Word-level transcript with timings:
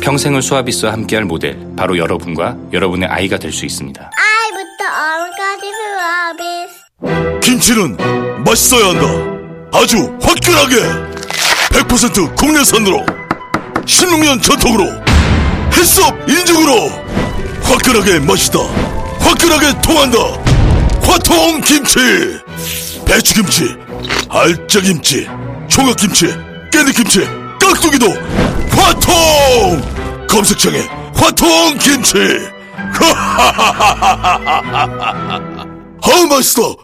평생을 0.00 0.42
수아비스와 0.42 0.92
함께할 0.92 1.24
모델 1.24 1.58
바로 1.76 1.98
여러분과 1.98 2.56
여러분의 2.72 3.08
아이가 3.08 3.36
될 3.38 3.52
수 3.52 3.64
있습니다. 3.66 4.10
아이부터 4.14 4.84
어른까지 5.02 5.72
수아비 5.74 7.40
김치는 7.40 7.96
맛있어야 8.44 8.88
한다. 8.90 9.06
아주 9.78 9.96
화끈하게 10.22 10.76
100% 11.72 12.36
국내산으로 12.36 13.04
16년 13.84 14.42
전통으로 14.42 14.84
햇섭 15.76 16.14
인증으로 16.28 16.88
화끈하게 17.62 18.20
맛있다. 18.20 18.58
화끈하게 19.20 19.80
통한다. 19.82 20.18
화통 21.02 21.60
김치. 21.62 21.98
배추김치, 23.06 23.74
알짜김치, 24.28 25.26
총각김치, 25.68 26.26
깻잎김치, 26.70 27.58
깍두기도 27.58 28.06
화통. 28.88 30.26
검색창에 30.28 30.78
화통 31.14 31.76
김치. 31.78 32.14
아우 36.02 36.26
맛있어. 36.30 36.74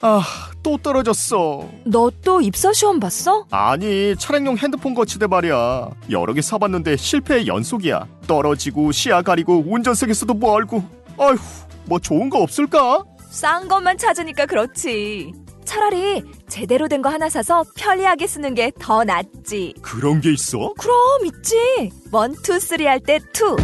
아, 0.00 0.22
또 0.62 0.76
떨어졌어. 0.78 1.64
너 1.84 2.10
또 2.24 2.40
입사 2.40 2.72
시험 2.72 2.98
봤어? 2.98 3.46
아니, 3.50 4.14
차량용 4.18 4.58
핸드폰 4.58 4.94
거치대 4.94 5.26
말이야. 5.28 5.90
여러 6.10 6.32
개 6.32 6.42
사봤는데 6.42 6.96
실패의 6.96 7.46
연속이야. 7.46 8.06
떨어지고, 8.26 8.90
시야 8.92 9.22
가리고, 9.22 9.62
운전석에서도 9.66 10.34
멀고. 10.34 10.82
아휴, 11.18 11.36
뭐 11.84 11.98
좋은 12.00 12.28
거 12.28 12.40
없을까? 12.40 13.04
싼 13.30 13.68
것만 13.68 13.96
찾으니까 13.98 14.46
그렇지 14.46 15.32
차라리 15.66 16.22
제대로 16.48 16.88
된 16.88 17.02
거 17.02 17.10
하나 17.10 17.28
사서 17.28 17.64
편리하게 17.76 18.26
쓰는 18.26 18.54
게 18.54 18.70
더 18.80 19.04
낫지 19.04 19.74
그런 19.82 20.20
게 20.20 20.32
있어? 20.32 20.72
그럼 20.78 21.26
있지 21.26 21.90
one, 22.12 22.34
two, 22.42 22.58
three 22.58 22.86
할 22.86 23.00
때 23.00 23.18
two. 23.32 23.56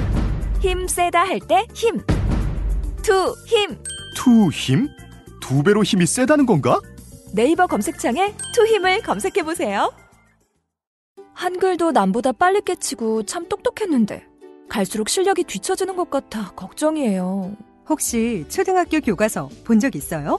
힘 0.60 0.86
세다 0.86 1.20
할 1.24 1.38
때 1.40 1.66
힘. 1.74 1.98
투, 3.02 3.34
힘. 3.46 3.78
투 4.16 4.50
힘? 4.50 4.88
두 5.40 5.62
배로 5.62 5.82
힘이 5.82 6.06
세다는 6.06 6.44
건가? 6.46 6.78
네이버 7.34 7.66
검색창에 7.66 8.34
투 8.54 8.66
힘을 8.66 9.00
검색해 9.02 9.42
보세요. 9.42 9.90
한글도 11.34 11.92
남보다 11.92 12.32
빨리 12.32 12.60
깨치고 12.60 13.24
참 13.24 13.48
똑똑했는데 13.48 14.26
갈수록 14.68 15.08
실력이 15.08 15.44
뒤처지는 15.44 15.96
것 15.96 16.10
같아 16.10 16.52
걱정이에요. 16.52 17.56
혹시 17.88 18.44
초등학교 18.48 19.00
교과서 19.00 19.48
본 19.64 19.80
적 19.80 19.96
있어요? 19.96 20.38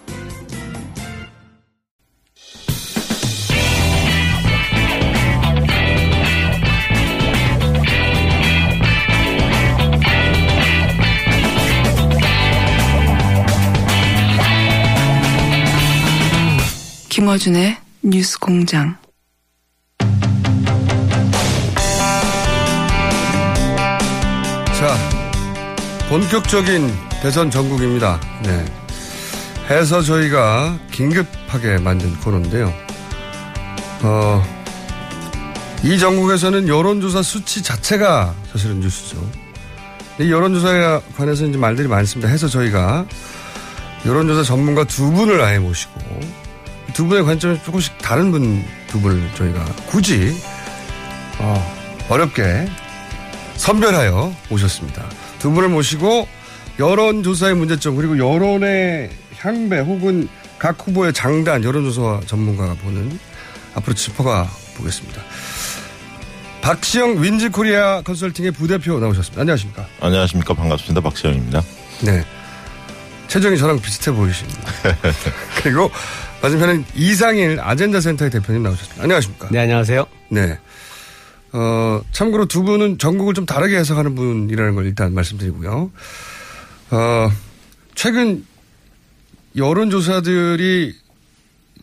김어준의 17.21 17.77
뉴스 18.01 18.39
공장. 18.39 18.97
자, 24.73 24.97
본격적인 26.09 26.91
대선 27.21 27.51
전국입니다. 27.51 28.19
네. 28.41 28.65
해서 29.69 30.01
저희가 30.01 30.79
긴급하게 30.89 31.77
만든 31.77 32.11
코너인데요. 32.21 32.73
어, 34.01 34.43
이 35.83 35.99
전국에서는 35.99 36.67
여론조사 36.67 37.21
수치 37.21 37.61
자체가 37.61 38.33
사실은 38.51 38.79
뉴스죠. 38.79 39.23
이 40.19 40.31
여론조사에 40.31 41.01
관해서 41.15 41.45
이제 41.45 41.55
말들이 41.55 41.87
많습니다. 41.87 42.31
해서 42.31 42.47
저희가 42.47 43.05
여론조사 44.07 44.41
전문가 44.41 44.85
두 44.85 45.11
분을 45.11 45.39
아예 45.39 45.59
모시고 45.59 46.40
두 46.93 47.05
분의 47.05 47.23
관점이 47.23 47.59
조금씩 47.63 47.97
다른 47.99 48.31
분 48.31 48.63
두 48.91 48.99
분을 48.99 49.29
저희가 49.35 49.63
굳이 49.87 50.35
어, 51.39 52.05
어렵게 52.09 52.67
선별하여 53.55 54.35
모셨습니다. 54.49 55.05
두 55.39 55.49
분을 55.51 55.69
모시고 55.69 56.27
여론조사의 56.77 57.55
문제점 57.55 57.95
그리고 57.95 58.17
여론의 58.17 59.09
향배 59.37 59.79
혹은 59.79 60.27
각 60.59 60.75
후보의 60.85 61.13
장단 61.13 61.63
여론조사 61.63 62.21
전문가가 62.27 62.73
보는 62.73 63.17
앞으로 63.75 63.93
짚어가 63.95 64.49
보겠습니다. 64.75 65.21
박시영 66.61 67.23
윈지코리아 67.23 68.01
컨설팅의 68.01 68.51
부대표 68.51 68.99
나오셨습니다. 68.99 69.41
안녕하십니까? 69.41 69.87
안녕하십니까. 70.01 70.53
반갑습니다. 70.53 70.99
박시영입니다. 71.01 71.61
네. 72.01 72.25
체중이 73.29 73.57
저랑 73.57 73.79
비슷해 73.79 74.11
보이십니다. 74.11 74.59
그리고 75.63 75.89
맞은편은 76.41 76.85
이상일 76.95 77.59
아젠다 77.59 78.01
센터의 78.01 78.31
대표님 78.31 78.63
나오셨습니다. 78.63 79.03
안녕하십니까? 79.03 79.49
네, 79.51 79.59
안녕하세요. 79.59 80.05
네. 80.29 80.57
어, 81.53 82.01
참고로 82.11 82.45
두 82.45 82.63
분은 82.63 82.97
전국을 82.97 83.33
좀 83.33 83.45
다르게 83.45 83.77
해석하는 83.77 84.15
분이라는 84.15 84.75
걸 84.75 84.85
일단 84.85 85.13
말씀드리고요. 85.13 85.91
어, 86.91 87.31
최근 87.93 88.45
여론조사들이 89.55 90.95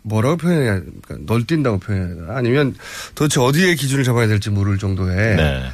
뭐라고 0.02 0.38
표현해야 0.38 0.72
합니까? 0.72 1.16
널뛴다고 1.20 1.78
표현해야 1.78 2.14
되나? 2.16 2.36
아니면 2.36 2.74
도대체 3.14 3.40
어디에 3.40 3.74
기준을 3.74 4.04
잡아야 4.04 4.26
될지 4.26 4.50
모를 4.50 4.78
정도의 4.78 5.36
네. 5.36 5.70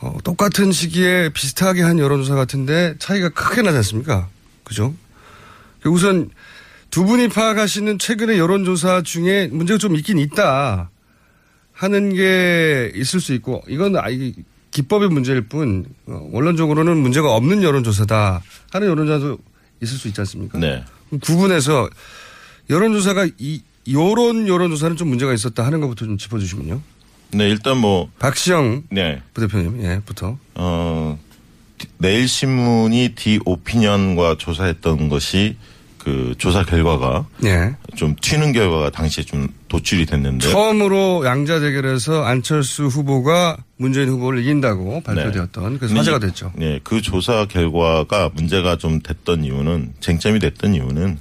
어, 0.00 0.16
똑같은 0.24 0.72
시기에 0.72 1.30
비슷하게 1.32 1.82
한 1.82 1.98
여론조사 1.98 2.34
같은데 2.34 2.94
차이가 2.98 3.28
크게 3.30 3.62
나지 3.62 3.76
않습니까? 3.78 4.28
그죠? 4.64 4.94
우선 5.84 6.30
두 6.90 7.04
분이 7.04 7.28
파악하시는 7.28 7.98
최근의 7.98 8.38
여론조사 8.38 9.02
중에 9.02 9.48
문제가 9.52 9.78
좀 9.78 9.96
있긴 9.96 10.18
있다 10.18 10.90
하는 11.72 12.14
게 12.14 12.92
있을 12.94 13.20
수 13.20 13.32
있고 13.34 13.62
이건 13.68 13.96
아이 13.96 14.34
기법의 14.70 15.08
문제일 15.08 15.42
뿐 15.42 15.86
어, 16.06 16.28
원론적으로는 16.32 16.96
문제가 16.98 17.34
없는 17.34 17.62
여론조사다 17.62 18.42
하는 18.72 18.88
여론조사도 18.88 19.38
있을 19.82 19.98
수 19.98 20.08
있지 20.08 20.20
않습니까? 20.20 20.58
네. 20.58 20.84
구분해서 21.22 21.88
여론조사가 22.68 23.28
이 23.38 23.62
요런 23.88 24.46
여론조사는 24.46 24.96
좀 24.96 25.08
문제가 25.08 25.32
있었다 25.32 25.64
하는 25.64 25.80
것부터 25.80 26.04
좀 26.04 26.18
짚어주시면요. 26.18 26.80
네, 27.32 27.48
일단 27.48 27.78
뭐, 27.78 28.10
박시영 28.18 28.84
네. 28.90 29.22
부대표님, 29.34 29.82
예, 29.82 30.00
부터. 30.04 30.36
어, 30.54 31.18
내일신문이 31.98 33.14
디오피니언과 33.14 34.36
조사했던 34.38 35.08
것이 35.08 35.56
그 36.00 36.34
조사 36.38 36.64
결과가 36.64 37.26
예. 37.44 37.76
좀 37.94 38.16
튀는 38.20 38.52
결과가 38.52 38.90
당시에 38.90 39.22
좀 39.22 39.48
도출이 39.68 40.06
됐는데. 40.06 40.48
처음으로 40.48 41.26
양자 41.26 41.60
대결에서 41.60 42.24
안철수 42.24 42.86
후보가 42.86 43.58
문재인 43.76 44.08
후보를 44.08 44.40
이긴다고 44.40 45.02
발표되었던 45.02 45.78
그래서 45.78 45.94
화제가 45.94 46.18
됐죠. 46.18 46.52
네, 46.56 46.80
그 46.82 47.02
조사 47.02 47.44
결과가 47.44 48.30
문제가 48.34 48.76
좀 48.76 49.00
됐던 49.02 49.44
이유는 49.44 49.92
쟁점이 50.00 50.38
됐던 50.38 50.74
이유는 50.74 51.18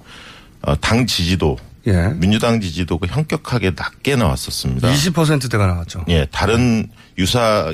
어, 0.61 0.75
당 0.79 1.05
지지도 1.05 1.57
예. 1.87 2.13
민주당 2.15 2.61
지지도가 2.61 3.07
현격하게 3.07 3.71
낮게 3.75 4.15
나왔었습니다. 4.15 4.89
20%대가 4.89 5.67
나왔죠. 5.67 6.05
예, 6.07 6.25
다른 6.31 6.87
유사 7.17 7.73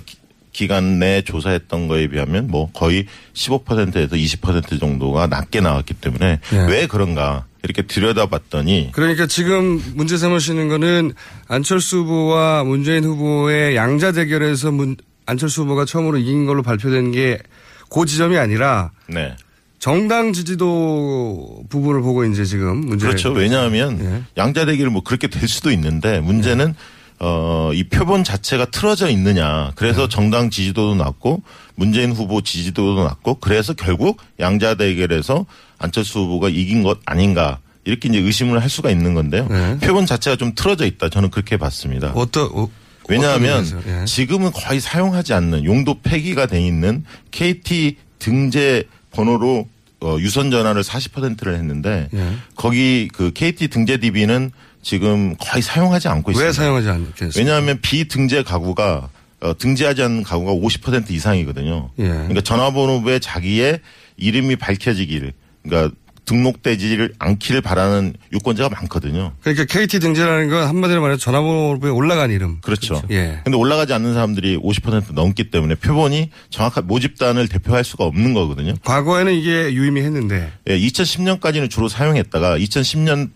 기- 0.55 0.65
기간 0.65 0.99
내 0.99 1.21
조사했던 1.21 1.87
거에 1.87 2.07
비하면 2.07 2.47
뭐 2.47 2.69
거의 2.71 3.05
15%에서 3.33 4.15
20% 4.15 4.79
정도가 4.79 5.27
낮게 5.27 5.59
나왔기 5.61 5.93
때문에 5.95 6.39
예. 6.53 6.57
왜 6.69 6.87
그런가 6.87 7.45
이렇게 7.63 7.81
들여다봤더니 7.81 8.89
그러니까 8.93 9.27
지금 9.27 9.81
문제 9.95 10.17
삼으시는 10.17 10.69
거는 10.69 11.13
안철수 11.47 11.97
후보와 11.99 12.63
문재인 12.63 13.03
후보의 13.03 13.75
양자 13.75 14.13
대결에서 14.13 14.71
문, 14.71 14.95
안철수 15.25 15.63
후보가 15.63 15.85
처음으로 15.85 16.17
이긴 16.17 16.45
걸로 16.45 16.63
발표된 16.63 17.11
게 17.11 17.39
그 17.87 18.05
지점이 18.05 18.35
아니라 18.37 18.91
네. 19.07 19.35
정당 19.77 20.33
지지도 20.33 21.63
부분을 21.69 22.01
보고 22.01 22.25
이제 22.25 22.43
지금 22.43 22.77
문제 22.77 23.05
그렇죠. 23.05 23.29
왜냐하면 23.31 23.99
예. 24.01 24.23
양자 24.41 24.65
대결 24.65 24.89
뭐 24.89 25.03
그렇게 25.03 25.27
될 25.27 25.47
수도 25.47 25.69
있는데 25.71 26.19
문제는 26.19 26.73
어, 27.19 27.71
이 27.73 27.83
표본 27.83 28.23
자체가 28.23 28.65
틀어져 28.65 29.09
있느냐. 29.09 29.71
그래서 29.75 30.03
네. 30.03 30.09
정당 30.09 30.49
지지도도 30.49 30.95
낮고 30.95 31.43
문재인 31.75 32.11
후보 32.11 32.41
지지도도 32.41 33.03
낮고 33.03 33.35
그래서 33.35 33.73
결국 33.73 34.17
양자 34.39 34.75
대결에서 34.75 35.45
안철수 35.77 36.19
후보가 36.19 36.49
이긴 36.49 36.83
것 36.83 36.99
아닌가. 37.05 37.59
이렇게 37.85 38.09
이제 38.09 38.17
의심을 38.17 38.61
할 38.61 38.69
수가 38.69 38.89
있는 38.89 39.13
건데요. 39.13 39.47
네. 39.47 39.77
표본 39.79 40.05
자체가 40.05 40.35
좀 40.35 40.53
틀어져 40.55 40.85
있다. 40.85 41.09
저는 41.09 41.29
그렇게 41.29 41.55
봤습니다. 41.55 42.11
어떤 42.15 42.49
어, 42.51 42.67
왜냐하면? 43.07 43.65
예. 43.87 44.05
지금은 44.05 44.51
거의 44.51 44.79
사용하지 44.79 45.33
않는 45.33 45.65
용도 45.65 45.99
폐기가 46.01 46.47
돼 46.47 46.59
있는 46.65 47.05
KT 47.31 47.97
등재 48.19 48.83
번호로 49.11 49.67
어, 50.01 50.17
유선 50.19 50.51
전화를 50.51 50.81
40%를 50.81 51.55
했는데 51.55 52.09
예. 52.13 52.33
거기 52.55 53.07
그 53.13 53.31
KT 53.31 53.69
등재 53.69 53.97
DB는 53.97 54.51
지금 54.85 55.35
거의 55.39 55.63
사용하지 55.63 56.07
않고 56.09 56.29
있습니다. 56.29 56.45
왜 56.45 56.53
사용하지 56.53 56.89
않겠어요? 56.89 57.43
왜냐하면 57.43 57.79
비등재 57.81 58.43
가구가 58.43 59.09
어, 59.41 59.57
등재하지 59.57 60.03
않는 60.03 60.21
가구가 60.21 60.53
50% 60.53 61.09
이상이거든요. 61.09 61.89
예. 61.97 62.03
그러니까 62.03 62.41
전화번호부에 62.41 63.17
자기의 63.17 63.79
이름이 64.17 64.57
밝혀지기를 64.57 65.33
그러니까 65.63 65.95
등록되지를 66.25 67.13
않기를 67.17 67.61
바라는 67.61 68.13
유권자가 68.31 68.69
많거든요. 68.75 69.33
그러니까 69.41 69.65
KT 69.65 69.99
등재라는 69.99 70.49
건 70.49 70.67
한마디로 70.67 71.01
말해서 71.01 71.19
전화번호부에 71.19 71.89
올라간 71.89 72.29
이름. 72.29 72.59
그렇죠. 72.61 73.01
예. 73.09 73.39
근데 73.43 73.57
올라가지 73.57 73.91
않는 73.93 74.13
사람들이 74.13 74.57
50% 74.57 75.13
넘기 75.13 75.49
때문에 75.49 75.73
표본이 75.75 76.29
정확한 76.51 76.85
모집단을 76.85 77.47
대표할 77.47 77.83
수가 77.83 78.03
없는 78.03 78.35
거거든요. 78.35 78.75
과거에는 78.83 79.33
이게 79.33 79.73
유의미했는데 79.73 80.51
예, 80.69 80.79
2010년까지는 80.79 81.71
주로 81.71 81.89
사용했다가 81.89 82.59
2010년 82.59 83.31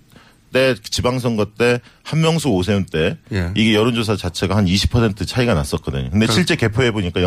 때 0.51 0.75
지방선거 0.81 1.45
때 1.57 1.79
한명수 2.03 2.49
오세훈 2.49 2.85
때 2.85 3.17
예. 3.31 3.51
이게 3.55 3.73
여론조사 3.75 4.15
자체가 4.15 4.55
한 4.57 4.65
20% 4.65 5.27
차이가 5.27 5.53
났었거든요. 5.53 6.09
근데 6.09 6.27
실제 6.27 6.55
개표해 6.55 6.91
보니까 6.91 7.21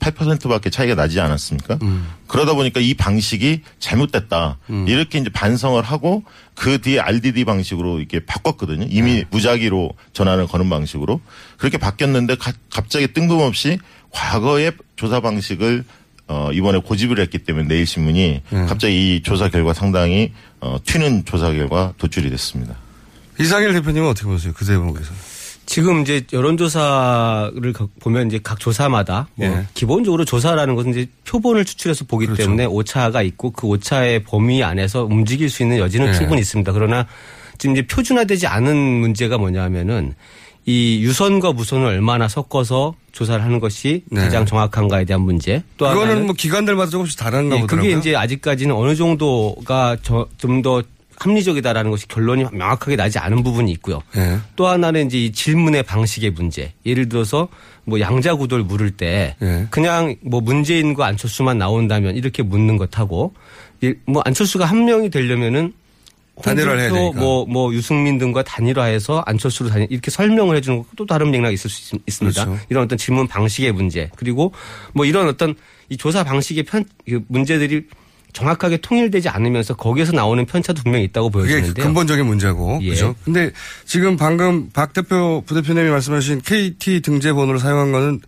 0.8%밖에 0.00 0.70
차이가 0.70 0.94
나지 0.94 1.20
않았습니까? 1.20 1.78
음. 1.82 2.06
그러다 2.26 2.54
보니까 2.54 2.80
이 2.80 2.94
방식이 2.94 3.62
잘못됐다. 3.78 4.58
이렇게 4.86 5.18
이제 5.18 5.30
반성을 5.30 5.80
하고 5.82 6.24
그 6.54 6.80
뒤에 6.80 7.00
RDD 7.00 7.44
방식으로 7.44 7.98
이렇게 7.98 8.20
바꿨거든요. 8.24 8.86
이미 8.90 9.14
네. 9.16 9.24
무작위로 9.30 9.92
전화를 10.12 10.46
거는 10.46 10.68
방식으로 10.70 11.20
그렇게 11.58 11.78
바뀌었는데 11.78 12.36
가- 12.36 12.52
갑자기 12.72 13.08
뜬금없이 13.12 13.78
과거의 14.10 14.72
조사 14.96 15.20
방식을 15.20 15.84
어, 16.26 16.50
이번에 16.52 16.78
고집을 16.78 17.18
했기 17.20 17.38
때문에 17.38 17.66
내일신문이 17.68 18.42
네. 18.50 18.66
갑자기 18.66 19.16
이 19.16 19.22
조사 19.22 19.48
결과 19.48 19.74
상당히 19.74 20.32
어, 20.60 20.76
튀는 20.84 21.24
조사 21.26 21.52
결과 21.52 21.92
도출이 21.98 22.30
됐습니다. 22.30 22.74
이상일 23.38 23.72
대표님은 23.74 24.08
어떻게 24.08 24.26
보세요? 24.26 24.52
그 24.56 24.64
대목에서. 24.64 25.12
지금 25.66 26.02
이제 26.02 26.22
여론조사를 26.32 27.72
가- 27.72 27.86
보면 28.00 28.26
이제 28.28 28.38
각 28.42 28.60
조사마다 28.60 29.28
뭐 29.34 29.46
예. 29.46 29.66
기본적으로 29.74 30.24
조사라는 30.24 30.74
것은 30.74 30.90
이제 30.90 31.06
표본을 31.26 31.64
추출해서 31.64 32.04
보기 32.04 32.26
그렇죠. 32.26 32.42
때문에 32.42 32.66
오차가 32.66 33.22
있고 33.22 33.50
그 33.50 33.66
오차의 33.66 34.24
범위 34.24 34.62
안에서 34.62 35.04
움직일 35.04 35.48
수 35.48 35.62
있는 35.62 35.78
여지는 35.78 36.08
예. 36.08 36.12
충분히 36.12 36.40
있습니다. 36.42 36.70
그러나 36.72 37.06
지금 37.58 37.74
이제 37.76 37.86
표준화되지 37.86 38.46
않은 38.46 38.76
문제가 38.76 39.38
뭐냐면은 39.38 40.14
이 40.66 41.00
유선과 41.02 41.52
무선을 41.52 41.86
얼마나 41.86 42.26
섞어서 42.28 42.94
조사를 43.12 43.44
하는 43.44 43.60
것이 43.60 44.02
네. 44.10 44.22
가장 44.22 44.46
정확한가에 44.46 45.04
대한 45.04 45.20
문제. 45.22 45.62
또 45.76 45.86
하나는 45.86 46.24
뭐 46.26 46.34
기관들마다 46.34 46.90
조금씩 46.90 47.18
다른가 47.18 47.56
예, 47.56 47.60
보더라고요. 47.60 47.90
그게 47.92 47.98
이제 48.00 48.16
아직까지는 48.16 48.74
어느 48.74 48.94
정도가 48.94 49.96
좀 50.02 50.62
더 50.62 50.82
합리적이다라는 51.16 51.92
것이 51.92 52.08
결론이 52.08 52.44
명확하게 52.52 52.96
나지 52.96 53.20
않은 53.20 53.44
부분이 53.44 53.70
있고요. 53.72 54.02
예. 54.16 54.38
또 54.56 54.66
하나는 54.66 55.06
이제 55.06 55.18
이 55.26 55.30
질문의 55.32 55.84
방식의 55.84 56.30
문제. 56.32 56.72
예를 56.84 57.08
들어서 57.08 57.46
뭐 57.84 58.00
양자 58.00 58.34
구도를 58.34 58.64
물을 58.64 58.90
때 58.90 59.36
예. 59.40 59.66
그냥 59.70 60.16
뭐 60.22 60.40
문재인과 60.40 61.06
안철수만 61.06 61.56
나온다면 61.56 62.16
이렇게 62.16 62.42
묻는 62.42 62.78
것하고 62.78 63.32
이- 63.80 63.94
뭐 64.06 64.22
안철수가 64.24 64.64
한 64.64 64.84
명이 64.86 65.10
되려면은 65.10 65.72
단일화를 66.42 66.80
해야 66.80 66.88
홍준표, 66.90 67.12
되니까. 67.12 67.20
뭐, 67.20 67.46
뭐 67.46 67.72
유승민 67.74 68.18
등과 68.18 68.42
단일화해서 68.42 69.22
안철수로 69.26 69.68
단일 69.70 69.86
이렇게 69.90 70.10
설명을 70.10 70.56
해주는 70.56 70.78
것도 70.78 70.88
또 70.96 71.06
다른 71.06 71.30
맥락이 71.30 71.54
있을 71.54 71.70
수 71.70 71.94
있- 71.96 72.02
있습니다. 72.06 72.44
그렇죠. 72.44 72.64
이런 72.68 72.84
어떤 72.84 72.98
질문 72.98 73.26
방식의 73.28 73.72
문제 73.72 74.10
그리고 74.16 74.52
뭐 74.92 75.04
이런 75.06 75.28
어떤 75.28 75.54
이 75.88 75.96
조사 75.96 76.24
방식의 76.24 76.64
편그 76.64 77.24
문제들이 77.28 77.82
정확하게 78.32 78.78
통일되지 78.78 79.28
않으면서 79.28 79.76
거기에서 79.76 80.10
나오는 80.10 80.44
편차도 80.44 80.82
분명히 80.82 81.04
있다고 81.04 81.30
그게 81.30 81.52
보여지는데요. 81.52 81.84
근본적인 81.84 82.26
문제고. 82.26 82.80
예. 82.82 82.88
그죠? 82.90 83.14
근데 83.24 83.52
지금 83.84 84.16
방금 84.16 84.70
박 84.72 84.92
대표, 84.92 85.44
부대표님이 85.46 85.88
말씀하신 85.90 86.40
KT 86.44 87.02
등재 87.02 87.32
번호를 87.32 87.60
사용한 87.60 87.92
거는 87.92 88.20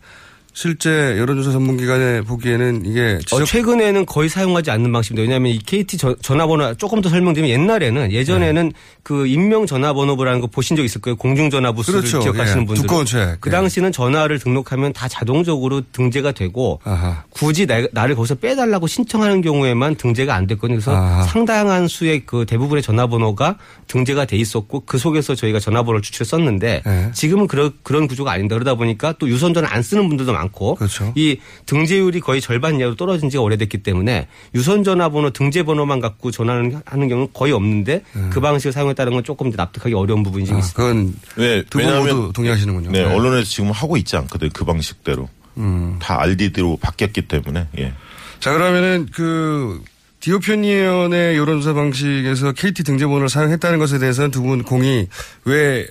실제 0.67 1.19
여론조사 1.19 1.51
전문기관에 1.51 2.23
보기에는 2.23 2.87
이게 2.87 3.17
어, 3.17 3.19
지적 3.19 3.45
최근에는 3.45 4.07
거의 4.07 4.31
사용하지 4.31 4.71
않는 4.71 4.91
방식입니다. 4.91 5.21
왜냐하면 5.25 5.53
이 5.53 5.59
KT 5.59 5.99
저- 5.99 6.17
전화번호 6.23 6.73
조금 6.77 7.03
더 7.03 7.11
설명드리면 7.11 7.51
옛날에는 7.51 8.11
예전에는 8.11 8.73
그 9.03 9.27
임명 9.27 9.67
전화번호부라는 9.67 10.41
거 10.41 10.47
보신 10.47 10.75
적 10.75 10.83
있을 10.83 11.03
거예요. 11.03 11.17
공중전화부 11.17 11.83
수를 11.83 12.01
그렇죠. 12.01 12.21
기억하시는 12.21 12.63
예. 12.63 12.67
분들. 12.67 12.83
두꺼운 12.83 13.05
책. 13.05 13.37
그 13.43 13.51
예. 13.51 13.53
당시는 13.53 13.93
전화를 13.93 14.39
등록하면 14.39 14.95
다 14.95 15.09
자동적으로 15.09 15.83
등재가 15.93 16.33
되고 16.33 16.81
아하. 16.85 17.23
굳이 17.29 17.67
나, 17.67 17.87
나를 17.93 18.15
거기서 18.17 18.37
빼달라고 18.37 18.87
신청하는 18.87 19.43
경우에만 19.43 19.97
등재가 19.97 20.35
안 20.35 20.47
됐거든요. 20.47 20.77
그래서 20.79 20.97
아하. 20.97 21.23
상당한 21.25 21.87
수의 21.87 22.25
그 22.25 22.47
대부분의 22.47 22.81
전화번호가 22.83 23.59
등재가 23.89 24.25
돼 24.25 24.39
있었고 24.39 24.85
그 24.87 24.97
속에서 24.97 25.35
저희가 25.35 25.61
전화번호를 25.61 26.01
추출했었는데 26.01 26.81
네. 26.83 27.11
지금은 27.13 27.47
그런 27.47 27.73
그런 27.83 28.07
구조가 28.09 28.33
아닙니다. 28.33 28.55
그러다 28.57 28.75
보니까 28.75 29.13
또 29.19 29.29
유선전화 29.29 29.69
안 29.71 29.83
쓰는 29.83 30.09
분들도 30.09 30.33
많고 30.33 30.46
그렇죠. 30.75 31.13
이 31.17 31.39
등재율이 31.67 32.21
거의 32.21 32.41
절반 32.41 32.79
이하로 32.81 32.95
떨어진 32.97 33.31
지가 33.31 33.43
오래됐기 33.43 33.79
때문에 33.83 34.29
유선 34.55 34.85
전화번호 34.85 35.31
등재 35.31 35.63
번호만 35.63 36.01
갖고 36.01 36.31
전화를 36.31 36.81
하는 36.85 37.09
경우는 37.09 37.29
거의 37.33 37.53
없는데 37.53 38.03
그 38.31 38.41
방식을 38.41 38.73
사용했다는 38.73 39.13
건 39.13 39.25
조금 39.25 39.51
납득하기 39.51 39.95
어려운 39.95 40.23
부분이. 40.23 40.51
아, 40.51 40.59
있습니다. 40.59 40.75
그건 40.75 41.15
네, 41.37 41.63
두분 41.69 41.97
모두 41.99 42.33
동의하시는군요. 42.35 42.91
네, 42.91 43.05
네. 43.05 43.15
언론에서 43.15 43.45
지금 43.45 43.71
하고 43.71 43.97
있지 43.97 44.17
않거든요. 44.17 44.51
그 44.53 44.65
방식대로. 44.65 45.29
음. 45.59 45.97
다 46.01 46.21
RDD로 46.21 46.77
바뀌었기 46.81 47.23
때문에. 47.29 47.67
예. 47.79 47.93
자, 48.41 48.53
그러면은 48.53 49.09
그 49.13 49.83
디오피니언의 50.21 51.37
여론조사 51.37 51.73
방식에서 51.75 52.53
KT 52.53 52.83
등재번호를 52.85 53.29
사용했다는 53.29 53.79
것에 53.79 53.99
대해서는 53.99 54.31
두 54.31 54.43
분 54.43 54.63
공이 54.63 55.09
왜 55.45 55.87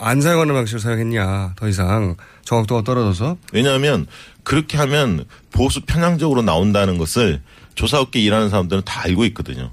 안 0.00 0.20
사용하는 0.20 0.54
방식을 0.54 0.80
사용했냐. 0.80 1.54
더 1.56 1.68
이상 1.68 2.16
정확도가 2.44 2.82
떨어져서. 2.82 3.36
왜냐하면 3.52 4.06
그렇게 4.42 4.76
하면 4.78 5.24
보수 5.52 5.80
편향적으로 5.82 6.42
나온다는 6.42 6.98
것을 6.98 7.40
조사업계 7.74 8.20
일하는 8.20 8.48
사람들은 8.48 8.82
다 8.84 9.02
알고 9.04 9.24
있거든요. 9.26 9.70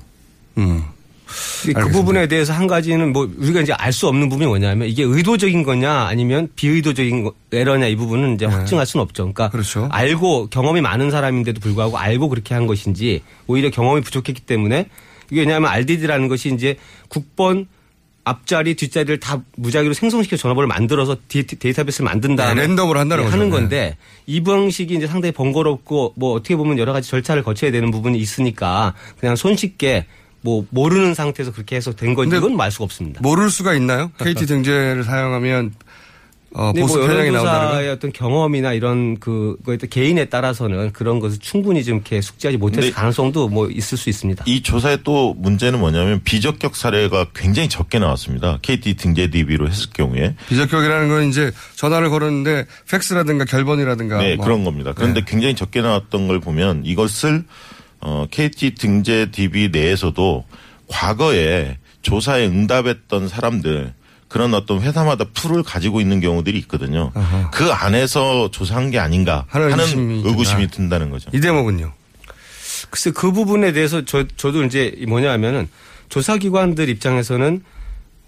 음. 0.57 0.83
그 1.25 1.69
알겠습니다. 1.75 1.91
부분에 1.91 2.27
대해서 2.27 2.53
한 2.53 2.67
가지는 2.67 3.11
뭐 3.11 3.29
우리가 3.37 3.59
이제 3.59 3.73
알 3.73 3.91
수 3.91 4.07
없는 4.07 4.29
부분이 4.29 4.47
뭐냐면 4.47 4.87
이게 4.87 5.03
의도적인 5.03 5.63
거냐 5.63 5.91
아니면 6.05 6.47
비의도적인 6.55 7.23
거- 7.25 7.33
에러냐 7.51 7.87
이 7.87 7.97
부분은 7.97 8.35
이제 8.35 8.45
확증할 8.45 8.85
수는 8.85 9.01
없죠. 9.03 9.23
그러니까 9.23 9.45
네. 9.47 9.51
그렇죠. 9.51 9.89
알고 9.91 10.47
경험이 10.47 10.79
많은 10.79 11.11
사람인데도 11.11 11.59
불구하고 11.59 11.97
알고 11.97 12.29
그렇게 12.29 12.53
한 12.53 12.65
것인지 12.65 13.23
오히려 13.45 13.69
경험이 13.71 14.01
부족했기 14.01 14.41
때문에 14.43 14.87
이게 15.29 15.41
왜냐하면 15.41 15.69
RDD라는 15.69 16.29
것이 16.29 16.53
이제 16.53 16.77
국번 17.09 17.67
앞자리 18.27 18.75
뒷자리를 18.75 19.19
다 19.19 19.41
무작위로 19.55 19.93
생성시켜 19.93 20.35
전화번호를 20.35 20.67
만들어서 20.67 21.15
디, 21.27 21.47
데이터베이스를 21.47 22.03
만든 22.05 22.35
다음에 22.35 22.61
네, 22.61 22.67
랜덤으로 22.67 22.99
한다는 22.99 23.23
예, 23.23 23.25
거죠. 23.25 23.37
하는 23.37 23.49
네. 23.49 23.55
건데 23.55 23.97
이 24.25 24.43
방식이 24.43 24.95
이제 24.95 25.07
상당히 25.07 25.31
번거롭고 25.31 26.13
뭐 26.17 26.33
어떻게 26.33 26.55
보면 26.55 26.77
여러 26.77 26.91
가지 26.91 27.09
절차를 27.09 27.43
거쳐야 27.43 27.71
되는 27.71 27.89
부분이 27.89 28.17
있으니까 28.17 28.93
그냥 29.19 29.35
손쉽게 29.37 30.07
뭐 30.41 30.65
모르는 30.69 31.13
상태에서 31.13 31.51
그렇게 31.51 31.75
해서 31.75 31.93
된 31.93 32.13
건지 32.13 32.35
이건 32.35 32.59
알 32.59 32.71
수가 32.71 32.83
없습니다. 32.83 33.21
모를 33.21 33.49
수가 33.49 33.73
있나요? 33.73 34.11
KT 34.19 34.45
등재를 34.45 35.03
사용하면 35.03 35.73
어, 36.53 36.71
보수 36.73 36.97
뭐 36.97 37.07
편향이 37.07 37.31
나온다는. 37.31 37.91
어떤 37.91 38.11
경험이나 38.11 38.73
이런 38.73 39.19
그 39.19 39.57
개인에 39.89 40.25
따라서는 40.25 40.91
그런 40.93 41.19
것을 41.19 41.39
충분히 41.39 41.83
좀 41.83 41.97
이렇게 41.97 42.21
숙지하지 42.21 42.57
못했을 42.57 42.91
가능성도 42.91 43.49
뭐 43.49 43.69
있을 43.69 43.97
수 43.97 44.09
있습니다. 44.09 44.43
이 44.47 44.61
조사의 44.61 44.99
또 45.03 45.33
문제는 45.37 45.79
뭐냐면 45.79 46.21
비적격 46.23 46.75
사례가 46.75 47.27
굉장히 47.35 47.69
적게 47.69 47.99
나왔습니다. 47.99 48.59
KT 48.61 48.95
등재 48.95 49.29
DB로 49.29 49.67
했을 49.67 49.89
경우에. 49.93 50.35
비적격이라는 50.47 51.09
건 51.09 51.29
이제 51.29 51.51
전화를 51.75 52.09
걸었는데 52.09 52.65
팩스라든가 52.89 53.45
결번이라든가 53.45 54.17
네, 54.19 54.35
뭐. 54.35 54.45
그런 54.45 54.63
겁니다. 54.63 54.93
그런데 54.95 55.21
네. 55.21 55.25
굉장히 55.29 55.55
적게 55.55 55.81
나왔던 55.81 56.27
걸 56.27 56.39
보면 56.39 56.83
이것을 56.85 57.43
어, 57.99 58.25
KT 58.29 58.75
등재 58.75 59.29
DB 59.31 59.69
내에서도 59.71 60.45
과거에 60.87 61.77
조사에 62.01 62.47
응답했던 62.47 63.27
사람들 63.27 63.93
그런 64.27 64.53
어떤 64.53 64.81
회사마다 64.81 65.25
풀을 65.33 65.63
가지고 65.63 66.01
있는 66.01 66.19
경우들이 66.19 66.57
있거든요. 66.59 67.11
아하. 67.15 67.49
그 67.51 67.71
안에서 67.71 68.49
조사한 68.51 68.91
게 68.91 68.99
아닌가 68.99 69.45
하는 69.47 69.71
하는 69.71 69.83
의심이 69.83 70.21
의구심이 70.25 70.67
든다. 70.67 70.75
든다는 70.77 71.09
거죠. 71.09 71.29
이 71.33 71.39
대목은요. 71.39 71.91
글쎄 72.89 73.11
그 73.11 73.31
부분에 73.31 73.71
대해서 73.73 74.03
저 74.05 74.25
저도 74.37 74.63
이제 74.63 74.95
뭐냐 75.07 75.31
하면은 75.33 75.67
조사기관들 76.09 76.89
입장에서는 76.89 77.63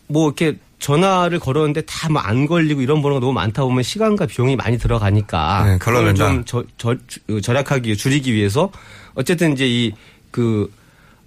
뭐 0.08 0.28
이렇게 0.28 0.58
전화를 0.80 1.40
걸었는데 1.40 1.82
다 1.82 2.08
뭐 2.10 2.20
안 2.22 2.46
걸리고 2.48 2.82
이런 2.82 3.02
번호가 3.02 3.20
너무 3.20 3.34
많다 3.34 3.64
보면 3.64 3.84
시간과 3.84 4.26
비용이 4.26 4.56
많이 4.56 4.78
들어가니까 4.78 5.66
네, 5.66 5.78
그걸. 5.78 6.16
좀 6.16 6.44
저, 6.46 6.64
저, 6.78 6.96
주- 7.08 7.42
절약하기 7.42 7.96
줄이기 7.98 8.34
위해서 8.34 8.72
어쨌든 9.16 9.54
이제 9.54 9.68
이 9.68 9.92
그 10.32 10.72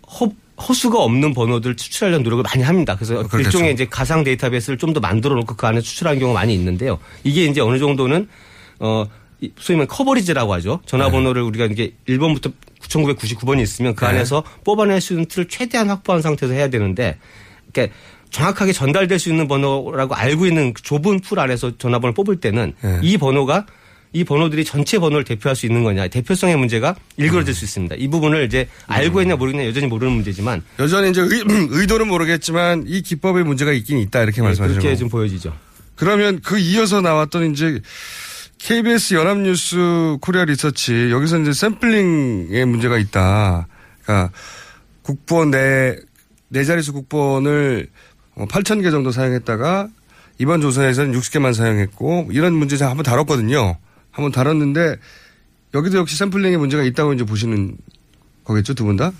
허 0.06 0.30
수가 0.74 0.98
없는 1.02 1.34
번호들 1.34 1.76
추출하려는 1.76 2.22
노력을 2.22 2.42
많이 2.44 2.62
합니다. 2.62 2.94
그래서 2.94 3.14
그렇겠죠. 3.26 3.38
일종의 3.40 3.72
이제 3.72 3.86
가상 3.86 4.22
데이터베이스를 4.24 4.78
좀 4.78 4.92
더 4.92 5.00
만들어 5.00 5.34
놓고 5.36 5.56
그 5.56 5.66
안에 5.66 5.80
추출하는 5.80 6.20
경우가 6.20 6.38
많이 6.40 6.54
있는데요. 6.54 6.98
이게 7.24 7.44
이제 7.46 7.60
어느 7.60 7.78
정도는 7.78 8.28
어 8.80 9.06
이- 9.40 9.50
소위 9.58 9.76
말해 9.76 9.86
커버리지라고 9.88 10.52
하죠. 10.54 10.80
전화번호를 10.86 11.42
우리가 11.42 11.64
이게 11.66 11.94
1번부터 12.06 12.52
9,999번이 12.82 13.60
있으면 13.62 13.94
그 13.94 14.04
네. 14.04 14.10
안에서 14.10 14.44
뽑아낼 14.64 15.00
수 15.00 15.14
있는 15.14 15.26
틀을 15.26 15.48
최대한 15.48 15.88
확보한 15.88 16.20
상태에서 16.22 16.54
해야 16.54 16.68
되는데 16.68 17.18
그러니까 17.72 17.94
정확하게 18.30 18.72
전달될 18.72 19.18
수 19.18 19.30
있는 19.30 19.48
번호라고 19.48 20.14
알고 20.14 20.46
있는 20.46 20.72
그 20.74 20.82
좁은 20.82 21.20
풀 21.20 21.38
안에서 21.40 21.76
전화번호를 21.78 22.14
뽑을 22.14 22.40
때는 22.40 22.74
네. 22.82 23.00
이 23.02 23.16
번호가 23.18 23.66
이 24.12 24.24
번호들이 24.24 24.64
전체 24.64 24.98
번호를 24.98 25.24
대표할 25.24 25.56
수 25.56 25.66
있는 25.66 25.84
거냐 25.84 26.08
대표성의 26.08 26.56
문제가 26.56 26.94
일그러질 27.16 27.54
수 27.54 27.64
있습니다. 27.64 27.96
이 27.98 28.08
부분을 28.08 28.44
이제 28.44 28.68
알고 28.86 29.22
있냐 29.22 29.36
모르겠냐 29.36 29.66
여전히 29.66 29.86
모르는 29.86 30.12
문제지만 30.12 30.62
여전히 30.78 31.10
이제 31.10 31.22
의, 31.22 31.44
의도는 31.70 32.08
모르겠지만 32.08 32.84
이 32.86 33.02
기법에 33.02 33.42
문제가 33.42 33.72
있긴 33.72 33.98
있다 33.98 34.22
이렇게 34.22 34.42
네, 34.42 34.48
말씀하시는 34.48 34.80
그렇게. 34.80 34.96
좀 34.96 35.08
보여지죠. 35.08 35.54
그러면 35.94 36.40
그 36.42 36.58
이어서 36.58 37.00
나왔던 37.00 37.52
이제 37.52 37.80
KBS 38.58 39.14
연합뉴스 39.14 40.18
코리아 40.20 40.44
리서치 40.44 41.10
여기서 41.10 41.40
이제 41.40 41.52
샘플링에 41.52 42.64
문제가 42.64 42.98
있다. 42.98 43.66
그러니까 44.02 44.30
국번 45.02 45.50
네, 45.50 45.96
네 46.48 46.64
자릿수 46.64 46.92
국번을 46.92 47.88
8천 48.36 48.82
개 48.82 48.90
정도 48.90 49.10
사용했다가 49.10 49.88
이번 50.38 50.60
조사에서는 50.60 51.12
60개만 51.18 51.54
사용했고 51.54 52.28
이런 52.32 52.52
문제 52.54 52.76
제가 52.76 52.90
한번 52.90 53.04
다뤘거든요. 53.04 53.76
한번 54.12 54.30
다뤘는데 54.30 54.96
여기도 55.74 55.98
역시 55.98 56.16
샘플링에 56.16 56.56
문제가 56.58 56.82
있다고 56.84 57.14
이제 57.14 57.24
보시는 57.24 57.76
거겠죠 58.44 58.74
두 58.74 58.84
분 58.84 58.96
다? 58.96 59.12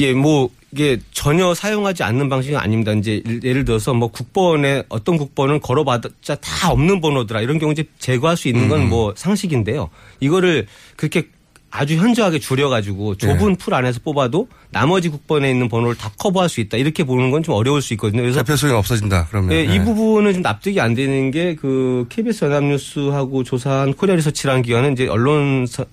예, 0.00 0.12
뭐 0.12 0.50
이게 0.72 0.98
전혀 1.12 1.54
사용하지 1.54 2.02
않는 2.02 2.28
방식은 2.28 2.58
아닙니다. 2.58 2.92
이제 2.92 3.22
일- 3.24 3.44
예를 3.44 3.64
들어서 3.64 3.94
뭐 3.94 4.08
국번에 4.08 4.82
어떤 4.88 5.16
국번은 5.18 5.60
걸어봤자 5.60 6.34
다 6.36 6.70
없는 6.72 7.00
번호더라 7.00 7.40
이런 7.42 7.58
경우 7.60 7.70
이제 7.72 7.84
제거할 7.98 8.36
수 8.36 8.48
있는 8.48 8.68
건뭐 8.68 9.14
상식인데요. 9.16 9.90
이거를 10.18 10.66
그렇게 10.96 11.28
아주 11.76 11.96
현저하게 11.96 12.38
줄여가지고 12.38 13.16
좁은 13.16 13.56
풀 13.56 13.74
안에서 13.74 13.98
뽑아도 14.04 14.46
나머지 14.70 15.08
국번에 15.08 15.50
있는 15.50 15.68
번호를 15.68 15.96
다 15.96 16.08
커버할 16.18 16.48
수 16.48 16.60
있다 16.60 16.76
이렇게 16.76 17.02
보는 17.02 17.30
건 17.32 17.42
좀 17.42 17.54
어려울 17.56 17.82
수 17.82 17.92
있거든요. 17.94 18.22
그래서 18.22 18.42
대표성이 18.44 18.72
없어진다 18.74 19.26
그러면. 19.28 19.52
예, 19.52 19.66
네. 19.66 19.74
이 19.74 19.80
부분은 19.80 20.32
좀 20.34 20.42
납득이 20.42 20.80
안 20.80 20.94
되는 20.94 21.30
게 21.32 21.56
그 21.60 22.06
KBS 22.08 22.44
연합뉴스하고 22.46 23.42
조사한 23.42 23.94
코리아 23.94 24.14
리서치라는 24.14 24.62
기관은 24.62 24.92
이제 24.92 25.08
언론사 25.08 25.84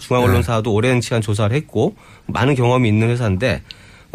중앙 0.00 0.22
언론사도 0.24 0.72
오랜 0.72 1.00
시간 1.00 1.20
조사를 1.20 1.54
했고 1.56 1.94
많은 2.26 2.54
경험이 2.54 2.88
있는 2.88 3.08
회사인데 3.08 3.62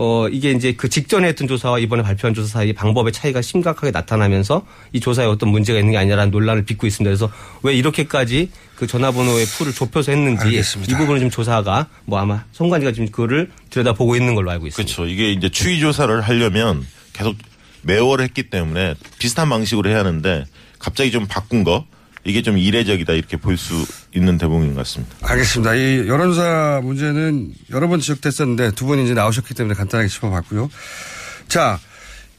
어 0.01 0.29
이게 0.29 0.51
이제 0.51 0.71
그 0.71 0.87
직전에 0.87 1.27
했던 1.27 1.45
조사와 1.45 1.79
이번에 1.79 2.03
발표한 2.03 2.33
조사 2.33 2.47
사이 2.47 2.71
방법의 2.71 3.11
차이가 3.11 3.41
심각하게 3.41 3.91
나타나면서 3.91 4.65
이 4.93 5.01
조사에 5.01 5.25
어떤 5.25 5.49
문제가 5.49 5.77
있는 5.77 5.91
게 5.91 5.97
아니냐라는 5.97 6.31
논란을 6.31 6.63
빚고 6.63 6.87
있습니다. 6.87 7.09
그래서 7.09 7.29
왜 7.63 7.75
이렇게까지 7.75 8.49
그 8.75 8.87
전화번호의 8.87 9.45
풀을 9.45 9.73
좁혀서 9.73 10.13
했는지 10.13 10.45
알겠습니다. 10.45 10.93
이 10.93 10.97
부분은 10.97 11.19
지금 11.19 11.29
조사가 11.29 11.87
뭐 12.05 12.17
아마 12.17 12.45
송관이가 12.53 12.93
지금 12.93 13.07
그거를 13.07 13.51
들여다보고 13.71 14.15
있는 14.15 14.35
걸로 14.35 14.49
알고 14.51 14.67
있습니다. 14.67 14.95
그렇죠. 14.95 15.11
이게 15.11 15.33
이제 15.33 15.49
추이 15.49 15.81
조사를 15.81 16.21
하려면 16.21 16.87
계속 17.11 17.35
매월 17.81 18.21
했기 18.21 18.43
때문에 18.43 18.95
비슷한 19.17 19.49
방식으로 19.49 19.89
해야 19.89 19.99
하는데 19.99 20.45
갑자기 20.79 21.11
좀 21.11 21.27
바꾼 21.27 21.65
거 21.65 21.85
이게 22.29 22.41
좀 22.41 22.57
이례적이다 22.57 23.13
이렇게 23.13 23.37
볼 23.37 23.57
수 23.57 23.73
있는 24.15 24.37
대목인 24.37 24.73
것 24.73 24.77
같습니다. 24.81 25.15
알겠습니다. 25.21 25.75
이 25.75 26.07
여론조사 26.07 26.81
문제는 26.83 27.53
여러 27.71 27.87
번 27.87 27.99
지적됐었는데 27.99 28.71
두 28.71 28.85
분이 28.85 29.03
이제 29.05 29.13
나오셨기 29.13 29.53
때문에 29.53 29.75
간단하게 29.75 30.07
짚어봤고요. 30.09 30.69
자, 31.47 31.79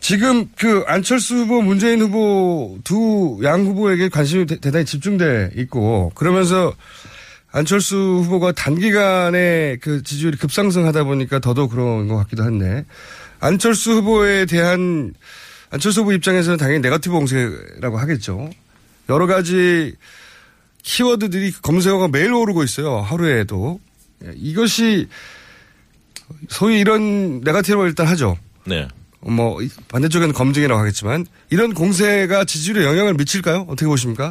지금 0.00 0.46
그 0.56 0.82
안철수 0.86 1.34
후보, 1.36 1.60
문재인 1.62 2.00
후보 2.00 2.78
두 2.84 3.38
양 3.42 3.66
후보에게 3.66 4.08
관심이 4.08 4.46
대- 4.46 4.56
대단히 4.58 4.84
집중돼 4.86 5.50
있고 5.56 6.10
그러면서 6.14 6.72
안철수 7.52 7.96
후보가 8.24 8.52
단기간에 8.52 9.76
그 9.80 10.02
지지율이 10.02 10.36
급상승하다 10.38 11.04
보니까 11.04 11.38
더더욱 11.40 11.70
그런 11.72 12.06
것 12.08 12.16
같기도 12.18 12.44
한데 12.44 12.84
안철수 13.40 13.92
후보에 13.92 14.46
대한 14.46 15.12
안철수 15.70 16.00
후보 16.00 16.12
입장에서는 16.12 16.58
당연히 16.58 16.80
네거티브 16.80 17.14
공세라고 17.14 17.98
하겠죠. 17.98 18.50
여러 19.10 19.26
가지 19.26 19.94
키워드들이 20.82 21.52
검색어가 21.60 22.08
매일 22.08 22.32
오르고 22.32 22.62
있어요. 22.62 23.00
하루에도. 23.00 23.80
예, 24.24 24.32
이것이 24.36 25.08
소위 26.48 26.78
이런 26.80 27.40
네가티브를 27.40 27.88
일단 27.88 28.06
하죠. 28.06 28.38
네. 28.64 28.88
뭐 29.20 29.58
반대쪽에는 29.88 30.32
검증이라고 30.32 30.80
하겠지만 30.80 31.26
이런 31.50 31.74
공세가 31.74 32.44
지지율에 32.44 32.84
영향을 32.86 33.14
미칠까요? 33.14 33.66
어떻게 33.68 33.86
보십니까? 33.86 34.30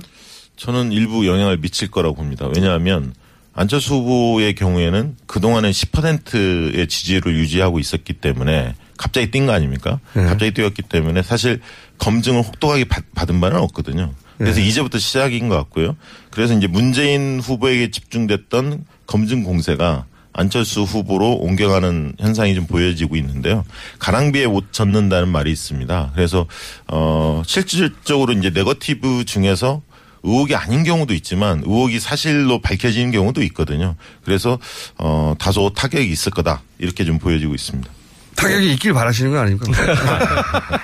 저는 0.56 0.92
일부 0.92 1.28
영향을 1.28 1.58
미칠 1.58 1.92
거라고 1.92 2.16
봅니다. 2.16 2.48
왜냐하면 2.54 3.14
안철수 3.54 3.94
후보의 3.96 4.56
경우에는 4.56 5.18
그동안은 5.28 5.72
10%의 5.72 6.88
지지율을 6.88 7.36
유지하고 7.36 7.80
있었기 7.80 8.14
때문에 8.14 8.76
갑자기 8.98 9.30
뛴 9.32 9.46
거 9.46 9.52
아닙니까? 9.54 10.00
네. 10.14 10.24
갑자기 10.24 10.54
뛰었기 10.54 10.84
때문에 10.84 11.22
사실 11.24 11.62
검증을 12.00 12.42
혹독하게 12.42 12.86
받, 12.86 13.04
받은 13.14 13.40
바는 13.40 13.58
없거든요. 13.60 14.14
그래서 14.40 14.62
네. 14.62 14.68
이제부터 14.68 14.98
시작인 14.98 15.50
것 15.50 15.58
같고요. 15.58 15.96
그래서 16.32 16.54
이제 16.54 16.66
문재인 16.66 17.40
후보에게 17.40 17.92
집중됐던 17.92 18.86
검증 19.06 19.44
공세가 19.44 20.06
안철수 20.32 20.84
후보로 20.84 21.34
옮겨가는 21.34 22.14
현상이 22.18 22.56
좀 22.56 22.66
보여지고 22.66 23.18
있는데요. 23.18 23.66
가랑비에 24.00 24.46
옷 24.46 24.72
젖는다는 24.72 25.28
말이 25.28 25.52
있습니다. 25.52 26.12
그래서 26.16 26.46
어 26.88 27.44
실질적으로 27.46 28.32
이제 28.32 28.50
네거티브 28.50 29.26
중에서 29.26 29.82
의혹이 30.24 30.56
아닌 30.56 30.84
경우도 30.84 31.14
있지만 31.16 31.60
의혹이 31.66 32.00
사실로 32.00 32.62
밝혀지는 32.62 33.12
경우도 33.12 33.44
있거든요. 33.44 33.96
그래서 34.24 34.58
어 34.98 35.36
다소 35.38 35.72
타격이 35.76 36.10
있을 36.10 36.32
거다 36.32 36.62
이렇게 36.78 37.04
좀 37.04 37.20
보여지고 37.20 37.56
있습니다. 37.56 37.90
타격이 38.36 38.72
있길 38.74 38.94
바라시는 38.94 39.32
거 39.32 39.40
아닙니까? 39.40 39.66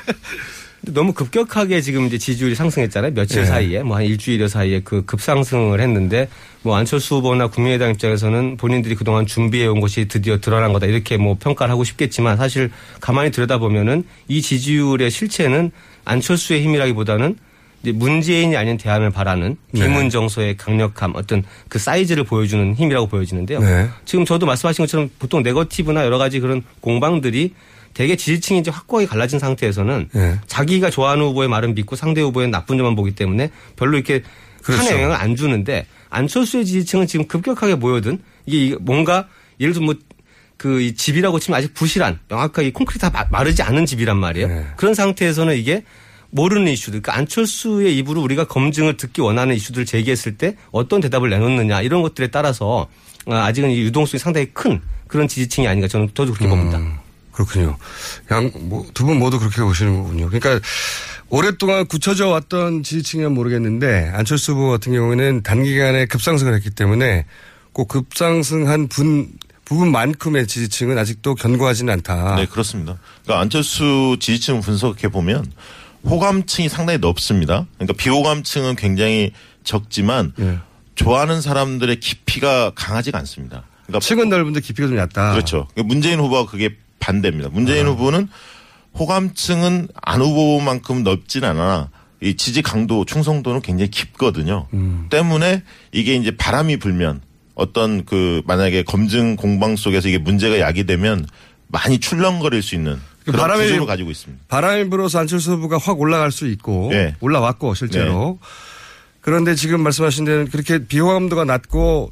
너무 0.94 1.14
급격하게 1.14 1.82
지금 1.82 2.06
이제 2.06 2.18
지지율이 2.18 2.56
상승했잖아요. 2.56 3.14
며칠 3.14 3.42
네. 3.42 3.46
사이에 3.48 3.84
뭐 3.84 3.98
한 3.98 4.04
일주일여 4.06 4.48
사이에 4.48 4.82
그 4.84 5.06
급상승을 5.06 5.80
했는데 5.80 6.28
뭐 6.64 6.76
안철수 6.76 7.16
후보나 7.16 7.48
국민의당 7.48 7.92
입장에서는 7.92 8.58
본인들이 8.58 8.96
그동안 8.96 9.26
준비해 9.26 9.68
온 9.68 9.80
것이 9.80 10.08
드디어 10.08 10.40
드러난 10.40 10.74
거다 10.74 10.86
이렇게 10.88 11.18
뭐 11.18 11.38
평가를 11.40 11.72
하고 11.72 11.84
싶겠지만 11.84 12.38
사실 12.38 12.72
가만히 13.00 13.32
들여다보면은 13.32 14.04
이 14.28 14.42
지지율의 14.42 15.12
실체는 15.12 15.72
안철수의 16.06 16.62
힘이라기보다는 16.64 17.38
이제 17.84 17.92
문재인이 17.92 18.58
아닌 18.58 18.78
대안을 18.78 19.12
바라는 19.12 19.58
네. 19.72 19.82
비문정서의 19.82 20.58
강력함 20.58 21.14
어떤 21.16 21.44
그 21.70 21.78
사이즈를 21.78 22.24
보여주는 22.24 22.74
힘이라고 22.74 23.08
보여지는데요. 23.08 23.60
네. 23.60 23.88
지금 24.06 24.26
저도 24.26 24.46
말씀하신 24.48 24.84
것처럼 24.84 25.10
보통 25.20 25.44
네거티브나 25.44 26.04
여러 26.04 26.18
가지 26.18 26.40
그런 26.40 26.64
공방들이 26.82 27.54
대개 27.96 28.16
지지층이 28.16 28.60
이제 28.60 28.70
확고하게 28.70 29.08
갈라진 29.08 29.40
상태에서는 29.40 30.10
네. 30.14 30.40
자기가 30.46 30.92
좋아하는 30.92 31.24
후보의 31.26 31.48
말은 31.50 31.74
믿고 31.74 31.96
상대 31.96 32.22
후보의 32.22 32.50
나쁜 32.50 32.78
점만 32.78 32.96
보기 32.96 33.16
때문에 33.16 33.50
별로 33.76 33.96
이렇게 33.98 34.22
그렇죠. 34.62 34.84
큰 34.84 34.92
영향을 34.92 35.16
안 35.16 35.36
주는데 35.36 35.88
안철수의 36.10 36.66
지지층은 36.66 37.08
지금 37.08 37.26
급격하게 37.28 37.76
모여든 37.76 38.20
이게 38.46 38.76
뭔가 38.82 39.28
예를 39.60 39.74
들어 39.74 39.86
뭐그 39.86 40.94
집이라고 40.96 41.40
치면 41.40 41.58
아직 41.58 41.74
부실한 41.74 42.20
명확하게 42.30 42.72
콘크리트 42.74 43.00
다 43.00 43.10
마- 43.12 43.26
마르지 43.32 43.64
않은 43.64 43.86
집이란 43.86 44.18
말이에요. 44.18 44.48
네. 44.48 44.66
그런 44.76 44.94
상태에서는 44.94 45.56
이게 45.58 45.84
모르는 46.32 46.68
이슈들, 46.74 47.02
그러니까 47.02 47.16
안철수의 47.18 47.96
입으로 47.98 48.22
우리가 48.22 48.44
검증을 48.46 48.98
듣기 48.98 49.22
원하는 49.22 49.56
이슈들을 49.56 49.86
제기했을 49.86 50.38
때 50.38 50.58
어떤 50.72 51.00
대답을 51.00 51.30
내놓느냐 51.30 51.82
이런 51.82 52.02
것들에 52.02 52.28
따라서 52.28 52.88
어, 53.26 53.34
아직은 53.34 53.70
이 53.72 53.80
유동성이 53.80 54.20
상당히 54.20 54.48
큰 54.54 54.82
그런 55.08 55.30
지지층이 55.30 55.66
아닌가 55.66 55.88
저는 55.88 56.10
저도 56.14 56.34
그렇게 56.34 56.50
봅니다. 56.50 56.78
그렇군요. 57.36 57.78
양, 58.32 58.50
뭐, 58.56 58.86
두 58.94 59.06
분 59.06 59.20
모두 59.20 59.40
그렇게 59.40 59.62
보시는 59.62 60.02
거군요. 60.04 60.30
그러니까 60.30 60.66
오랫동안 61.30 61.86
굳혀져 61.86 62.28
왔던 62.30 62.84
지지층이면 62.84 63.34
모르겠는데 63.34 64.12
안철수 64.14 64.54
후보 64.54 64.70
같은 64.70 64.94
경우에는 64.94 65.44
단기간에 65.44 66.06
급상승을 66.06 66.54
했기 66.56 66.70
때문에 66.70 67.26
꼭 67.74 67.88
급상승한 67.90 68.88
분 68.88 69.30
부분만큼의 69.66 70.46
지지층은 70.48 70.98
아직도 70.98 71.36
견고하지는 71.36 71.92
않다. 71.94 72.36
네, 72.36 72.46
그렇습니다. 72.46 72.98
그러니까 73.24 73.42
안철수 73.42 74.16
지지층 74.20 74.62
분석해 74.62 75.08
보면 75.10 75.46
호감층이 76.08 76.70
상당히 76.70 77.00
넓습니다. 77.00 77.66
그러니까 77.78 77.94
비호감층은 77.98 78.76
굉장히 78.76 79.32
적지만 79.64 80.34
예. 80.40 80.60
좋아하는 80.94 81.42
사람들의 81.42 82.00
깊이가 82.00 82.72
강하지가 82.76 83.18
않습니다. 83.18 83.64
그러니까 83.88 84.06
층은 84.06 84.30
넓은데 84.30 84.62
깊이가 84.62 84.88
좀 84.88 84.98
얕다. 84.98 85.32
그렇죠. 85.32 85.68
문재인 85.84 86.20
후보가 86.20 86.50
그게 86.50 86.78
반대입니다. 87.00 87.48
아. 87.50 87.52
문재인 87.54 87.86
후보는 87.88 88.28
호감층은 88.98 89.90
안 90.02 90.22
후보만큼 90.22 91.04
넓진 91.04 91.44
않아 91.44 91.90
이 92.22 92.36
지지 92.38 92.62
강도, 92.62 93.04
충성도는 93.06 93.62
굉장히 93.62 93.92
깊거든요. 93.92 94.68
음. 94.74 95.08
때문에 95.10 95.64
이게 95.92 96.16
이제 96.16 96.36
바람이 96.36 96.78
불면 96.78 97.22
어떤 97.56 98.06
그 98.06 98.42
만약에 98.46 98.84
검증 98.84 99.36
공방 99.36 99.76
속에서 99.76 100.08
이게 100.08 100.18
문제가 100.18 100.60
야기되면 100.60 101.28
많이 101.68 102.00
출렁거릴 102.00 102.62
수 102.62 102.76
있는 102.76 102.98
그런 103.26 103.42
바람이- 103.42 103.64
구조를 103.64 103.86
가지고 103.86 104.12
있습니다. 104.12 104.44
바람이 104.48 104.90
불어서 104.90 105.20
안철수 105.20 105.54
후보가 105.54 105.78
확 105.78 106.00
올라갈 106.00 106.32
수 106.32 106.48
있고 106.48 106.90
네. 106.92 107.16
올라왔고 107.20 107.74
실제로 107.76 108.40
그런데 109.22 109.56
지금 109.56 109.82
말씀하신 109.82 110.26
데는 110.26 110.48
그렇게 110.50 110.86
비호감도가 110.86 111.44
낮고 111.46 112.12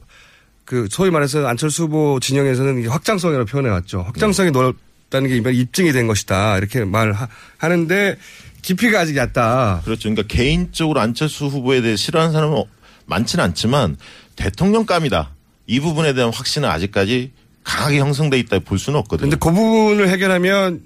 그 0.66 0.88
소위 0.90 1.12
말해서 1.12 1.46
안철수 1.48 1.84
후보 1.84 2.20
진영에서는 2.22 2.80
이게 2.80 2.88
확장성이라고 2.88 3.46
표현해 3.46 3.70
왔죠. 3.70 4.02
확장성이 4.04 4.52
네. 4.52 4.60
넓다는 4.60 5.30
게 5.30 5.38
이번 5.38 5.54
입증이 5.54 5.92
된 5.92 6.08
것이다 6.08 6.58
이렇게 6.58 6.86
말하는데 6.86 8.18
깊이가 8.62 9.02
아직 9.02 9.18
얕다. 9.18 9.82
그렇죠. 9.84 10.10
그러니까 10.10 10.24
개인적으로 10.34 11.02
안철수 11.02 11.48
후보에 11.48 11.82
대해 11.82 11.96
싫어하는 11.96 12.32
사람은 12.34 12.58
어- 12.58 12.66
많지는 13.06 13.44
않지만 13.44 13.98
대통령감이다. 14.38 15.32
이 15.68 15.80
부분에 15.80 16.14
대한 16.14 16.32
확신은 16.34 16.70
아직까지 16.70 17.32
강하게 17.64 18.00
형성돼 18.00 18.40
있다 18.40 18.60
볼 18.60 18.80
수는 18.80 19.00
없거든요. 19.00 19.30
근데 19.30 19.38
그 19.38 19.52
부분을 19.54 20.10
해결하면 20.10 20.82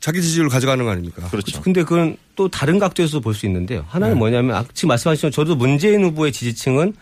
자기 0.00 0.20
지지율을 0.20 0.50
가져가는 0.50 0.84
거 0.84 0.90
아닙니까? 0.90 1.28
그렇죠. 1.30 1.60
근데 1.62 1.82
그건 1.84 2.16
또 2.34 2.48
다른 2.48 2.78
각도에서 2.78 3.20
볼 3.20 3.34
수 3.34 3.46
있는데요. 3.46 3.84
하나는 3.88 4.14
네. 4.14 4.18
뭐냐면 4.18 4.56
아, 4.56 4.64
지금 4.74 4.88
말씀하신 4.88 5.28
것처럼 5.28 5.32
저도 5.32 5.56
문재인 5.56 6.02
후보의 6.04 6.32
지지층은 6.32 6.94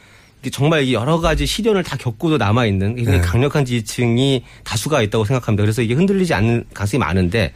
정말 0.51 0.91
여러 0.93 1.21
가지 1.21 1.45
시련을 1.45 1.83
다 1.83 1.97
겪고도 1.97 2.39
남아 2.39 2.67
있는 2.67 2.97
굉장히 2.97 3.21
네. 3.21 3.25
강력한 3.25 3.65
지지층이 3.65 4.45
다수가 4.65 5.03
있다고 5.03 5.25
생각합니다. 5.25 5.63
그래서 5.63 5.83
이게 5.83 5.95
흔들리지 5.95 6.33
않는 6.33 6.65
가능성이 6.73 6.99
많은데 7.01 7.53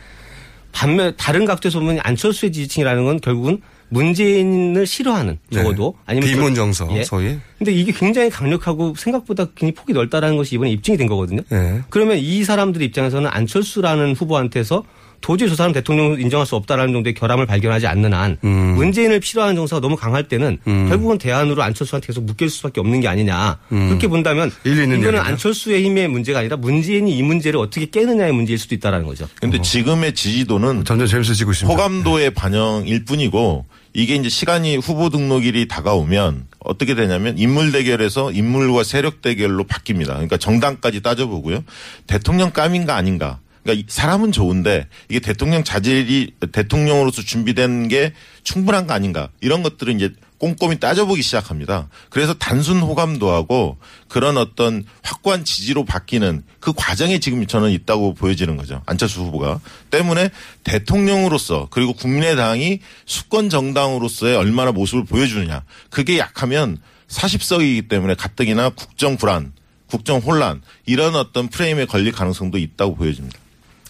반면 0.72 1.14
다른 1.16 1.46
각도에서 1.46 1.80
보면 1.80 2.00
안철수의 2.02 2.52
지지층이라는 2.52 3.04
건 3.04 3.20
결국은 3.20 3.62
문재인을 3.88 4.86
싫어하는 4.86 5.38
적어도 5.52 5.94
아니면 6.04 6.28
네. 6.28 6.34
비문 6.34 6.54
정서 6.54 6.88
예. 6.96 7.04
소위. 7.04 7.38
근데 7.58 7.72
이게 7.72 7.92
굉장히 7.92 8.28
강력하고 8.28 8.94
생각보다 8.96 9.46
굉장히 9.54 9.72
폭이 9.74 9.92
넓다라는 9.92 10.36
것이 10.36 10.56
이번에 10.56 10.70
입증이 10.72 10.98
된 10.98 11.06
거거든요. 11.06 11.42
네. 11.48 11.80
그러면 11.90 12.18
이 12.18 12.44
사람들 12.44 12.82
입장에서는 12.82 13.30
안철수라는 13.32 14.14
후보한테서 14.14 14.84
도저히 15.25 15.49
저 15.49 15.57
사람 15.57 15.73
대통령 15.73 16.21
인정할 16.21 16.47
수 16.47 16.54
없다라는 16.54 16.93
정도의 16.93 17.14
결함을 17.14 17.47
발견하지 17.47 17.87
않는 17.87 18.12
한 18.12 18.37
음. 18.45 18.75
문재인을 18.75 19.21
필요하는 19.21 19.57
정서가 19.57 19.81
너무 19.81 19.97
강할 19.97 20.28
때는 20.28 20.59
결국은 20.64 21.16
대안으로 21.16 21.62
안철수한테 21.62 22.09
계속 22.09 22.25
묶일 22.25 22.50
수밖에 22.50 22.78
없는 22.81 23.00
게 23.00 23.09
아니냐 23.09 23.59
그렇게 23.71 24.07
본다면 24.07 24.49
음. 24.49 24.61
일리 24.64 24.83
있는 24.83 25.00
이거는 25.00 25.14
이야기죠. 25.14 25.31
안철수의 25.33 25.83
힘의 25.83 26.09
문제가 26.09 26.40
아니라 26.40 26.59
문재인이 26.59 27.16
이 27.16 27.23
문제를 27.23 27.59
어떻게 27.59 27.87
깨느냐의 27.87 28.33
문제일 28.33 28.59
수도 28.59 28.75
있다라는 28.75 29.07
거죠. 29.07 29.26
근데 29.40 29.62
지금의 29.62 30.14
지지도는 30.14 30.85
점점 30.85 31.07
재밌어지고 31.07 31.52
있습니다. 31.52 31.75
호감도의 31.75 32.35
반영일 32.35 33.07
뿐이고 33.07 33.64
이게 33.95 34.16
이제 34.16 34.28
시간이 34.28 34.76
후보 34.76 35.09
등록일이 35.09 35.69
다가오면 35.69 36.49
어떻게 36.59 36.95
되냐면 36.95 37.38
인물 37.38 37.73
대결에서 37.73 38.31
인물과 38.31 38.85
세력 38.85 39.23
대결로 39.23 39.64
바뀝니다. 39.64 40.09
그러니까 40.09 40.37
정당까지 40.37 41.00
따져보고요. 41.00 41.64
대통령 42.07 42.50
감인가 42.50 42.95
아닌가. 42.95 43.38
그러니까 43.64 43.83
이 43.83 43.85
사람은 43.88 44.30
좋은데 44.30 44.87
이게 45.09 45.18
대통령 45.18 45.64
자질이 45.64 46.35
대통령으로서 46.52 47.23
준비된 47.23 47.88
게 47.88 48.12
충분한 48.44 48.87
거 48.87 48.94
아닌가. 48.94 49.30
이런 49.40 49.62
것들은 49.62 49.97
이제 49.97 50.12
꼼꼼히 50.38 50.78
따져보기 50.78 51.23
시작합니다. 51.23 51.88
그래서 52.11 52.35
단순 52.35 52.80
호감도 52.80 53.30
하고 53.30 53.78
그런 54.09 54.37
어떤 54.37 54.85
확고한 55.02 55.44
지지로 55.44 55.87
바뀌는 55.87 56.45
그 56.60 56.75
과정에 56.76 57.19
지금 57.19 57.47
저는 57.47 57.71
있다고 57.71 58.12
보여지는 58.12 58.58
거죠. 58.58 58.82
안철수 58.84 59.21
후보가. 59.23 59.60
때문에 59.91 60.28
대통령으로서 60.65 61.69
그리고 61.71 61.95
국민의당이 61.95 62.80
수권 63.06 63.49
정당으로서의 63.49 64.36
얼마나 64.36 64.73
모습을 64.73 65.04
보여주느냐. 65.04 65.62
그게 65.88 66.19
약하면 66.19 66.76
40석이기 67.08 67.88
때문에 67.88 68.15
가뜩이나 68.15 68.69
국정 68.71 69.17
불안, 69.17 69.52
국정 69.86 70.19
혼란 70.19 70.60
이런 70.84 71.15
어떤 71.15 71.49
프레임에 71.49 71.86
걸릴 71.86 72.12
가능성도 72.12 72.58
있다고 72.58 72.97
보여집니다. 72.97 73.38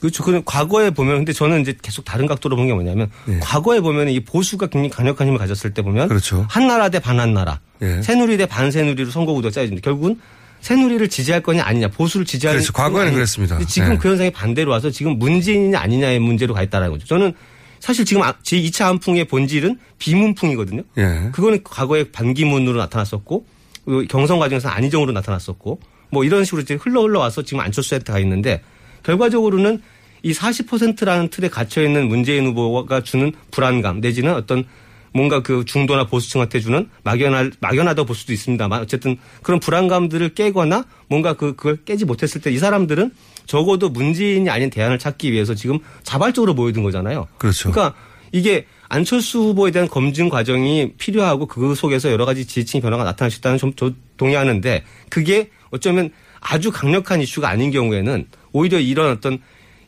그렇죠. 0.04 0.22
그 0.22 0.42
과거에 0.44 0.90
보면 0.90 1.16
근데 1.16 1.32
저는 1.32 1.62
이제 1.62 1.74
계속 1.80 2.04
다른 2.04 2.26
각도로 2.26 2.56
본 2.56 2.66
게 2.66 2.74
뭐냐면 2.74 3.10
과거에 3.40 3.80
보면 3.80 4.08
이 4.10 4.20
보수가 4.20 4.66
굉장히 4.66 4.90
강력한 4.90 5.26
힘을 5.26 5.38
가졌을 5.38 5.72
때 5.72 5.80
보면 5.80 6.02
네. 6.04 6.08
그렇죠. 6.08 6.46
한나라 6.50 6.90
대 6.90 6.98
반한나라, 6.98 7.60
예. 7.80 8.02
새누리 8.02 8.36
대 8.36 8.44
반새누리로 8.46 9.10
선거구도가 9.10 9.50
짜여집니다. 9.52 9.82
결국은 9.84 10.18
새누리를 10.60 11.08
지지할 11.08 11.42
거냐 11.42 11.62
아니냐, 11.64 11.88
보수를 11.88 12.26
지지할 12.26 12.56
그렇죠. 12.56 12.72
과거에는 12.74 13.04
거냐, 13.06 13.14
그랬습니다. 13.14 13.58
지금 13.66 13.92
예. 13.92 13.96
그 13.96 14.08
현상이 14.08 14.30
반대로 14.30 14.70
와서 14.72 14.90
지금 14.90 15.18
문재인이냐 15.18 15.78
아니냐의 15.78 16.18
문제로 16.18 16.52
가 16.54 16.62
있다는 16.62 16.90
거죠. 16.90 17.06
저는 17.06 17.32
사실 17.80 18.04
지금 18.04 18.22
아- 18.22 18.34
제 18.42 18.56
2차 18.60 18.84
한풍의 18.84 19.24
본질은 19.26 19.78
비문풍이거든요. 19.98 20.82
예. 20.98 21.30
그거는 21.32 21.60
과거에 21.64 22.04
반기문으로 22.12 22.78
나타났었고 22.78 23.44
그 23.86 24.06
경선 24.08 24.38
과정에서 24.38 24.68
안희정으로 24.68 25.12
나타났었고 25.12 25.80
뭐 26.10 26.24
이런 26.24 26.44
식으로 26.44 26.62
이제 26.62 26.74
흘러 26.74 27.02
흘러와서 27.02 27.42
지금 27.42 27.60
안철수한테 27.60 28.12
가 28.12 28.18
있는데 28.20 28.62
결과적으로는 29.02 29.82
이 30.24 30.32
40%라는 30.32 31.28
틀에 31.28 31.48
갇혀 31.48 31.82
있는 31.82 32.08
문재인 32.08 32.46
후보가 32.46 33.02
주는 33.02 33.32
불안감 33.50 34.00
내지는 34.00 34.34
어떤 34.34 34.64
뭔가 35.12 35.42
그 35.42 35.64
중도나 35.64 36.06
보수층한테 36.06 36.58
주는 36.58 36.88
막연할 37.04 37.52
막연하다고 37.60 38.06
볼 38.06 38.16
수도 38.16 38.32
있습니다만 38.32 38.80
어쨌든 38.80 39.16
그런 39.42 39.60
불안감들을 39.60 40.30
깨거나 40.34 40.86
뭔가 41.08 41.34
그 41.34 41.54
그걸 41.54 41.76
깨지 41.84 42.04
못했을 42.04 42.40
때 42.40 42.50
이 42.50 42.58
사람들은 42.58 43.12
적어도 43.46 43.90
문재인이 43.90 44.48
아닌 44.48 44.70
대안을 44.70 44.98
찾기 44.98 45.30
위해서 45.30 45.54
지금 45.54 45.78
자발적으로 46.02 46.54
모여든 46.54 46.82
거잖아요. 46.82 47.28
그렇죠. 47.38 47.70
그러니까 47.70 47.94
이게 48.32 48.66
안철수 48.88 49.40
후보에 49.40 49.70
대한 49.70 49.88
검증 49.88 50.30
과정이 50.30 50.92
필요하고 50.98 51.46
그 51.46 51.74
속에서 51.74 52.10
여러 52.10 52.24
가지 52.24 52.46
지지층 52.46 52.80
변화가 52.80 53.04
나타날 53.04 53.30
수 53.30 53.38
있다는 53.38 53.58
좀저 53.58 53.92
동의하는데 54.16 54.84
그게 55.10 55.50
어쩌면 55.70 56.10
아주 56.40 56.70
강력한 56.70 57.20
이슈가 57.20 57.48
아닌 57.48 57.70
경우에는 57.70 58.26
오히려 58.52 58.80
이런 58.80 59.10
어떤 59.10 59.38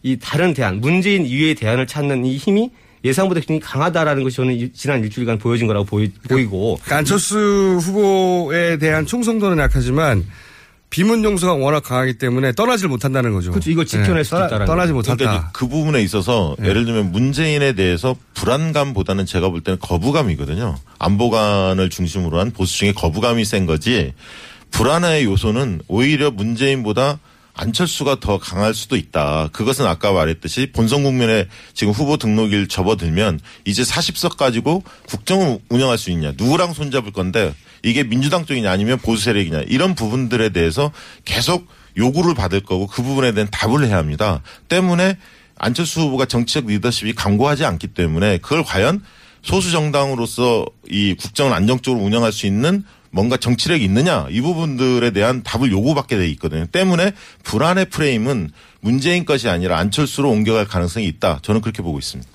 이 0.07 0.17
다른 0.21 0.55
대안, 0.55 0.81
문재인 0.81 1.27
이외의 1.27 1.57
대안을 1.57 1.89
찾는 1.89 2.25
이 2.25 2.37
힘이 2.37 2.71
예상보다 3.05 3.41
굉장히 3.41 3.61
강하다라는 3.61 4.23
것이 4.23 4.37
저는 4.37 4.55
이- 4.55 4.73
지난 4.73 5.03
일주일간 5.03 5.39
보여진 5.39 5.67
거라고 5.67 5.85
보이, 5.85 6.13
보이고 6.29 6.77
그러니까 6.77 6.99
안철수 6.99 7.37
후보에 7.83 8.79
대한 8.79 9.05
충성도는 9.05 9.59
약하지만 9.59 10.25
비문 10.91 11.25
용서가 11.25 11.55
워낙 11.55 11.83
강하기 11.83 12.19
때문에 12.19 12.53
떠나질 12.53 12.87
못한다는 12.89 13.33
거죠. 13.33 13.51
그렇죠. 13.51 13.69
이걸 13.69 13.85
지켜낼 13.85 14.23
수도 14.25 14.37
떠나- 14.37 14.47
있다라는 14.47 14.67
떠나지. 14.67 14.93
못한다. 14.93 15.17
그러니까 15.25 15.51
그 15.53 15.67
부분에 15.67 16.01
있어서 16.03 16.55
예를 16.63 16.85
들면 16.85 17.11
문재인에 17.11 17.73
대해서 17.73 18.15
불안감보다는 18.35 19.27
제가 19.27 19.49
볼 19.49 19.61
때는 19.61 19.79
거부감이거든요. 19.81 20.77
안보관을 21.01 21.91
중심으로 21.91 22.39
한 22.39 22.53
보수층의 22.53 22.95
거부감이 22.95 23.45
센 23.45 23.67
거지 23.67 24.13
불안의 24.71 25.25
요소는 25.25 25.81
오히려 25.89 26.31
문재인보다 26.31 27.19
안철수가 27.57 28.21
더 28.21 28.39
강할 28.39 28.75
수도 28.75 28.97
있다. 28.97 29.49
그것은 29.53 29.87
아까 29.87 30.13
말했듯이 30.13 30.71
본선 30.73 31.03
국면에 31.03 31.47
지금 31.73 31.93
후보 31.93 32.19
등록일 32.19 32.69
접어들면 32.69 33.41
이제 33.65 33.83
40석 33.83 34.37
가지고 34.37 34.85
국정을 35.09 35.59
운영할 35.71 35.97
수 35.99 36.11
있냐. 36.11 36.33
누구랑 36.37 36.75
손잡을 36.75 37.13
건데 37.13 37.55
이게 37.83 38.05
민주당 38.05 38.45
쪽이냐 38.45 38.71
아니면 38.71 38.99
보수 38.99 39.25
세력이냐. 39.25 39.63
이런 39.69 39.95
부분들에 39.95 40.51
대해서 40.51 40.93
계속 41.25 41.67
요구를 41.97 42.35
받을 42.35 42.61
거고 42.61 42.87
그 42.87 43.03
부분에 43.03 43.33
대한 43.33 43.49
답을 43.51 43.87
해야 43.87 43.97
합니다. 43.97 44.43
때문에 44.69 45.17
안철수 45.59 46.01
후보가 46.03 46.27
정치적 46.27 46.67
리더십이 46.67 47.15
강고하지 47.15 47.65
않기 47.65 47.89
때문에 47.89 48.39
그걸 48.39 48.63
과연 48.63 49.03
소수 49.43 49.71
정당으로서 49.71 50.67
이 50.91 51.15
국정을 51.15 51.55
안정적으로 51.55 52.03
운영할 52.03 52.33
수 52.33 52.47
있는 52.47 52.85
뭔가 53.11 53.37
정치력이 53.37 53.85
있느냐 53.85 54.27
이 54.31 54.41
부분들에 54.41 55.11
대한 55.11 55.43
답을 55.43 55.71
요구받게 55.71 56.17
돼 56.17 56.29
있거든요. 56.31 56.67
때문에 56.67 57.13
불안의 57.43 57.87
프레임은 57.87 58.51
문재인 58.81 59.25
것이 59.25 59.49
아니라 59.49 59.79
안철수로 59.79 60.31
옮겨갈 60.31 60.67
가능성이 60.67 61.07
있다. 61.07 61.41
저는 61.43 61.61
그렇게 61.61 61.83
보고 61.83 61.99
있습니다. 61.99 62.31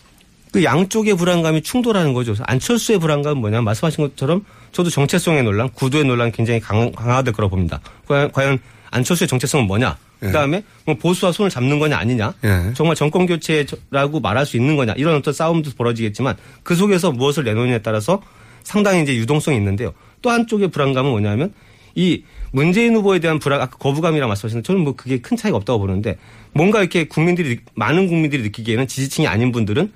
그 0.51 0.63
양쪽의 0.63 1.15
불안감이 1.15 1.61
충돌하는 1.61 2.13
거죠. 2.13 2.31
그래서 2.33 2.43
안철수의 2.45 2.99
불안감은 2.99 3.37
뭐냐면 3.37 3.63
말씀하신 3.63 4.09
것처럼 4.09 4.45
저도 4.73 4.89
정체성의 4.89 5.43
논란, 5.43 5.69
구도의 5.69 6.03
논란 6.03 6.31
굉장히 6.31 6.59
강, 6.59 6.91
강화될 6.91 7.33
거라고 7.33 7.55
봅니다. 7.55 7.79
과연, 8.07 8.31
과연 8.31 8.59
안철수의 8.91 9.27
정체성은 9.27 9.65
뭐냐? 9.67 9.97
그다음에 10.19 10.63
뭐 10.85 10.95
보수와 10.95 11.31
손을 11.31 11.49
잡는 11.49 11.79
거냐 11.79 11.97
아니냐? 11.97 12.33
예. 12.43 12.73
정말 12.75 12.95
정권 12.95 13.25
교체라고 13.25 14.19
말할 14.19 14.45
수 14.45 14.55
있는 14.55 14.75
거냐? 14.75 14.93
이런 14.95 15.15
어떤 15.15 15.33
싸움도 15.33 15.71
벌어지겠지만 15.75 16.35
그 16.61 16.75
속에서 16.75 17.11
무엇을 17.11 17.43
내놓느냐에 17.43 17.79
따라서 17.79 18.21
상당히 18.63 19.01
이제 19.01 19.15
유동성이 19.15 19.57
있는데요. 19.57 19.93
또 20.21 20.29
한쪽의 20.29 20.69
불안감은 20.69 21.11
뭐냐면 21.11 21.53
이 21.95 22.23
문재인 22.51 22.95
후보에 22.95 23.19
대한 23.19 23.39
불안, 23.39 23.61
아까 23.61 23.77
거부감이라 23.77 24.27
말씀하셨는데 24.27 24.65
저는 24.65 24.81
뭐 24.81 24.95
그게 24.95 25.19
큰 25.19 25.37
차이가 25.37 25.57
없다고 25.57 25.79
보는데 25.79 26.17
뭔가 26.53 26.79
이렇게 26.79 27.05
국민들이, 27.05 27.59
많은 27.75 28.07
국민들이 28.07 28.43
느끼기에는 28.43 28.87
지지층이 28.87 29.27
아닌 29.27 29.51
분들은 29.51 29.91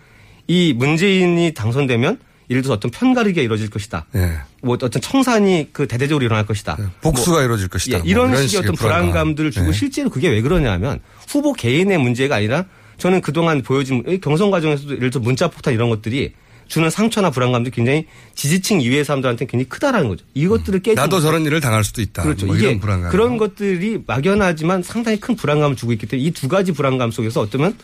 이 0.48 0.74
문재인이 0.74 1.54
당선되면 1.54 2.20
예를 2.50 2.62
들어서 2.62 2.76
어떤 2.76 2.92
편가르기가 2.92 3.42
이루어질 3.42 3.70
것이다. 3.70 4.06
예. 4.16 4.34
뭐 4.62 4.78
어떤 4.80 5.02
청산이 5.02 5.70
그 5.74 5.88
대대적으로 5.88 6.24
일어날 6.24 6.46
것이다. 6.46 6.78
복수가 7.02 7.38
뭐 7.38 7.44
이루어질 7.44 7.68
것이다. 7.68 7.98
예, 7.98 8.02
뭐 8.02 8.08
이런 8.08 8.30
이런 8.30 8.48
식의 8.48 8.60
어떤 8.60 8.76
불안감. 8.76 9.10
불안감들을 9.10 9.52
주고 9.52 9.68
네. 9.68 9.72
실제로 9.74 10.10
그게 10.10 10.30
왜 10.30 10.42
그러냐면 10.42 11.00
후보 11.28 11.54
개인의 11.54 11.98
문제가 11.98 12.36
아니라 12.36 12.66
저는 12.98 13.22
그동안 13.22 13.64
보여진 13.64 14.04
이 14.08 14.20
경선 14.20 14.52
과정에서도 14.52 14.96
예를 14.96 15.10
들어 15.10 15.24
문자 15.24 15.48
폭탄 15.48 15.74
이런 15.74 15.90
것들이 15.90 16.34
주는 16.68 16.90
상처나 16.90 17.30
불안감도 17.30 17.70
굉장히 17.72 18.08
지지층 18.34 18.82
이외의 18.82 19.06
사람들한테 19.06 19.46
굉장히 19.46 19.70
크다라는 19.70 20.08
거죠. 20.10 20.26
이것들을 20.34 20.82
깨지 20.82 20.96
나도 20.96 21.22
저런 21.22 21.46
일을 21.46 21.62
당할 21.62 21.84
수도 21.84 22.02
있다. 22.02 22.24
그렇죠. 22.24 22.48
뭐 22.48 22.56
이게. 22.58 22.80
그런 23.12 23.38
것들이 23.38 24.02
막연하지만 24.06 24.82
상당히 24.84 25.20
큰 25.20 25.36
불안감을 25.36 25.76
주고 25.76 25.92
있기 25.94 26.08
때문에 26.08 26.28
이 26.28 26.32
두 26.32 26.48
가지 26.48 26.72
불안감 26.72 27.12
속에서 27.12 27.42
어쩌면 27.42 27.78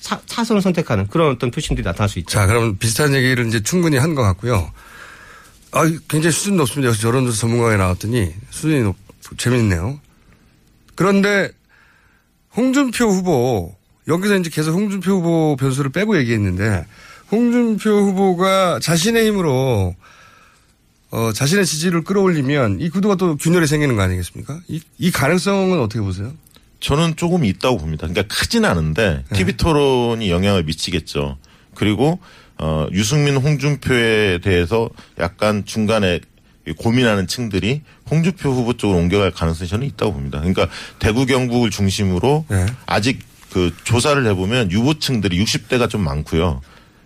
차, 0.00 0.20
차선을 0.26 0.62
선택하는 0.62 1.06
그런 1.08 1.30
어떤 1.30 1.50
표심들이 1.50 1.84
나타날 1.84 2.08
수 2.08 2.18
있죠. 2.20 2.30
자, 2.32 2.46
그럼 2.46 2.76
비슷한 2.78 3.14
얘기를 3.14 3.46
이제 3.46 3.62
충분히 3.62 3.96
한 3.98 4.14
것 4.14 4.22
같고요. 4.22 4.72
아, 5.70 5.84
굉장히 6.08 6.32
수준 6.32 6.56
높습니다. 6.56 6.88
역시 6.90 7.06
여론조사 7.06 7.40
전문가가 7.42 7.76
나왔더니 7.76 8.32
수준이 8.50 8.80
높, 8.82 8.96
재밌네요. 9.36 10.00
그런데 10.94 11.50
홍준표 12.56 13.06
후보, 13.06 13.74
여기서 14.08 14.36
이제 14.36 14.50
계속 14.50 14.72
홍준표 14.74 15.10
후보 15.12 15.56
변수를 15.56 15.90
빼고 15.92 16.18
얘기했는데 16.18 16.84
홍준표 17.32 17.90
후보가 17.90 18.78
자신의 18.80 19.26
힘으로 19.26 19.96
어, 21.10 21.32
자신의 21.32 21.64
지지를 21.66 22.04
끌어올리면 22.04 22.80
이 22.80 22.90
구도가 22.90 23.16
또 23.16 23.36
균열이 23.36 23.66
생기는 23.66 23.96
거 23.96 24.02
아니겠습니까? 24.02 24.60
이, 24.68 24.80
이 24.98 25.10
가능성은 25.10 25.80
어떻게 25.80 26.00
보세요? 26.00 26.32
저는 26.80 27.16
조금 27.16 27.44
있다고 27.44 27.78
봅니다. 27.78 28.06
그러니까 28.06 28.34
크진 28.34 28.64
않은데 28.64 29.24
네. 29.30 29.36
TV 29.36 29.56
토론이 29.56 30.30
영향을 30.30 30.64
미치겠죠. 30.64 31.38
그리고 31.74 32.18
어, 32.58 32.86
유승민, 32.92 33.36
홍준표에 33.36 34.38
대해서 34.38 34.90
약간 35.18 35.64
중간에 35.64 36.20
고민하는 36.78 37.26
층들이 37.26 37.82
홍준표 38.10 38.50
후보 38.50 38.76
쪽으로 38.76 38.98
옮겨갈 38.98 39.30
가능성이 39.30 39.68
저는 39.68 39.86
있다고 39.86 40.12
봅니다. 40.12 40.38
그러니까 40.38 40.68
대구 40.98 41.26
경북을 41.26 41.70
중심으로 41.70 42.44
네. 42.48 42.66
아직 42.86 43.20
그 43.50 43.74
조사를 43.84 44.24
해보면 44.26 44.70
유보층들이 44.70 45.42
60대가 45.42 45.88
좀 45.88 46.02
많고요. 46.02 46.60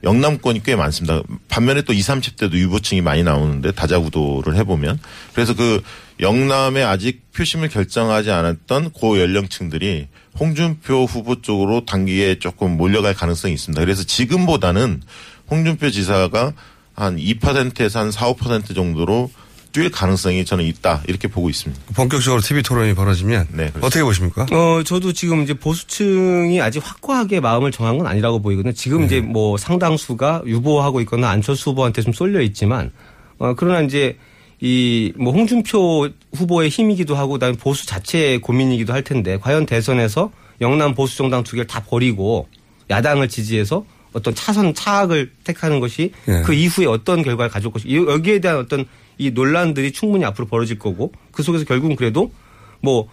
영남권이 0.04 0.62
꽤 0.62 0.76
많습니다. 0.76 1.22
반면에 1.48 1.82
또 1.82 1.92
20, 1.92 2.16
30대도 2.16 2.54
유보층이 2.54 3.00
많이 3.00 3.22
나오는데 3.22 3.72
다자구도를 3.72 4.56
해보면 4.56 4.98
그래서 5.34 5.54
그 5.54 5.82
영남에 6.20 6.82
아직 6.82 7.32
표심을 7.32 7.68
결정하지 7.68 8.30
않았던 8.30 8.90
고 8.90 9.20
연령층들이 9.20 10.08
홍준표 10.38 11.04
후보 11.04 11.40
쪽으로 11.40 11.84
단기에 11.84 12.38
조금 12.38 12.76
몰려갈 12.76 13.14
가능성이 13.14 13.54
있습니다. 13.54 13.82
그래서 13.82 14.04
지금보다는 14.04 15.02
홍준표 15.50 15.90
지사가 15.90 16.52
한 16.94 17.16
2%에서 17.16 18.00
한 18.00 18.10
4, 18.10 18.32
5% 18.34 18.74
정도로 18.74 19.30
뛸 19.76 19.90
가능성이 19.90 20.44
저는 20.44 20.64
있다 20.64 21.02
이렇게 21.06 21.28
보고 21.28 21.50
있습니다. 21.50 21.82
본격적으로 21.94 22.40
TV 22.40 22.62
토론이 22.62 22.94
벌어지면 22.94 23.48
네. 23.52 23.70
어떻게 23.82 24.02
보십니까? 24.02 24.46
어, 24.50 24.82
저도 24.82 25.12
지금 25.12 25.42
이제 25.42 25.52
보수층이 25.54 26.60
아직 26.62 26.80
확고하게 26.82 27.40
마음을 27.40 27.70
정한 27.72 27.98
건 27.98 28.06
아니라고 28.06 28.40
보이거든요. 28.40 28.72
지금 28.72 29.04
이제 29.04 29.20
뭐 29.20 29.56
상당수가 29.58 30.42
유보하고 30.46 31.00
있거나 31.02 31.28
안철수 31.28 31.70
후보한테 31.70 32.00
좀 32.02 32.12
쏠려 32.14 32.40
있지만, 32.40 32.90
어, 33.38 33.54
그러나 33.54 33.82
이제 33.82 34.16
이 34.62 35.12
뭐 35.18 35.34
홍준표 35.34 36.08
후보의 36.32 36.70
힘이기도 36.70 37.14
하고 37.14 37.34
그다음에 37.34 37.56
보수 37.58 37.84
자체의 37.86 38.40
고민이기도 38.40 38.94
할 38.94 39.02
텐데 39.04 39.38
과연 39.38 39.66
대선에서 39.66 40.32
영남 40.62 40.94
보수 40.94 41.18
정당 41.18 41.42
두 41.44 41.52
개를 41.52 41.66
다 41.66 41.82
버리고 41.86 42.48
야당을 42.88 43.28
지지해서 43.28 43.84
어떤 44.14 44.34
차선 44.34 44.72
차악을 44.72 45.32
택하는 45.44 45.78
것이 45.80 46.12
예. 46.28 46.40
그 46.46 46.54
이후에 46.54 46.86
어떤 46.86 47.22
결과를 47.22 47.50
가져올 47.50 47.70
것이 47.74 47.86
이- 47.86 47.96
여기에 47.96 48.38
대한 48.38 48.56
어떤 48.56 48.86
이 49.18 49.30
논란들이 49.30 49.92
충분히 49.92 50.24
앞으로 50.24 50.46
벌어질 50.46 50.78
거고 50.78 51.12
그 51.32 51.42
속에서 51.42 51.64
결국은 51.64 51.96
그래도 51.96 52.32
뭐 52.80 53.08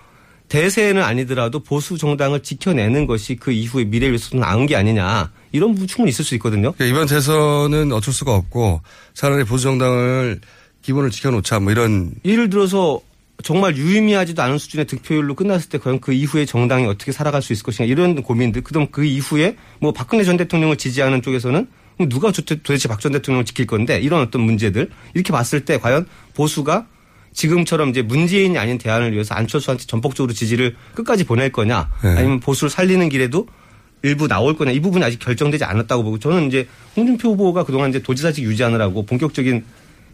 대세는 0.50 1.02
아니더라도 1.02 1.62
보수 1.62 1.98
정당을 1.98 2.42
지켜내는 2.42 3.08
것이 3.08 3.36
그 3.36 3.52
이후의 3.52 3.86
미래를 3.86 4.14
위해서 4.14 4.38
나은 4.38 4.66
게 4.66 4.76
아니냐 4.76 5.32
이런 5.52 5.72
부분 5.74 5.88
충분히 5.88 6.10
있을 6.10 6.26
수 6.26 6.36
있거든요. 6.36 6.74
그러니까 6.74 6.86
이번 6.86 7.08
대선은 7.08 7.92
어쩔 7.92 8.14
수가 8.14 8.36
없고 8.36 8.82
차라리 9.14 9.44
보수 9.46 9.64
정당을 9.64 10.42
기본을 10.82 11.10
지켜놓자 11.12 11.60
뭐 11.60 11.72
이런 11.72 12.12
예를 12.26 12.50
들어서 12.50 13.02
정말 13.42 13.76
유의미하지도 13.76 14.42
않은 14.42 14.58
수준의 14.58 14.86
득표율로 14.86 15.36
끝났을 15.36 15.70
때 15.70 15.78
과연 15.78 16.00
그 16.00 16.14
이후에 16.14 16.46
정당이 16.46 16.86
어떻게 16.86 17.12
살아갈 17.12 17.42
수 17.42 17.52
있을 17.52 17.64
것인가 17.64 17.90
이런 17.90 18.22
고민들 18.22 18.62
그다음 18.62 18.88
그 18.92 19.04
이후에 19.04 19.56
뭐 19.80 19.92
박근혜 19.92 20.24
전 20.24 20.38
대통령을 20.38 20.78
지지하는 20.78 21.22
쪽에서는 21.22 21.68
누가 22.00 22.32
도- 22.32 22.42
도대체 22.44 22.88
박 22.88 23.00
전 23.00 23.12
대통령을 23.12 23.46
지킬 23.46 23.68
건데 23.68 24.00
이런 24.00 24.22
어떤 24.22 24.42
문제들 24.42 24.90
이렇게 25.14 25.32
봤을 25.32 25.66
때 25.66 25.78
과연 25.78 26.06
보수가 26.34 26.88
지금처럼 27.34 27.90
이제 27.90 28.02
문재인이 28.02 28.58
아닌 28.58 28.78
대안을 28.78 29.12
위해서 29.14 29.34
안철수한테 29.36 29.86
전폭적으로 29.86 30.34
지지를 30.34 30.76
끝까지 30.94 31.24
보낼 31.24 31.52
거냐 31.52 31.90
네. 32.04 32.10
아니면 32.10 32.40
보수를 32.40 32.70
살리는 32.70 33.10
길에도 33.10 33.48
일부 34.04 34.28
나올 34.28 34.56
거냐 34.56 34.72
이 34.72 34.80
부분이 34.80 35.04
아직 35.04 35.20
결정되지 35.20 35.64
않았다고 35.64 36.04
보고 36.04 36.20
저는 36.20 36.48
이제 36.48 36.68
홍준표 36.96 37.30
후보가 37.32 37.64
그동안 37.64 37.90
이제 37.90 38.00
도지사직 38.02 38.44
유지하느라고 38.44 39.06
본격적인 39.06 39.64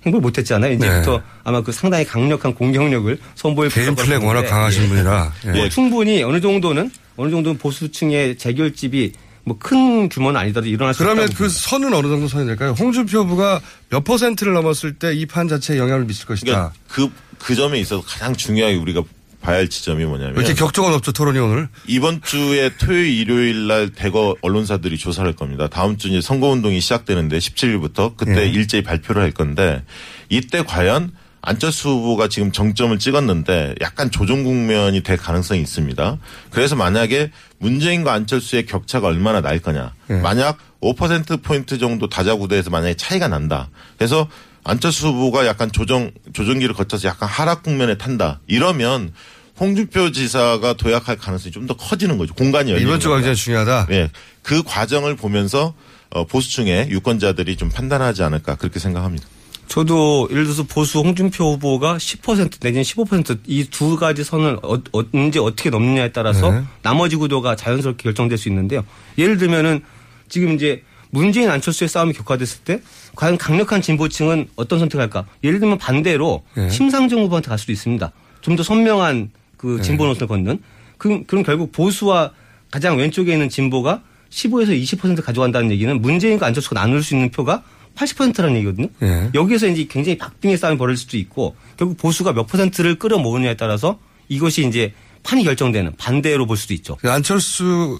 행보를 0.05 0.21
못했잖아요. 0.21 0.71
이제부터 0.73 1.17
네. 1.17 1.23
아마 1.43 1.61
그 1.61 1.73
상당히 1.73 2.05
강력한 2.05 2.53
공격력을 2.53 3.19
선보일 3.35 3.69
개인 3.69 3.95
플레이가 3.95 4.25
워낙 4.25 4.43
강하신 4.47 4.83
예. 4.83 4.87
분이라 4.87 5.33
예. 5.47 5.51
뭐 5.51 5.67
충분히 5.69 6.23
어느 6.23 6.39
정도는 6.39 6.89
어느 7.17 7.29
정도는 7.31 7.57
보수층의 7.57 8.37
재결집이 8.37 9.11
뭐 9.49 9.57
큰 9.59 10.07
규모는 10.09 10.39
아니더라도 10.39 10.69
일어날 10.69 10.93
수 10.93 10.99
그러면 11.03 11.25
있다고 11.25 11.37
그 11.37 11.49
선은 11.49 11.93
어느 11.93 12.07
정도 12.07 12.27
선이 12.27 12.45
될까요? 12.47 12.73
홍준표 12.79 13.19
후보가 13.19 13.59
몇 13.89 14.03
퍼센트를 14.03 14.53
넘었을 14.53 14.93
때 14.93 15.13
이 15.13 15.25
판 15.25 15.47
자체에 15.47 15.77
영향을 15.77 16.05
미칠 16.05 16.25
것이다. 16.25 16.45
그러니까 16.51 16.73
그, 16.87 17.09
그 17.39 17.55
점에 17.55 17.79
있어서 17.79 18.01
가장 18.05 18.35
중요하게 18.35 18.75
우리가 18.77 19.01
봐야 19.41 19.55
할 19.57 19.69
지점이 19.69 20.03
뭐냐면 20.05 20.35
왜 20.35 20.41
이렇게 20.43 20.53
격조가 20.53 20.89
높죠 20.89 21.13
토론이 21.13 21.39
오늘? 21.39 21.69
이번 21.87 22.21
주에 22.21 22.71
토요일 22.77 23.19
일요일 23.21 23.67
날 23.67 23.89
대거 23.89 24.35
언론사들이 24.41 24.97
조사를 24.97 25.25
할 25.25 25.35
겁니다. 25.35 25.67
다음 25.69 25.97
주 25.97 26.09
이제 26.09 26.19
선거운동이 26.19 26.81
시작되는데 26.81 27.37
17일부터 27.37 28.17
그때 28.17 28.41
예. 28.43 28.49
일제히 28.49 28.83
발표를 28.83 29.21
할 29.21 29.31
건데 29.31 29.83
이때 30.27 30.61
과연 30.63 31.11
안철수 31.41 31.89
후보가 31.89 32.27
지금 32.27 32.51
정점을 32.51 32.97
찍었는데 32.99 33.75
약간 33.81 34.11
조정 34.11 34.43
국면이 34.43 35.01
될 35.03 35.17
가능성이 35.17 35.61
있습니다. 35.61 36.17
그래서 36.51 36.75
만약에 36.75 37.31
문재인과 37.59 38.11
안철수의 38.13 38.65
격차가 38.65 39.07
얼마나 39.07 39.41
날 39.41 39.59
거냐. 39.59 39.93
예. 40.09 40.15
만약 40.15 40.57
5%포인트 40.81 41.77
정도 41.77 42.09
다자구도에서 42.09 42.69
만약에 42.69 42.95
차이가 42.95 43.27
난다. 43.27 43.69
그래서 43.97 44.27
안철수 44.63 45.07
후보가 45.07 45.45
약간 45.47 45.71
조정, 45.71 46.11
조정기를 46.33 46.75
거쳐서 46.75 47.07
약간 47.07 47.29
하락 47.29 47.63
국면에 47.63 47.97
탄다. 47.97 48.41
이러면 48.47 49.13
홍준표 49.59 50.11
지사가 50.11 50.73
도약할 50.73 51.17
가능성이 51.17 51.51
좀 51.51 51.67
더 51.67 51.75
커지는 51.75 52.17
거죠. 52.17 52.33
공간이 52.33 52.71
열리는 52.71 52.87
이번 52.87 52.99
주가. 52.99 53.15
굉장히 53.15 53.35
중요하다. 53.35 53.87
예. 53.91 54.09
그 54.41 54.63
과정을 54.63 55.15
보면서 55.15 55.73
어, 56.11 56.25
보수층의 56.25 56.89
유권자들이 56.89 57.55
좀 57.57 57.69
판단하지 57.69 58.23
않을까 58.23 58.55
그렇게 58.55 58.79
생각합니다. 58.79 59.27
저도 59.69 60.27
예를 60.31 60.43
들어서 60.45 60.63
보수 60.63 60.99
홍준표 60.99 61.53
후보가 61.53 61.97
10% 61.97 62.57
내지는 62.61 62.81
15%이 62.83 63.65
두 63.69 63.95
가지 63.95 64.23
선을 64.23 64.59
어, 64.63 64.73
어, 64.73 65.03
언제 65.13 65.39
어떻게 65.39 65.69
넘느냐에 65.69 66.11
따라서 66.11 66.51
네. 66.51 66.63
나머지 66.81 67.15
구도가 67.15 67.55
자연스럽게 67.55 68.03
결정될 68.03 68.37
수 68.37 68.49
있는데요. 68.49 68.83
예를 69.17 69.37
들면은 69.37 69.81
지금 70.27 70.53
이제 70.53 70.83
문재인 71.11 71.49
안철수의 71.49 71.87
싸움이 71.87 72.13
격화됐을 72.13 72.63
때 72.63 72.81
과연 73.15 73.37
강력한 73.37 73.81
진보층은 73.81 74.47
어떤 74.55 74.79
선택할까? 74.79 75.25
예를 75.43 75.59
들면 75.59 75.77
반대로 75.77 76.43
네. 76.55 76.69
심상정 76.69 77.21
후보한테 77.21 77.49
갈 77.49 77.57
수도 77.59 77.71
있습니다. 77.71 78.11
좀 78.41 78.55
더 78.55 78.63
선명한 78.63 79.29
그 79.57 79.81
진보 79.81 80.05
노선을 80.05 80.27
걷는. 80.27 80.59
그럼, 80.97 81.25
그럼 81.25 81.43
결국 81.43 81.71
보수와 81.71 82.31
가장 82.71 82.97
왼쪽에 82.97 83.33
있는 83.33 83.49
진보가 83.49 84.01
15에서 84.31 84.69
20% 84.81 85.21
가져간다는 85.23 85.69
얘기는 85.71 86.01
문재인과 86.01 86.47
안철수가 86.47 86.79
나눌 86.79 87.03
수 87.03 87.13
있는 87.15 87.29
표가 87.31 87.63
80%라는 87.99 88.55
얘기거든요. 88.57 88.87
예. 89.01 89.29
여기에서 89.33 89.67
이제 89.67 89.85
굉장히 89.89 90.17
박빙의 90.17 90.57
싸움이 90.57 90.77
벌어질 90.77 90.97
수도 90.97 91.17
있고 91.17 91.55
결국 91.77 91.97
보수가 91.97 92.33
몇 92.33 92.47
퍼센트를 92.47 92.95
끌어모으느냐에 92.95 93.57
따라서 93.57 93.99
이것이 94.29 94.65
이제 94.65 94.93
판이 95.23 95.43
결정되는 95.43 95.95
반대로 95.97 96.45
볼 96.45 96.55
수도 96.55 96.73
있죠. 96.73 96.95
그 97.01 97.11
안철수 97.11 97.99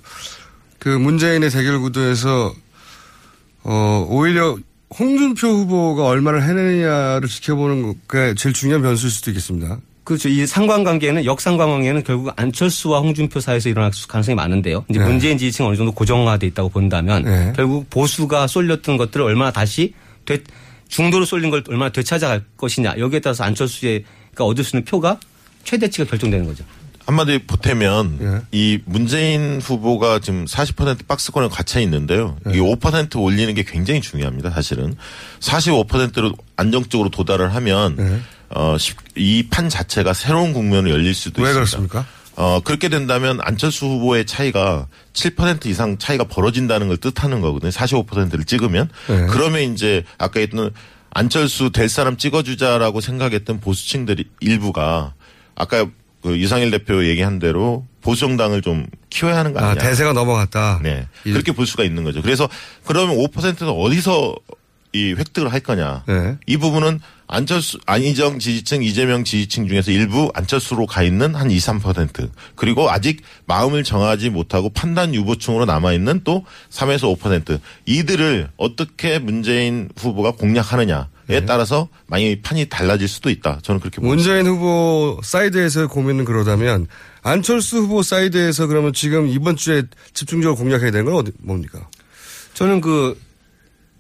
그 0.80 0.88
문재인의 0.90 1.50
대결 1.50 1.80
구도에서 1.82 2.54
어 3.64 4.08
오히려 4.10 4.58
홍준표 4.98 5.48
후보가 5.48 6.06
얼마를 6.06 6.44
해내느냐를 6.44 7.28
지켜보는 7.28 7.94
게 8.10 8.34
제일 8.36 8.54
중요한 8.54 8.82
변수일 8.82 9.12
수도 9.12 9.32
있겠습니다. 9.32 9.80
그렇죠. 10.10 10.28
이 10.28 10.48
상관관계는 10.48 11.24
역상관관계는 11.24 12.04
결국 12.04 12.34
안철수와 12.36 13.00
홍준표 13.00 13.40
사이에서 13.40 13.70
일어날 13.70 13.92
가능성이 14.08 14.34
많은데요. 14.34 14.84
이제 14.90 14.98
네. 14.98 15.06
문재인 15.06 15.38
지지층 15.38 15.68
어느 15.68 15.76
정도 15.76 15.92
고정화돼 15.92 16.48
있다고 16.48 16.70
본다면 16.70 17.22
네. 17.22 17.54
결국 17.56 17.88
보수가 17.92 18.48
쏠렸던 18.48 18.98
것들을 18.98 19.24
얼마나 19.24 19.52
다시 19.52 19.94
되, 20.26 20.40
중도로 20.88 21.26
쏠린 21.26 21.52
걸 21.52 21.64
얼마나 21.70 21.92
되찾아갈 21.92 22.44
것이냐 22.58 22.96
여기에 22.98 23.20
따라서 23.20 23.44
안철수가 23.44 24.00
얻을 24.40 24.64
수 24.64 24.78
있는 24.78 24.86
표가 24.86 25.20
최대치가 25.64 26.10
결정되는 26.10 26.44
거죠. 26.48 26.64
한마디 27.06 27.38
보태면 27.38 28.48
이 28.52 28.80
문재인 28.86 29.62
후보가 29.62 30.22
지금 30.22 30.46
40% 30.46 31.06
박스권에 31.06 31.50
갇혀 31.50 31.82
있는데요. 31.82 32.36
이5% 32.46 33.22
올리는 33.22 33.54
게 33.54 33.64
굉장히 33.64 34.02
중요합니다. 34.02 34.50
사실은 34.50 34.96
45%로 35.40 36.34
안정적으로 36.56 37.10
도달을 37.10 37.54
하면 37.54 38.24
어, 38.56 38.76
이 39.16 39.48
판 39.50 39.70
자체가 39.70 40.14
새로운 40.14 40.54
국면을 40.54 40.92
열릴 40.92 41.14
수도 41.14 41.42
왜 41.42 41.50
있습니다. 41.50 41.54
그렇습니까? 41.88 42.06
어, 42.36 42.62
그렇게 42.64 42.88
된다면 42.90 43.40
안철수 43.42 43.86
후보의 43.86 44.26
차이가 44.26 44.88
7% 45.14 45.66
이상 45.66 45.98
차이가 45.98 46.24
벌어진다는 46.24 46.88
걸 46.88 46.98
뜻하는 46.98 47.42
거거든요. 47.42 47.70
45%를 47.72 48.46
찍으면. 48.46 48.90
네. 49.08 49.26
그러면 49.30 49.62
이제 49.74 50.04
아까 50.18 50.40
했던 50.40 50.72
안철수 51.12 51.72
될 51.72 51.90
사람 51.90 52.16
찍어주자라고 52.18 53.02
생각했던 53.02 53.60
보수층들이 53.60 54.26
일부가 54.40 55.14
아까 55.56 55.86
그 56.22 56.38
유상일 56.38 56.72
대표 56.72 57.06
얘기한 57.06 57.40
대로 57.40 57.86
보수정당을 58.02 58.62
좀 58.62 58.86
키워야 59.10 59.38
하는 59.38 59.54
거 59.54 59.60
아, 59.60 59.70
아니냐. 59.72 59.82
대세가 59.84 60.14
넘어갔다. 60.14 60.80
네. 60.84 61.08
그렇게 61.24 61.52
볼 61.52 61.66
수가 61.68 61.84
있는 61.84 62.04
거죠. 62.06 62.22
그래서 62.22 62.48
그러면 62.86 63.18
5%는 63.18 63.68
어디서 63.70 64.36
이 64.94 65.14
획득을 65.14 65.52
할 65.52 65.60
거냐. 65.60 66.04
네. 66.08 66.38
이 66.48 66.58
부분은 66.58 67.00
안철수, 67.28 67.78
안희정 67.86 68.40
지지층, 68.40 68.82
이재명 68.82 69.24
지지층 69.24 69.68
중에서 69.68 69.92
일부 69.92 70.32
안철수로 70.34 70.88
가 70.88 71.04
있는 71.04 71.36
한 71.36 71.52
2, 71.52 71.58
3% 71.58 72.28
그리고 72.56 72.90
아직 72.90 73.22
마음을 73.46 73.84
정하지 73.84 74.32
못하고 74.32 74.70
판단 74.70 75.14
유보층으로 75.14 75.66
남아 75.66 75.94
있는 75.94 76.22
또 76.24 76.44
3에서 76.72 77.16
5% 77.20 77.60
이들을 77.86 78.50
어떻게 78.58 79.20
문재인 79.20 79.90
후보가 79.96 80.32
공략하느냐에 80.32 81.06
네. 81.28 81.46
따라서 81.46 81.88
많이 82.08 82.42
판이 82.42 82.68
달라질 82.70 83.08
수도 83.08 83.30
있다. 83.30 83.60
저는 83.62 83.80
그렇게 83.80 83.98
봅니다. 83.98 84.16
문재인 84.16 84.48
후보 84.48 85.20
사이드에서 85.24 85.88
고민은 85.88 86.26
그렇다면 86.26 86.88
안철수 87.22 87.78
후보 87.78 88.02
사이드에서 88.02 88.66
그러면 88.66 88.92
지금 88.92 89.28
이번 89.28 89.56
주에 89.56 89.84
집중적으로 90.16 90.56
공략해야 90.56 90.90
되는 90.90 91.06
건 91.06 91.14
어디 91.14 91.32
뭡니까? 91.38 91.88
저는 92.56 92.82
그 92.82 93.16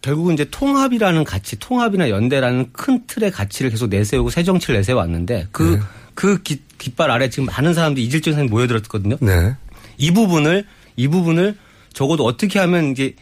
결국은 0.02 0.34
이제 0.34 0.46
통합이라는 0.50 1.24
가치, 1.24 1.58
통합이나 1.60 2.10
연대라는 2.10 2.72
큰 2.72 3.06
틀의 3.06 3.32
가치를 3.32 3.72
계속 3.72 3.88
내세우고 3.90 4.30
새 4.30 4.44
정치를 4.44 4.76
내세웠는데 4.78 5.48
그, 5.52 5.64
네. 5.64 5.80
그 6.14 6.42
깃, 6.42 6.62
깃발 6.78 7.12
아래 7.12 7.30
지금 7.30 7.46
많은 7.48 7.74
사람들이 7.74 8.06
이질적인 8.06 8.36
사람이 8.36 8.50
모여들었거든요. 8.50 9.18
네. 9.20 9.56
이 9.98 10.12
부분을, 10.12 10.66
이 10.96 11.08
부분을 11.08 11.58
적어도 11.94 12.26
어떻게 12.26 12.60
하면 12.60 12.92
이제 12.92 13.16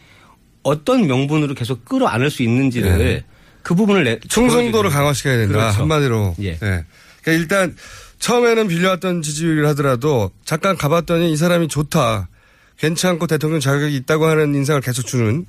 어떤 0.62 1.06
명분으로 1.06 1.54
계속 1.54 1.84
끌어안을 1.84 2.30
수 2.30 2.42
있는지를 2.42 2.98
네. 2.98 3.24
그 3.62 3.74
부분을 3.74 4.04
내, 4.04 4.20
충성도를 4.28 4.90
강화시켜야 4.90 5.36
된다. 5.36 5.52
그렇죠. 5.52 5.80
한마디로. 5.80 6.36
예. 6.40 6.52
네. 6.52 6.84
그러니까 7.22 7.32
일단 7.32 7.76
처음에는 8.18 8.68
빌려왔던 8.68 9.22
지지율을 9.22 9.66
하더라도 9.68 10.30
잠깐 10.44 10.76
가봤더니 10.76 11.32
이 11.32 11.36
사람이 11.36 11.68
좋다. 11.68 12.28
괜찮고 12.78 13.26
대통령 13.26 13.60
자격이 13.60 13.96
있다고 13.96 14.26
하는 14.26 14.54
인상을 14.54 14.80
계속 14.80 15.02
주는. 15.02 15.44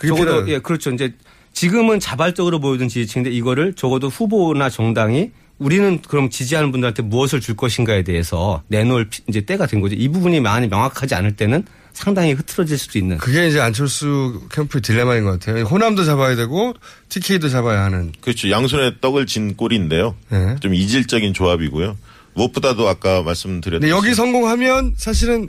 적어도 0.00 0.16
필요해요. 0.24 0.48
예 0.54 0.58
그렇죠. 0.58 0.90
이제 0.90 1.14
지금은 1.52 2.00
자발적으로 2.00 2.60
보여준 2.60 2.88
지지층인데 2.88 3.30
이거를 3.30 3.72
적어도 3.74 4.08
후보나 4.08 4.68
정당이 4.68 5.30
우리는 5.58 6.00
그럼 6.06 6.28
지지하는 6.28 6.70
분들한테 6.70 7.02
무엇을 7.02 7.40
줄 7.40 7.56
것인가에 7.56 8.02
대해서 8.02 8.62
내놓을 8.68 9.08
피- 9.08 9.22
이제 9.26 9.40
때가 9.40 9.66
된 9.66 9.80
거죠. 9.80 9.94
이 9.94 10.08
부분이 10.08 10.40
많이 10.40 10.68
명확하지 10.68 11.14
않을 11.14 11.34
때는 11.36 11.64
상당히 11.94 12.32
흐트러질 12.34 12.76
수도 12.76 12.98
있는. 12.98 13.16
그게 13.16 13.48
이제 13.48 13.58
안철수 13.58 14.42
캠프의 14.52 14.82
딜레마인 14.82 15.24
것 15.24 15.40
같아요. 15.40 15.64
호남도 15.64 16.04
잡아야 16.04 16.36
되고 16.36 16.74
TK도 17.08 17.48
잡아야 17.48 17.84
하는. 17.84 18.12
그렇죠. 18.20 18.50
양손에 18.50 18.96
떡을 19.00 19.24
진 19.24 19.56
꼴인데요. 19.56 20.14
네. 20.28 20.56
좀 20.60 20.74
이질적인 20.74 21.32
조합이고요. 21.32 21.96
무엇보다도 22.34 22.86
아까 22.86 23.22
말씀드렸듯이 23.22 23.90
여기 23.90 24.12
성공하면 24.14 24.92
사실은 24.98 25.48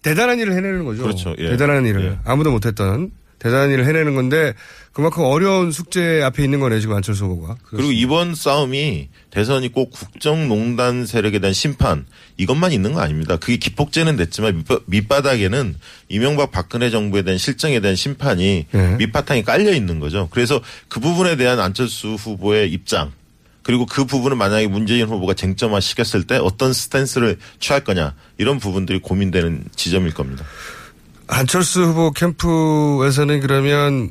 대단한 0.00 0.38
일을 0.38 0.54
해내는 0.54 0.86
거죠. 0.86 1.02
그렇죠. 1.02 1.34
예. 1.38 1.50
대단한 1.50 1.84
일을. 1.84 2.04
예. 2.06 2.18
아무도 2.24 2.50
못했던 2.50 3.10
대단한 3.44 3.70
일을 3.70 3.84
해내는 3.86 4.14
건데 4.14 4.54
그만큼 4.94 5.22
어려운 5.24 5.70
숙제 5.70 6.22
앞에 6.22 6.42
있는 6.42 6.60
거네 6.60 6.80
지금 6.80 6.96
안철수 6.96 7.26
후보가. 7.26 7.56
그리고 7.64 7.92
이번 7.92 8.34
싸움이 8.34 9.08
대선이 9.30 9.70
꼭 9.70 9.90
국정농단 9.90 11.04
세력에 11.04 11.40
대한 11.40 11.52
심판 11.52 12.06
이것만 12.38 12.72
있는 12.72 12.94
거 12.94 13.00
아닙니다. 13.00 13.36
그게 13.36 13.58
기폭제는 13.58 14.16
됐지만 14.16 14.64
밑바- 14.64 14.82
밑바닥에는 14.86 15.74
이명박 16.08 16.52
박근혜 16.52 16.88
정부에 16.88 17.20
대한 17.20 17.36
실정에 17.36 17.80
대한 17.80 17.96
심판이 17.96 18.64
네. 18.70 18.96
밑바탕이 18.96 19.42
깔려 19.44 19.74
있는 19.74 20.00
거죠. 20.00 20.28
그래서 20.30 20.62
그 20.88 20.98
부분에 21.00 21.36
대한 21.36 21.60
안철수 21.60 22.14
후보의 22.14 22.72
입장 22.72 23.12
그리고 23.62 23.84
그 23.84 24.06
부분을 24.06 24.38
만약에 24.38 24.68
문재인 24.68 25.06
후보가 25.06 25.34
쟁점화 25.34 25.80
시켰을 25.80 26.26
때 26.26 26.36
어떤 26.36 26.72
스탠스를 26.72 27.36
취할 27.60 27.84
거냐 27.84 28.14
이런 28.38 28.58
부분들이 28.58 29.00
고민되는 29.00 29.64
지점일 29.76 30.14
겁니다. 30.14 30.46
안철수 31.26 31.82
후보 31.84 32.10
캠프에서는 32.12 33.40
그러면 33.40 34.10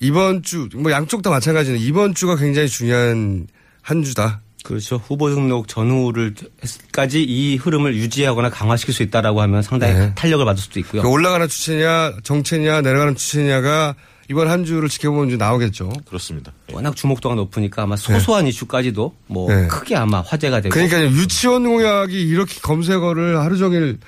이번 0.00 0.42
주 0.42 0.68
뭐 0.74 0.90
양쪽 0.90 1.22
다 1.22 1.30
마찬가지는 1.30 1.78
이번 1.78 2.14
주가 2.14 2.36
굉장히 2.36 2.68
중요한 2.68 3.46
한 3.82 4.02
주다. 4.02 4.40
그렇죠. 4.64 4.96
후보 4.96 5.28
등록 5.28 5.66
전후를까지 5.66 7.22
이 7.22 7.56
흐름을 7.56 7.96
유지하거나 7.96 8.48
강화시킬 8.50 8.94
수 8.94 9.02
있다라고 9.02 9.40
하면 9.42 9.62
상당히 9.62 9.94
네. 9.94 10.14
탄력을 10.14 10.44
받을 10.44 10.62
수도 10.62 10.78
있고요. 10.80 11.02
그 11.02 11.08
올라가는 11.08 11.46
추세냐 11.48 12.18
정체냐 12.22 12.80
내려가는 12.80 13.16
추세냐가 13.16 13.94
이번 14.30 14.48
한 14.48 14.64
주를 14.64 14.88
지켜보면 14.88 15.28
이제 15.28 15.36
나오겠죠. 15.36 15.92
그렇습니다. 16.06 16.52
워낙 16.72 16.94
주목도가 16.94 17.34
높으니까 17.34 17.82
아마 17.82 17.96
소소한 17.96 18.46
이슈까지도 18.46 19.14
뭐 19.26 19.52
네. 19.52 19.66
크게 19.66 19.96
아마 19.96 20.20
화제가 20.20 20.60
되고. 20.60 20.72
그러니까 20.72 21.02
유치원 21.10 21.64
공약이 21.64 22.14
이렇게 22.20 22.60
검색어를 22.60 23.40
하루 23.40 23.58
종일 23.58 23.98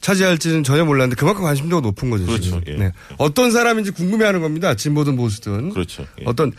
차지할지는 0.00 0.62
전혀 0.62 0.84
몰랐는데 0.84 1.18
그만큼 1.18 1.42
관심도가 1.42 1.82
높은 1.82 2.10
거죠. 2.10 2.26
그렇죠. 2.26 2.60
예. 2.66 2.76
네. 2.76 2.92
어떤 3.18 3.50
사람인지 3.50 3.90
궁금해하는 3.90 4.40
겁니다. 4.40 4.74
진보든 4.74 5.16
보수든. 5.16 5.70
그렇죠. 5.70 6.06
예. 6.20 6.24
어떤 6.24 6.52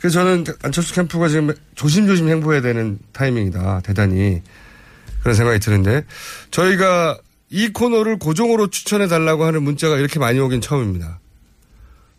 그래서 0.00 0.20
저는 0.20 0.44
안철수 0.62 0.94
캠프가 0.94 1.28
지금 1.28 1.54
조심조심 1.74 2.28
행보해야 2.28 2.62
되는 2.62 2.98
타이밍이다. 3.12 3.80
대단히 3.80 4.42
그런 5.20 5.34
생각이 5.34 5.58
드는데 5.58 6.04
저희가 6.50 7.18
이 7.50 7.68
코너를 7.68 8.18
고정으로 8.18 8.70
추천해 8.70 9.06
달라고 9.08 9.44
하는 9.44 9.62
문자가 9.62 9.98
이렇게 9.98 10.18
많이 10.18 10.38
오긴 10.40 10.60
처음입니다. 10.60 11.20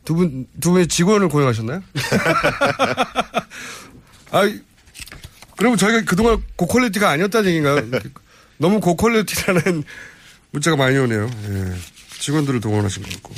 두 0.05 0.15
분, 0.15 0.47
두 0.61 0.71
분이 0.71 0.87
직원을 0.87 1.27
고용하셨나요? 1.27 1.83
아, 4.31 4.49
그러면 5.57 5.77
저희가 5.77 6.05
그동안 6.05 6.41
고퀄리티가 6.55 7.09
아니었다는 7.09 7.49
얘기인가요? 7.49 8.01
너무 8.57 8.79
고퀄리티라는 8.79 9.83
문자가 10.51 10.77
많이 10.77 10.97
오네요. 10.97 11.29
예. 11.29 11.75
직원들을 12.19 12.61
동원하신 12.61 13.03
것 13.03 13.13
같고. 13.13 13.33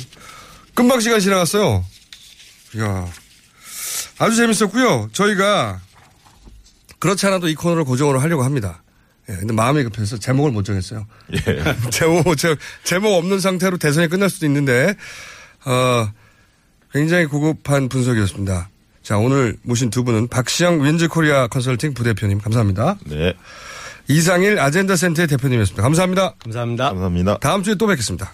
금방 0.74 1.00
시간 1.00 1.20
지나갔어요. 1.20 1.84
이야. 2.76 3.08
아주 4.18 4.36
재밌었고요. 4.36 5.08
저희가 5.12 5.80
그렇지 6.98 7.26
않아도 7.26 7.48
이 7.48 7.54
코너를 7.54 7.84
고정으로 7.84 8.20
하려고 8.20 8.42
합니다. 8.42 8.82
예, 9.28 9.34
근데 9.36 9.52
마음이 9.54 9.82
급해서 9.84 10.18
제목을 10.18 10.50
못 10.50 10.64
정했어요. 10.64 11.06
예. 11.34 11.64
제목, 11.90 12.24
못 12.24 12.36
정- 12.36 12.56
제목 12.84 13.14
없는 13.14 13.40
상태로 13.40 13.78
대선이 13.78 14.08
끝날 14.08 14.28
수도 14.28 14.46
있는데, 14.46 14.94
어, 15.64 16.10
굉장히 16.92 17.26
고급한 17.26 17.88
분석이었습니다. 17.88 18.68
자, 19.02 19.16
오늘 19.18 19.56
모신 19.62 19.90
두 19.90 20.04
분은 20.04 20.28
박시영 20.28 20.84
윈지코리아 20.84 21.46
컨설팅 21.46 21.94
부대표님, 21.94 22.40
감사합니다. 22.40 22.98
네. 23.06 23.34
이상일 24.08 24.58
아젠다 24.58 24.96
센터의 24.96 25.28
대표님이었습니다. 25.28 25.82
감사합니다. 25.82 26.34
감사합니다. 26.42 26.88
감사합니다. 26.88 27.38
다음 27.38 27.62
주에 27.62 27.74
또 27.74 27.86
뵙겠습니다. 27.86 28.32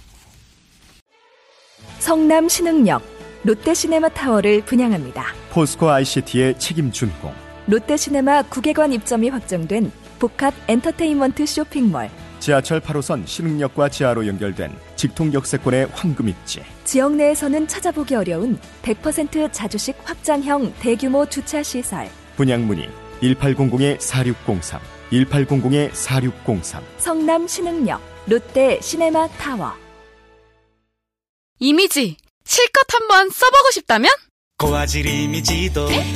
성남 1.99 2.49
신흥역 2.49 3.03
롯데시네마 3.45 4.09
타워를 4.11 4.63
분양합니다. 4.65 5.25
포스코 5.51 5.91
ICT의 5.91 6.59
책임 6.59 6.91
준공. 6.91 7.33
롯데시네마 7.67 8.43
국외관 8.43 8.93
입점이 8.93 9.29
확정된 9.29 9.91
복합 10.19 10.55
엔터테인먼트 10.69 11.47
쇼핑몰. 11.47 12.09
지하철 12.39 12.81
8호선 12.81 13.27
신흥역과 13.27 13.89
지하로 13.89 14.27
연결된 14.27 14.73
직통 14.95 15.33
역세권의 15.33 15.89
황금 15.93 16.29
입지. 16.29 16.63
지역 16.85 17.15
내에서는 17.15 17.67
찾아보기 17.67 18.15
어려운 18.15 18.59
100% 18.83 19.53
자주식 19.53 19.97
확장형 20.05 20.75
대규모 20.81 21.27
주차 21.27 21.63
시설. 21.63 22.09
분양 22.37 22.67
문의 22.67 22.89
1800-4603, 23.23 24.79
1800-4603. 25.13 26.83
성남 26.99 27.47
신흥역 27.47 28.01
롯데 28.27 28.81
시네마 28.81 29.29
타워. 29.39 29.73
이미지 31.59 32.17
실컷 32.45 32.93
한번 32.93 33.31
써보고 33.31 33.71
싶다면? 33.73 34.11
고화질 34.59 35.07
이미지도 35.07 35.87
웹 35.87 36.15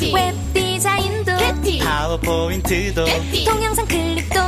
디자인도 0.54 1.32
파워포인트도 1.84 3.04
동영상 3.46 3.86
클립도 3.86 4.40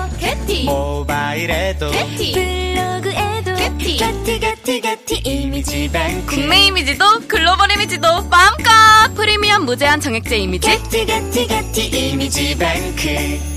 모바일에도 0.66 1.90
블로그에도 1.90 3.54
게티. 3.56 3.96
게티 3.96 4.80
게티 4.80 5.16
이미지 5.18 5.22
이미지 5.24 5.90
뱅크. 5.92 6.36
국내 6.36 6.66
이미지도 6.66 7.04
글로벌 7.28 7.70
이미지도 7.72 8.22
마음껏 8.28 8.70
프리미엄 9.14 9.64
무제한 9.64 10.00
정액제 10.00 10.38
이미지? 10.38 10.68
게티 10.68 11.04
게티 11.06 11.46
게티 11.46 11.86
이미지 11.86 12.56
뱅크 12.56 13.51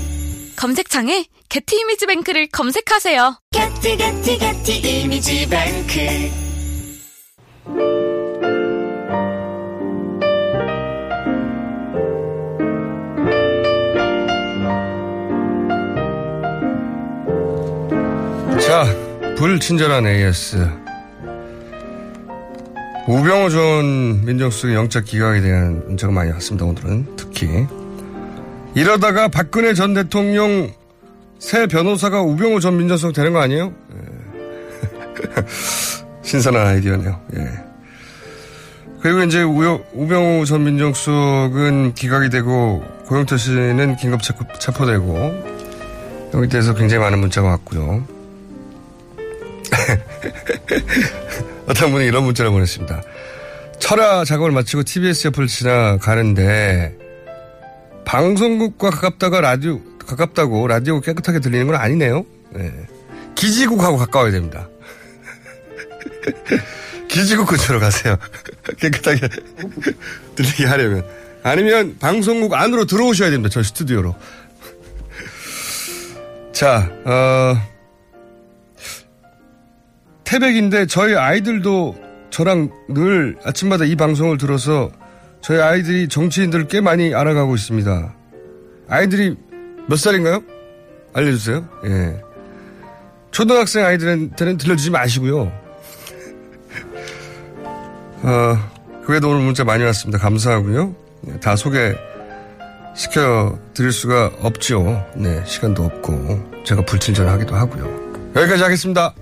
검색창에 0.56 1.26
게티 1.48 1.76
이미지 1.80 2.06
뱅크를 2.06 2.48
검색하세요. 2.48 3.38
게티 3.52 3.96
게티 3.96 4.38
게티 4.38 5.02
이미지 5.02 5.48
뱅크 5.48 6.46
자, 18.66 18.84
불친절한 19.36 20.08
AS. 20.08 20.68
우병우 23.06 23.50
전 23.50 24.24
민정수석의 24.24 24.74
영장 24.74 25.04
기각에 25.04 25.40
대한 25.40 25.84
문자가 25.86 26.12
많이 26.12 26.32
왔습니다, 26.32 26.64
오늘은. 26.64 27.14
특히. 27.16 27.46
이러다가 28.76 29.28
박근혜 29.28 29.72
전 29.72 29.94
대통령 29.94 30.70
새 31.38 31.66
변호사가 31.66 32.20
우병우 32.20 32.60
전 32.60 32.76
민정수석 32.76 33.14
되는 33.14 33.32
거 33.32 33.40
아니에요? 33.40 33.72
예. 33.94 33.98
신선한 36.20 36.66
아이디어네요. 36.66 37.20
예. 37.36 37.48
그리고 39.00 39.22
이제 39.22 39.42
우, 39.42 39.80
우병우 39.94 40.44
전 40.44 40.64
민정수석은 40.64 41.94
기각이 41.94 42.28
되고 42.28 42.84
고영태 43.06 43.38
씨는 43.38 43.96
긴급 43.96 44.22
체포, 44.22 44.44
체포되고 44.58 45.44
여기 46.34 46.48
대해서 46.48 46.74
굉장히 46.74 47.02
많은 47.02 47.18
문자가 47.18 47.48
왔고요. 47.48 48.06
어떤 51.66 51.92
분이 51.92 52.04
이런 52.04 52.24
문자를 52.24 52.50
보냈습니다. 52.50 53.02
철야 53.78 54.24
작업을 54.24 54.50
마치고 54.50 54.82
TBS 54.82 55.28
옆을 55.28 55.46
지나가는데 55.46 57.05
방송국과 58.06 58.90
가깝다가 58.90 59.40
라디오 59.42 59.80
가깝다고 59.98 60.66
라디오 60.68 61.00
깨끗하게 61.00 61.40
들리는 61.40 61.66
건 61.66 61.74
아니네요. 61.76 62.24
네. 62.50 62.72
기지국하고 63.34 63.98
가까워야 63.98 64.30
됩니다. 64.30 64.68
기지국 67.08 67.48
근처로 67.48 67.80
가세요. 67.80 68.16
깨끗하게 68.78 69.28
들리게 70.36 70.66
하려면 70.66 71.04
아니면 71.42 71.96
방송국 71.98 72.54
안으로 72.54 72.86
들어오셔야 72.86 73.30
됩니다. 73.30 73.50
저 73.52 73.62
스튜디오로. 73.62 74.14
자, 76.52 76.90
어, 77.04 77.54
태백인데 80.24 80.86
저희 80.86 81.14
아이들도 81.14 81.96
저랑 82.30 82.70
늘 82.88 83.36
아침마다 83.44 83.84
이 83.84 83.94
방송을 83.96 84.38
들어서 84.38 84.90
저희 85.46 85.60
아이들이 85.60 86.08
정치인들을 86.08 86.66
꽤 86.66 86.80
많이 86.80 87.14
알아가고 87.14 87.54
있습니다. 87.54 88.12
아이들이 88.88 89.36
몇 89.86 89.94
살인가요? 89.94 90.42
알려주세요. 91.12 91.68
예. 91.84 92.20
초등학생 93.30 93.84
아이들한테는 93.84 94.56
들려주지 94.56 94.90
마시고요. 94.90 95.42
어, 98.24 98.58
그 99.04 99.12
외에도 99.12 99.30
오늘 99.30 99.42
문자 99.42 99.62
많이 99.62 99.84
왔습니다. 99.84 100.18
감사하고요. 100.18 100.96
네, 101.20 101.38
다 101.38 101.54
소개시켜 101.54 101.96
드릴 103.72 103.92
수가 103.92 104.32
없죠. 104.40 105.06
네, 105.14 105.44
시간도 105.46 105.84
없고, 105.84 106.64
제가 106.64 106.84
불친절하기도 106.84 107.54
하고요. 107.54 108.32
여기까지 108.34 108.64
하겠습니다. 108.64 109.14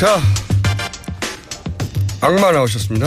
자, 0.00 0.18
악마 2.22 2.50
나오셨습니다. 2.52 3.06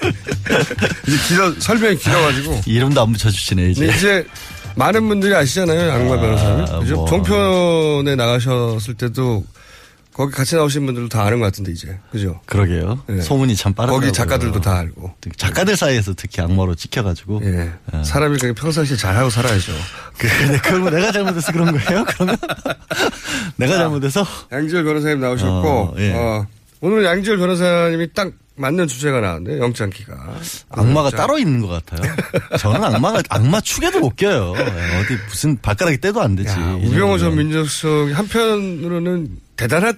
이제 1.06 1.16
길어, 1.28 1.52
설명이 1.60 1.98
길어가지고. 1.98 2.62
이름도 2.64 3.02
안 3.02 3.12
붙여주시네, 3.12 3.72
이제. 3.72 3.86
네, 3.86 3.94
이제 3.94 4.26
많은 4.74 5.06
분들이 5.06 5.34
아시잖아요, 5.34 5.92
악마 5.92 6.18
변호사님. 6.18 6.64
아, 6.64 6.78
그죠? 6.78 6.94
뭐. 6.94 7.06
종편에 7.06 8.16
나가셨을 8.16 8.94
때도 8.94 9.44
거기 10.14 10.32
같이 10.32 10.56
나오신 10.56 10.84
분들도 10.84 11.08
다 11.08 11.22
아는 11.22 11.38
것 11.40 11.46
같은데, 11.46 11.72
이제. 11.72 11.98
그죠? 12.10 12.40
그러게요. 12.46 13.02
네. 13.06 13.22
소문이 13.22 13.56
참 13.56 13.72
빠르더라고요. 13.72 14.08
거기 14.08 14.12
작가들도 14.12 14.60
다 14.60 14.76
알고. 14.78 15.14
작가들 15.36 15.74
사이에서 15.76 16.12
특히 16.14 16.42
악마로 16.42 16.74
찍혀가지고. 16.74 17.40
예. 17.44 17.72
사람이 18.04 18.36
그냥 18.38 18.54
평상시에 18.54 18.96
잘하고 18.96 19.30
살아야죠. 19.30 19.72
근데 20.18 20.58
그럼 20.58 20.90
내가 20.90 21.10
잘못해서 21.12 21.50
그런 21.52 21.72
거예요? 21.78 22.04
그러면? 22.08 22.36
내가 23.56 23.76
잘못해서? 23.78 24.26
양지열 24.52 24.84
변호사님 24.84 25.20
나오셨고, 25.20 25.68
어, 25.68 25.94
예. 25.98 26.12
어, 26.12 26.46
오늘 26.82 27.04
양지열 27.04 27.38
변호사님이 27.38 28.12
딱 28.12 28.32
맞는 28.56 28.86
주제가 28.88 29.20
나왔는데, 29.20 29.60
영장기가. 29.60 30.14
악마가 30.68 31.04
영장. 31.06 31.16
따로 31.16 31.38
있는 31.38 31.60
것 31.62 31.68
같아요. 31.86 32.14
저는 32.58 32.84
악마가, 32.84 33.22
악마 33.30 33.62
축에도 33.62 34.00
못 34.00 34.14
껴요. 34.14 34.52
예, 34.58 34.60
어디 34.98 35.16
무슨 35.26 35.58
발가락이 35.62 35.98
떼도 36.02 36.20
안 36.20 36.36
되지. 36.36 36.50
야, 36.50 36.78
이 36.82 36.86
우병호 36.86 37.16
전 37.16 37.30
정도면. 37.30 37.36
민정수석이 37.46 38.12
한편으로는 38.12 39.28
대단하, 39.62 39.92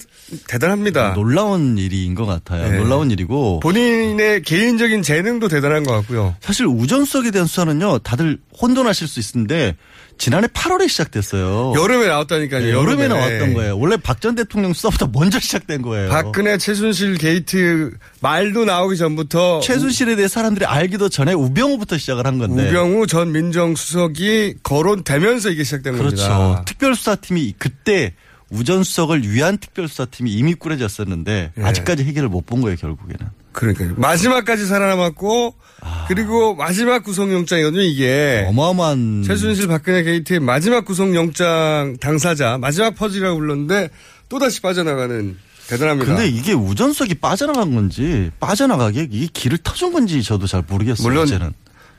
대단합니다. 0.48 1.14
놀라운 1.14 1.77
일인 1.79 2.14
것 2.14 2.27
같아요. 2.27 2.70
네. 2.70 2.79
놀라운 2.79 3.11
일이고. 3.11 3.61
본인의 3.61 4.42
개인적인 4.42 5.03
재능도 5.03 5.48
대단한 5.48 5.85
것 5.85 5.92
같고요. 5.92 6.37
사실 6.40 6.66
우전수석에 6.66 7.31
대한 7.31 7.46
수사는요, 7.46 7.98
다들 8.00 8.38
혼돈하실 8.61 9.09
수 9.09 9.20
있는데, 9.37 9.77
지난해 10.16 10.46
8월에 10.46 10.88
시작됐어요. 10.88 11.72
여름에 11.77 12.07
나왔다니까요. 12.07 12.62
네, 12.62 12.70
여름에 12.70 13.05
여름에. 13.05 13.09
나왔던 13.09 13.55
거예요. 13.55 13.77
원래 13.77 13.96
박 13.96 14.20
전 14.20 14.37
대통령 14.37 14.72
수사보다 14.72 15.09
먼저 15.12 15.40
시작된 15.40 15.83
거예요. 15.83 16.09
박근혜 16.09 16.57
최순실 16.57 17.18
게이트 17.18 17.90
말도 18.20 18.64
나오기 18.64 18.96
전부터 18.96 19.61
최순실에 19.61 20.14
대해 20.14 20.29
사람들이 20.29 20.64
알기도 20.66 21.09
전에 21.09 21.33
우병우부터 21.33 21.98
시작을 21.98 22.27
한 22.29 22.38
건데. 22.38 22.68
우병우 22.68 23.09
전 23.09 23.33
민정수석이 23.33 24.55
거론되면서 24.62 25.50
이게 25.50 25.64
시작된 25.64 25.98
그렇죠. 25.98 26.29
겁니다. 26.29 26.64
특별수사팀이 26.64 27.55
그때 27.59 28.14
우전수석을 28.54 29.28
위한 29.30 29.58
특별수사팀이 29.58 30.32
이미 30.32 30.54
꾸려졌었는데 30.54 31.52
예. 31.58 31.62
아직까지 31.62 32.04
해결을 32.04 32.28
못 32.28 32.44
본 32.46 32.60
거예요 32.60 32.76
결국에는. 32.76 33.26
그러니까요. 33.52 33.94
마지막까지 33.96 34.66
살아남았고 34.66 35.54
그리고 36.08 36.54
마지막 36.54 37.02
구속영장이거든요 37.04 37.82
이게. 37.82 38.44
어마어마한 38.48 39.22
최순실 39.26 39.68
박근혜 39.68 40.02
게이트의 40.02 40.40
마지막 40.40 40.84
구속영장 40.84 41.96
당사자 42.00 42.58
마지막 42.58 42.94
퍼즐이라고 42.94 43.38
불렀는데 43.38 43.90
또 44.28 44.38
다시 44.38 44.60
빠져나가는 44.60 45.36
대단합니다. 45.68 46.06
근데 46.14 46.28
이게 46.28 46.52
우전수석이 46.52 47.14
빠져나간 47.14 47.74
건지 47.74 48.30
빠져나가게 48.40 49.08
이게 49.10 49.26
길을 49.32 49.58
터준 49.58 49.92
건지 49.92 50.22
저도 50.22 50.46
잘 50.46 50.62
모르겠어요. 50.68 51.06
물론 51.08 51.26
이제는. 51.26 51.52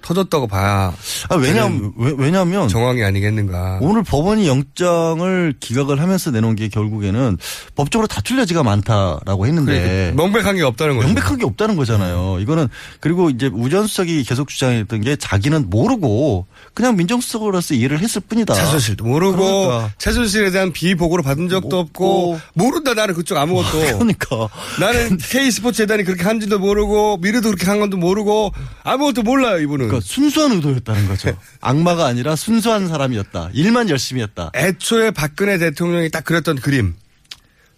터졌다고 0.05 0.47
봐야 0.47 0.93
아, 1.29 1.35
왜냐면 1.35 1.91
왜, 1.97 2.13
왜냐면 2.15 2.67
정황이 2.67 3.03
아니겠는가. 3.03 3.79
오늘 3.81 4.03
법원이 4.03 4.47
영장을 4.47 5.53
기각을 5.59 5.99
하면서 5.99 6.29
내놓은 6.31 6.55
게 6.55 6.69
결국에는 6.69 7.37
법적으로 7.75 8.07
다툴 8.07 8.37
여지가 8.39 8.61
많다라고 8.63 9.47
했는데 9.47 10.13
그러니까 10.15 10.23
명백한 10.23 10.55
게 10.57 10.63
없다는 10.63 10.95
거죠. 10.97 11.07
명백한 11.07 11.37
게 11.39 11.45
없다는 11.45 11.75
거잖아요. 11.75 12.37
이거는 12.39 12.67
그리고 12.99 13.29
이제 13.31 13.47
우전수석이 13.51 14.23
계속 14.25 14.47
주장했던 14.49 15.01
게 15.01 15.15
자기는 15.15 15.69
모르고 15.69 16.45
그냥 16.75 16.95
민정수석으로서 16.95 17.73
이해를 17.73 17.99
했을 17.99 18.21
뿐이다. 18.21 18.53
최순실도 18.53 19.05
모르고 19.05 19.37
그러니까. 19.37 19.91
최순실에 19.97 20.51
대한 20.51 20.71
비보고를 20.71 21.23
받은 21.23 21.49
적도 21.49 21.79
없고 21.79 22.39
모른다 22.53 22.93
나는 22.93 23.15
그쪽 23.15 23.37
아무것도. 23.37 23.79
그러니까 23.97 24.49
나는 24.79 25.17
K스포츠 25.17 25.77
재단이 25.77 26.03
그렇게 26.03 26.23
한지도 26.23 26.59
모르고 26.59 27.17
미르도 27.17 27.49
그렇게 27.49 27.65
한 27.65 27.79
건도 27.79 27.97
모르고 27.97 28.51
아무것도 28.83 29.23
몰라요 29.23 29.59
이분은. 29.59 29.94
그러니까 29.99 30.13
순수한 30.13 30.51
의도였다는 30.53 31.07
거죠. 31.07 31.37
악마가 31.61 32.05
아니라 32.05 32.35
순수한 32.35 32.87
사람이었다. 32.87 33.49
일만 33.53 33.89
열심히 33.89 34.21
했다. 34.21 34.51
애초에 34.55 35.11
박근혜 35.11 35.57
대통령이 35.57 36.09
딱 36.11 36.23
그렸던 36.23 36.57
그림. 36.57 36.95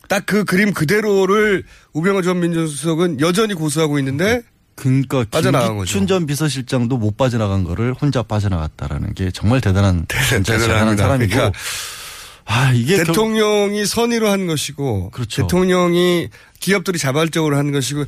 딱 0.10 0.25
그 0.25 0.45
그림 0.45 0.73
그대로를 0.73 1.63
우병우 1.93 2.21
전 2.21 2.39
민정수석은 2.39 3.20
여전히 3.20 3.53
고수하고 3.53 3.99
있는데 3.99 4.41
그러니까 4.76 5.26
빠져나간 5.30 5.70
김기춘 5.78 6.07
전 6.07 6.26
비서실장도 6.26 6.97
못 6.97 7.18
빠져나간 7.18 7.63
거를 7.65 7.93
혼자 7.93 8.24
빠져나갔다라는 8.24 9.15
게 9.15 9.32
정말 9.32 9.59
대단한 9.59 10.05
대단한. 10.07 10.95
사람이고 10.95 11.30
그러니까 11.34 11.51
아 12.45 12.72
이게 12.74 12.95
결- 12.97 13.07
대통령이 13.07 13.86
선의로 13.86 14.30
한 14.30 14.47
것이고 14.47 15.09
그렇죠. 15.09 15.41
대통령이 15.41 16.30
기업들이 16.61 16.97
자발적으로 16.97 17.57
한 17.57 17.72
것이고 17.74 18.05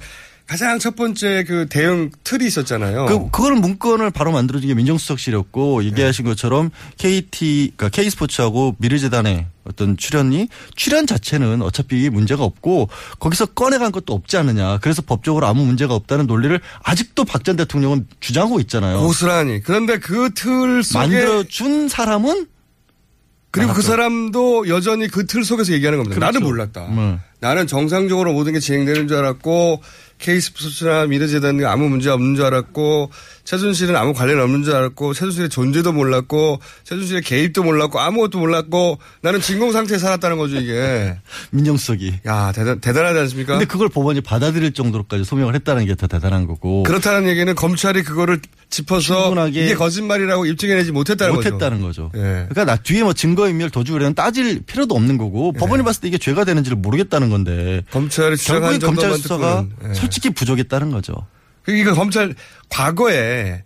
가장 0.50 0.80
첫 0.80 0.95
번째 0.95 1.43
그 1.47 1.68
대응 1.70 2.10
틀이 2.24 2.43
있었잖아요. 2.47 3.06
그, 3.06 3.30
그걸 3.30 3.54
문건을 3.54 4.10
바로 4.10 4.32
만들어준 4.32 4.68
게 4.68 4.74
민정수석실이었고, 4.74 5.84
얘기하신 5.84 6.26
것처럼 6.26 6.72
KT, 6.97 7.74
그러니까 7.78 7.89
K스포츠하고 7.89 8.76
미르재단의 8.80 9.45
어떤 9.66 9.95
출연이, 9.95 10.47
출연 10.76 11.06
자체는 11.06 11.62
어차피 11.62 12.10
문제가 12.10 12.43
없고, 12.43 12.89
거기서 13.20 13.45
꺼내간 13.47 13.91
것도 13.91 14.12
없지 14.14 14.38
않느냐. 14.38 14.80
그래서 14.80 15.04
법적으로 15.04 15.45
아무 15.45 15.64
문제가 15.66 15.93
없다는 15.93 16.26
논리를 16.26 16.60
아직도 16.82 17.26
박 17.26 17.43
전 17.43 17.56
대통령은 17.56 18.08
주장하고 18.20 18.60
있잖아요. 18.62 19.02
고스란히. 19.02 19.62
그런데 19.62 20.00
그 20.00 20.32
틀 20.34 20.82
속에. 20.84 20.97
만들어준 20.97 21.89
사람은? 21.89 22.47
그리고 23.52 23.74
그 23.74 23.82
사람도 23.84 24.68
여전히 24.68 25.08
그 25.08 25.26
틀 25.28 25.43
속에서 25.43 25.74
얘기하는 25.74 26.00
겁니다. 26.00 26.16
그렇죠. 26.20 26.34
나는 26.39 26.47
몰랐다. 26.47 26.86
음. 26.88 27.20
나는 27.40 27.68
정상적으로 27.68 28.34
모든 28.34 28.54
게 28.54 28.60
진행되는 28.60 29.08
줄 29.08 29.18
알았고 29.18 29.82
K스포츠나 30.20 31.06
미래재단이 31.06 31.64
아무 31.64 31.88
문제 31.88 32.10
없는 32.10 32.36
줄 32.36 32.44
알았고 32.44 33.10
최순실은 33.46 33.96
아무 33.96 34.14
관련 34.14 34.42
없는 34.42 34.64
줄 34.64 34.76
알았고 34.76 35.14
최순실의 35.14 35.48
존재도 35.50 35.94
몰랐고 35.94 36.60
최순실의 36.84 37.22
개입도 37.22 37.64
몰랐고 37.64 38.00
아무것도 38.02 38.38
몰랐고 38.38 39.00
나는 39.22 39.40
진공 39.40 39.72
상태에 39.72 39.98
살았다는 39.98 40.38
거죠 40.38 40.58
이게. 40.58 41.16
민정수석이. 41.52 42.16
야 42.28 42.52
대단 42.54 42.82
대단하지 42.82 43.18
않습니까? 43.20 43.54
근데 43.54 43.66
그걸 43.66 43.88
법원이 43.88 44.20
받아들일 44.22 44.74
정도로까지 44.74 45.24
소명을 45.24 45.56
했다는 45.56 45.86
게 45.86 45.96
더 45.96 46.08
대단한 46.08 46.46
거고. 46.48 46.84
그렇다는 46.84 47.28
얘기는 47.30 47.54
검찰이 47.56 48.04
그거를 48.04 48.40
짚어서 48.70 49.24
충분하게 49.24 49.66
이게 49.66 49.74
거짓말이라고 49.76 50.46
입증해내지 50.46 50.92
못했다는 50.92 51.36
거죠. 51.36 51.50
못했다는 51.50 51.82
거죠. 51.82 52.12
예. 52.16 52.20
그러니까 52.50 52.66
나 52.66 52.76
뒤에 52.76 53.04
뭐 53.04 53.14
증거인멸 53.14 53.70
도주를 53.70 54.14
따질 54.16 54.62
필요도 54.66 54.94
없는 54.96 55.18
거고 55.18 55.54
법원이 55.54 55.84
봤을 55.84 56.02
때 56.02 56.08
이게 56.10 56.18
죄가 56.18 56.44
되는지를 56.46 56.78
모르겠다는 56.78 57.28
건데 57.30 57.84
검찰이 57.91 58.38
결국에 58.38 58.80
검찰 58.80 59.13
수사가 59.13 59.65
듣고는, 59.67 59.89
예. 59.89 59.93
솔직히 59.93 60.30
부족했다는 60.30 60.91
거죠. 60.91 61.13
그러니까 61.63 61.93
검찰 61.93 62.34
과거에 62.69 63.63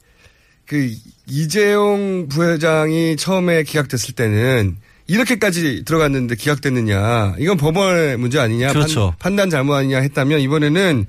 그 0.65 0.91
이재용 1.27 2.27
부회장이 2.29 3.15
처음에 3.17 3.63
기각됐을 3.63 4.15
때는 4.15 4.77
이렇게까지 5.07 5.83
들어갔는데 5.85 6.35
기각됐느냐 6.35 7.35
이건 7.37 7.57
법원의 7.57 8.17
문제 8.17 8.39
아니냐 8.39 8.71
그렇죠. 8.71 9.13
판, 9.19 9.35
단 9.35 9.49
잘못 9.49 9.75
아니냐 9.75 9.99
했다면 9.99 10.39
이번에는 10.39 11.05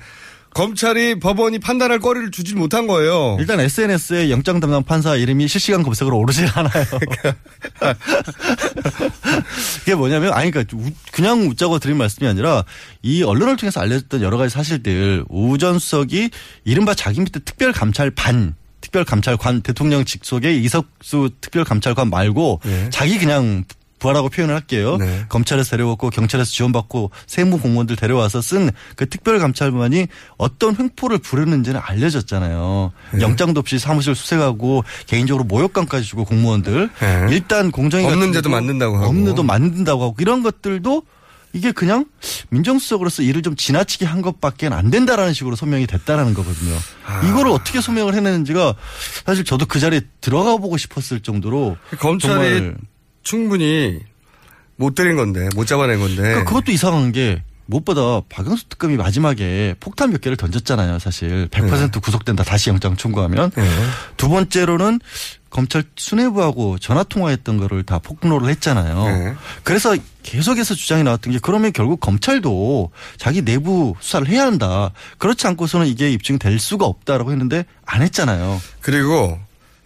검찰이 0.54 1.18
법원이 1.18 1.58
판단할 1.58 1.98
거리를 1.98 2.30
주지 2.30 2.54
못한 2.54 2.86
거예요. 2.86 3.36
일단 3.40 3.58
SNS에 3.60 4.30
영장 4.30 4.60
담당 4.60 4.84
판사 4.84 5.16
이름이 5.16 5.48
실시간 5.48 5.82
검색으로 5.82 6.16
오르지 6.16 6.46
않아요. 6.54 6.84
그게 9.80 9.94
뭐냐면 9.94 10.32
아니 10.32 10.50
그러니까 10.50 10.76
우- 10.76 10.90
그냥 11.12 11.40
웃자고 11.48 11.78
드린 11.80 11.96
말씀이 11.98 12.28
아니라 12.28 12.64
이 13.02 13.22
언론을 13.22 13.56
통해서 13.56 13.80
알려졌던 13.80 14.22
여러 14.22 14.36
가지 14.38 14.52
사실들 14.54 15.24
우전 15.28 15.78
수석이 15.78 16.30
이른바 16.64 16.94
자기 16.94 17.20
밑에 17.20 17.40
특별 17.40 17.72
감찰반 17.72 18.54
특별감찰관 18.80 19.62
대통령 19.62 20.04
직속의 20.04 20.62
이석수 20.62 21.30
특별감찰관 21.40 22.10
말고 22.10 22.60
네. 22.64 22.90
자기 22.90 23.18
그냥 23.18 23.64
부하라고 24.04 24.28
표현을 24.28 24.54
할게요. 24.54 24.98
네. 24.98 25.24
검찰에서 25.30 25.70
데려왔고 25.70 26.10
경찰에서 26.10 26.50
지원받고 26.50 27.10
세무 27.26 27.58
공무원들 27.58 27.96
데려와서 27.96 28.42
쓴 28.42 28.70
그 28.96 29.08
특별감찰관이 29.08 30.08
어떤 30.36 30.76
횡포를 30.76 31.18
부르는지는 31.18 31.80
알려졌잖아요. 31.82 32.92
네. 33.14 33.20
영장도 33.20 33.60
없이 33.60 33.78
사무실 33.78 34.14
수색하고 34.14 34.84
개인적으로 35.06 35.44
모욕감까지 35.44 36.04
주고 36.06 36.24
공무원들 36.24 36.90
네. 37.00 37.26
일단 37.30 37.70
공정위 37.70 38.04
없는 38.04 38.32
데도 38.32 38.50
만든다고 38.50 38.96
하고. 38.96 39.06
없는 39.06 39.24
데도 39.26 39.42
만든다고 39.42 40.02
하고 40.02 40.14
이런 40.18 40.42
것들도 40.42 41.02
이게 41.52 41.70
그냥 41.70 42.04
민정수석으로서 42.50 43.22
일을 43.22 43.42
좀 43.42 43.54
지나치게 43.54 44.04
한 44.06 44.22
것밖에 44.22 44.66
안 44.66 44.90
된다라는 44.90 45.32
식으로 45.32 45.54
소명이 45.54 45.86
됐다라는 45.86 46.34
거거든요. 46.34 46.76
아. 47.06 47.22
이거를 47.28 47.52
어떻게 47.52 47.80
소명을 47.80 48.14
해내는지가 48.14 48.74
사실 49.24 49.44
저도 49.44 49.66
그 49.66 49.78
자리에 49.78 50.00
들어가 50.20 50.56
보고 50.56 50.76
싶었을 50.76 51.20
정도로 51.20 51.76
검찰이 52.00 52.72
충분히 53.24 54.00
못 54.76 54.94
때린 54.94 55.16
건데 55.16 55.48
못 55.54 55.66
잡아낸 55.66 55.98
건데 55.98 56.16
그러니까 56.16 56.44
그것도 56.44 56.72
이상한 56.72 57.12
게 57.12 57.42
무엇보다 57.66 58.20
박영수 58.28 58.68
특검이 58.68 58.96
마지막에 58.96 59.74
폭탄 59.80 60.10
몇 60.10 60.20
개를 60.20 60.36
던졌잖아요, 60.36 60.98
사실. 60.98 61.48
100% 61.48 62.02
구속된다, 62.02 62.44
다시 62.44 62.68
영장 62.68 62.96
청구하면. 62.96 63.50
네. 63.54 63.68
두 64.16 64.28
번째로는 64.28 65.00
검찰 65.48 65.84
수뇌부하고 65.96 66.78
전화 66.78 67.04
통화했던 67.04 67.58
거를 67.58 67.84
다 67.84 68.00
폭로를 68.00 68.48
했잖아요. 68.50 69.04
네. 69.04 69.34
그래서 69.62 69.96
계속해서 70.24 70.74
주장이 70.74 71.04
나왔던 71.04 71.32
게 71.32 71.38
그러면 71.40 71.72
결국 71.72 72.00
검찰도 72.00 72.90
자기 73.16 73.42
내부 73.42 73.94
수사를 74.00 74.28
해야 74.28 74.44
한다. 74.46 74.90
그렇지 75.18 75.46
않고서는 75.46 75.86
이게 75.86 76.10
입증될 76.10 76.58
수가 76.58 76.86
없다라고 76.86 77.30
했는데 77.30 77.64
안 77.86 78.02
했잖아요. 78.02 78.60
그리고 78.80 79.38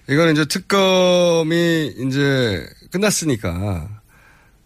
이건 0.09 0.32
이제 0.32 0.44
특검이 0.46 1.92
이제 2.06 2.66
끝났으니까 2.90 3.88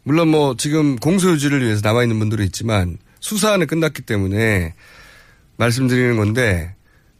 물론 0.04 0.28
뭐 0.28 0.56
지금 0.56 0.96
공소유지를 0.96 1.62
위해서 1.64 1.80
남아 1.82 2.02
있는 2.02 2.18
분들이 2.18 2.44
있지만 2.44 2.98
수사는 3.20 3.64
끝났기 3.66 4.02
때문에 4.02 4.74
말씀드리는 5.56 6.16
건데 6.16 6.74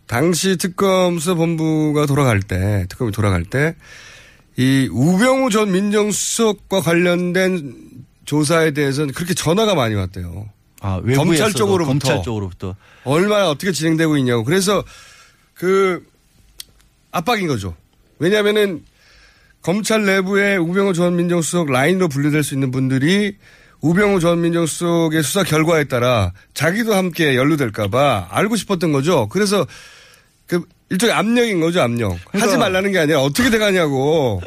당시 0.07 0.57
특검 0.57 1.19
수사본부가 1.19 2.07
돌아갈 2.07 2.41
때 2.41 2.87
특검이 2.89 3.13
돌아갈 3.13 3.45
때 3.45 3.75
이 4.57 4.89
우병우 4.93 5.51
전 5.51 5.73
민정수석과 5.73 6.83
관련된 6.83 7.75
조사에 8.25 8.73
대해서는 8.73 9.15
그렇게 9.15 9.35
전화가 9.35 9.75
많이 9.75 9.95
왔대요. 9.95 10.49
아, 10.81 11.01
검찰 11.15 11.53
쪽으로부터. 11.53 11.87
검찰 11.87 12.23
쪽으로부터. 12.23 12.77
얼마나 13.05 13.49
어떻게 13.51 13.73
진행되고 13.73 14.17
있냐고. 14.19 14.45
그래서 14.45 14.85
그 15.55 16.07
압박인 17.13 17.47
거죠. 17.47 17.75
왜냐하면은 18.23 18.85
검찰 19.63 20.05
내부에 20.05 20.57
우병우 20.57 20.95
전 20.95 21.17
민정수석 21.17 21.73
라인으로 21.73 22.09
분류될 22.09 22.45
수 22.45 22.55
있는 22.55 22.71
분들이 22.71 23.37
우병우 23.81 24.21
전 24.21 24.41
민정수석의 24.41 25.25
수사 25.25 25.43
결과에 25.43 25.85
따라 25.85 26.33
자기도 26.55 26.95
함께 26.95 27.35
연루될까봐 27.35 28.29
알고 28.31 28.55
싶었던 28.55 28.93
거죠. 28.93 29.29
그래서 29.29 29.67
그 30.47 30.65
일종의 30.91 31.15
압력인 31.17 31.59
거죠, 31.59 31.83
압력. 31.83 32.17
하지 32.33 32.57
말라는 32.57 32.93
게 32.93 33.01
아니라 33.01 33.23
어떻게 33.23 33.51
돼가냐고. 33.51 34.41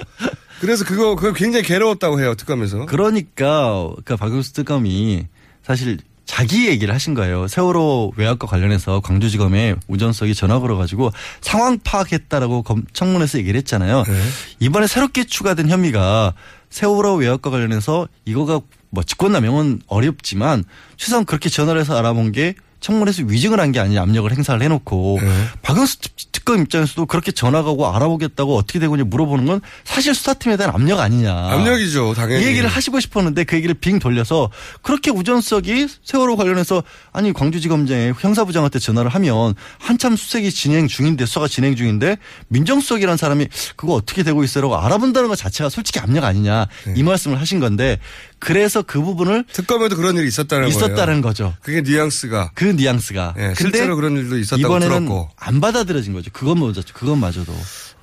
그래서 0.61 0.85
그거, 0.85 1.15
그거 1.15 1.33
굉장히 1.33 1.65
괴로웠다고 1.65 2.21
해요, 2.21 2.33
특검에서. 2.35 2.85
그러니까 2.85 3.89
그 4.05 4.15
박영수 4.15 4.53
특검이 4.53 5.27
사실 5.63 5.97
자기 6.35 6.67
얘기를 6.67 6.93
하신 6.93 7.13
거예요. 7.13 7.47
세월호 7.47 8.11
외압과 8.17 8.45
관련해서 8.45 8.99
광주지검에 8.99 9.75
우전석이 9.87 10.35
전화 10.35 10.59
걸어가지고 10.59 11.13
상황 11.39 11.79
파악했다라고 11.79 12.61
검, 12.63 12.83
청문회에서 12.91 13.37
얘기를 13.37 13.57
했잖아요. 13.59 14.03
네. 14.05 14.21
이번에 14.59 14.85
새롭게 14.85 15.23
추가된 15.23 15.69
혐의가 15.69 16.33
세월호 16.71 17.15
외압과 17.15 17.51
관련해서 17.51 18.09
이거가 18.25 18.59
뭐 18.89 19.01
직권남용은 19.03 19.83
어렵지만 19.87 20.65
최소한 20.97 21.23
그렇게 21.23 21.47
전화를 21.47 21.79
해서 21.79 21.97
알아본 21.97 22.33
게 22.33 22.55
청문회에서 22.89 23.23
위증을 23.25 23.59
한 23.59 23.71
게 23.71 23.79
아니냐 23.79 24.01
압력을 24.03 24.31
행사를 24.31 24.61
해놓고 24.61 25.17
네. 25.21 25.45
박영수 25.63 25.97
특- 25.99 26.15
특검 26.31 26.61
입장에서도 26.61 27.07
그렇게 27.07 27.31
전화 27.31 27.63
가고 27.63 27.87
알아보겠다고 27.91 28.55
어떻게 28.55 28.77
되고 28.77 28.95
있냐 28.95 29.03
물어보는 29.05 29.47
건 29.47 29.61
사실 29.83 30.13
수사팀에 30.13 30.55
대한 30.57 30.75
압력 30.75 30.99
아니냐. 30.99 31.33
압력이죠, 31.33 32.13
당연히. 32.13 32.43
이 32.43 32.47
얘기를 32.47 32.69
하시고 32.69 32.99
싶었는데 32.99 33.45
그 33.45 33.55
얘기를 33.55 33.73
빙 33.73 33.97
돌려서 33.97 34.51
그렇게 34.83 35.09
우전석이 35.09 35.87
세월호 36.03 36.35
관련해서 36.35 36.83
아니 37.11 37.33
광주지검장에 37.33 38.13
형사부장한테 38.19 38.77
전화를 38.77 39.09
하면 39.15 39.55
한참 39.79 40.15
수색이 40.15 40.51
진행 40.51 40.87
중인데 40.87 41.25
수사가 41.25 41.47
진행 41.47 41.75
중인데 41.75 42.17
민정수석이라는 42.49 43.17
사람이 43.17 43.47
그거 43.75 43.93
어떻게 43.93 44.21
되고 44.21 44.43
있어라고 44.43 44.77
알아본다는 44.77 45.29
것 45.29 45.35
자체가 45.35 45.69
솔직히 45.71 45.99
압력 45.99 46.23
아니냐 46.25 46.67
네. 46.85 46.93
이 46.95 47.01
말씀을 47.01 47.41
하신 47.41 47.59
건데 47.59 47.97
그래서 48.45 48.83
그 48.83 49.01
부분을 49.01 49.43
특검에도 49.51 49.95
그런 49.95 50.15
일이 50.17 50.27
있었다는 50.27 50.69
거예요. 50.69 50.77
있었다는 50.77 51.21
거죠. 51.21 51.55
그게 51.63 51.81
뉘앙스가. 51.81 52.51
그 52.53 52.65
뉘앙스가. 52.65 53.33
예, 53.39 53.53
실제로 53.57 53.95
그런 53.95 54.15
일도 54.17 54.37
있었다고 54.37 54.61
이번에는 54.61 55.07
들었고. 55.07 55.29
안 55.35 55.59
받아들여진 55.59 56.13
거죠. 56.13 56.29
그것마저 56.31 56.83
그것마저도. 56.93 57.51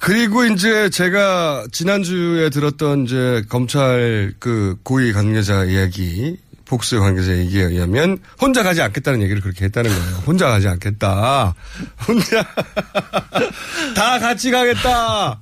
그리고 0.01 0.45
이제 0.45 0.90
제가 0.90 1.66
지난주에 1.70 2.51
들었던 2.51 3.05
이제 3.05 3.45
검찰 3.49 4.34
그 4.40 4.76
고위 4.82 5.12
관계자 5.12 5.64
이야기, 5.64 6.36
복수 6.64 7.00
관계자 7.00 7.36
얘기에 7.36 7.64
의하면 7.64 8.18
혼자 8.40 8.62
가지 8.62 8.80
않겠다는 8.82 9.22
얘기를 9.22 9.40
그렇게 9.42 9.64
했다는 9.66 9.90
거예요. 9.90 10.14
혼자 10.26 10.48
가지 10.48 10.68
않겠다. 10.68 11.54
혼자 12.08 12.42
다 13.94 14.18
같이 14.18 14.50
가겠다. 14.50 15.40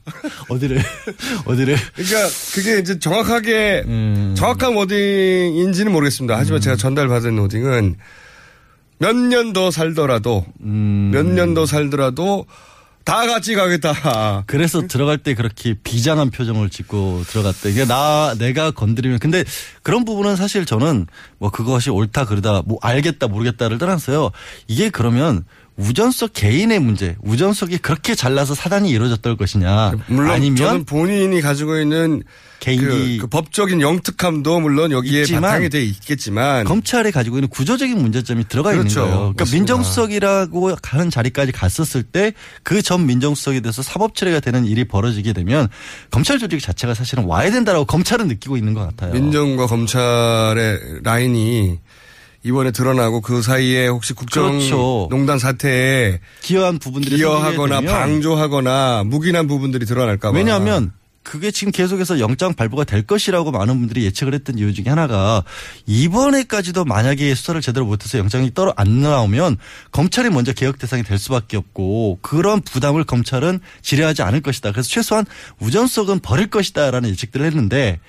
어디를 0.48 0.82
어디를 1.44 1.76
그러니까 1.94 2.28
그게 2.54 2.78
이제 2.78 2.98
정확하게 2.98 3.84
정확한 4.36 4.74
워딩인지는 4.74 5.92
모르겠습니다. 5.92 6.36
하지만 6.38 6.60
제가 6.60 6.76
전달받은 6.76 7.38
워딩은 7.38 7.96
몇 8.98 9.16
년 9.16 9.52
더 9.52 9.70
살더라도 9.70 10.44
몇년 10.58 11.54
더 11.54 11.64
살더라도 11.66 12.44
다 13.04 13.26
같이 13.26 13.54
가겠다. 13.54 14.44
그래서 14.46 14.86
들어갈 14.86 15.18
때 15.18 15.34
그렇게 15.34 15.74
비장한 15.74 16.30
표정을 16.30 16.70
짓고 16.70 17.24
들어갔다. 17.26 17.68
이게 17.68 17.84
나 17.84 18.34
내가 18.38 18.70
건드리면 18.70 19.18
근데 19.18 19.44
그런 19.82 20.04
부분은 20.04 20.36
사실 20.36 20.64
저는 20.64 21.06
뭐 21.38 21.50
그것이 21.50 21.90
옳다 21.90 22.26
그르다 22.26 22.62
뭐 22.66 22.78
알겠다 22.82 23.28
모르겠다를 23.28 23.78
떠나서요. 23.78 24.30
이게 24.68 24.90
그러면 24.90 25.44
우전석 25.80 26.32
개인의 26.34 26.78
문제, 26.78 27.16
우전석이 27.22 27.78
그렇게 27.78 28.14
잘나서 28.14 28.54
사단이 28.54 28.90
이루어졌던 28.90 29.36
것이냐, 29.36 29.92
물론 30.08 30.30
아니면 30.30 30.56
저는 30.56 30.84
본인이 30.84 31.40
가지고 31.40 31.78
있는 31.80 32.22
개인이 32.60 32.84
그, 32.84 33.16
그 33.22 33.26
법적인 33.28 33.80
영특함도 33.80 34.60
물론 34.60 34.92
여기에 34.92 35.22
있지만 35.22 35.42
바탕이 35.42 35.70
돼 35.70 35.82
있겠지만 35.82 36.64
검찰이 36.66 37.10
가지고 37.10 37.38
있는 37.38 37.48
구조적인 37.48 37.96
문제점이 37.98 38.48
들어가 38.48 38.72
그렇죠. 38.72 38.88
있는 38.88 39.02
거예요. 39.02 39.16
그러니까 39.18 39.44
맞습니다. 39.44 39.56
민정수석이라고 39.56 40.76
가는 40.82 41.08
자리까지 41.10 41.52
갔었을 41.52 42.02
때 42.02 42.32
그 42.62 42.82
전 42.82 43.06
민정수석에 43.06 43.60
대해서 43.60 43.82
사법 43.82 44.14
처리가 44.14 44.40
되는 44.40 44.64
일이 44.66 44.84
벌어지게 44.84 45.32
되면 45.32 45.68
검찰 46.10 46.38
조직 46.38 46.60
자체가 46.60 46.92
사실은 46.94 47.24
와야 47.24 47.50
된다라고 47.50 47.84
검찰은 47.86 48.28
느끼고 48.28 48.56
있는 48.56 48.74
것 48.74 48.80
같아요. 48.86 49.12
민정과 49.14 49.66
검찰의 49.66 51.00
라인이 51.02 51.78
이번에 52.42 52.70
드러나고 52.70 53.20
그 53.20 53.42
사이에 53.42 53.88
혹시 53.88 54.14
그렇죠. 54.14 55.08
국정농단 55.08 55.38
사태에 55.38 56.20
기여한 56.40 56.78
부분들이 56.78 57.16
기여하거나 57.16 57.82
방조하거나 57.82 59.04
묵인한 59.04 59.46
부분들이 59.46 59.84
드러날까 59.84 60.30
봐. 60.30 60.36
왜냐하면 60.36 60.92
그게 61.22 61.50
지금 61.50 61.70
계속해서 61.70 62.18
영장 62.18 62.54
발부가 62.54 62.84
될 62.84 63.02
것이라고 63.02 63.50
많은 63.50 63.78
분들이 63.78 64.04
예측을 64.06 64.32
했던 64.32 64.58
이유 64.58 64.72
중에 64.72 64.86
하나가 64.86 65.44
이번에까지도 65.84 66.86
만약에 66.86 67.34
수사를 67.34 67.60
제대로 67.60 67.84
못해서 67.84 68.18
영장이 68.18 68.54
떨어 68.54 68.72
안 68.76 69.02
나오면 69.02 69.58
검찰이 69.92 70.30
먼저 70.30 70.54
개혁 70.54 70.78
대상이 70.78 71.02
될 71.02 71.18
수밖에 71.18 71.58
없고 71.58 72.20
그런 72.22 72.62
부담을 72.62 73.04
검찰은 73.04 73.60
지뢰하지 73.82 74.22
않을 74.22 74.40
것이다. 74.40 74.72
그래서 74.72 74.88
최소한 74.88 75.26
우전석은 75.60 76.20
버릴 76.20 76.48
것이다라는 76.48 77.10
예측들을 77.10 77.44
했는데 77.44 78.00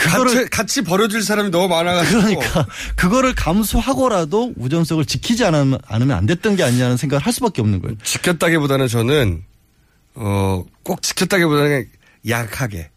그거를 0.00 0.32
같이, 0.34 0.50
같이 0.50 0.82
버려질 0.82 1.22
사람이 1.22 1.50
너무 1.50 1.68
많아가지고 1.68 2.20
그러니까 2.20 2.66
그거를 2.96 3.34
감수하고라도 3.34 4.52
우전석을 4.56 5.04
지키지 5.04 5.44
않으면, 5.44 5.78
않으면 5.86 6.16
안 6.16 6.26
됐던 6.26 6.56
게 6.56 6.62
아니냐는 6.62 6.96
생각을 6.96 7.24
할 7.24 7.32
수밖에 7.32 7.60
없는 7.62 7.80
거예요. 7.82 7.96
지켰다기보다는 8.02 8.88
저는 8.88 9.42
어, 10.14 10.64
꼭 10.82 11.02
지켰다기보다는 11.02 11.86
약하게. 12.28 12.90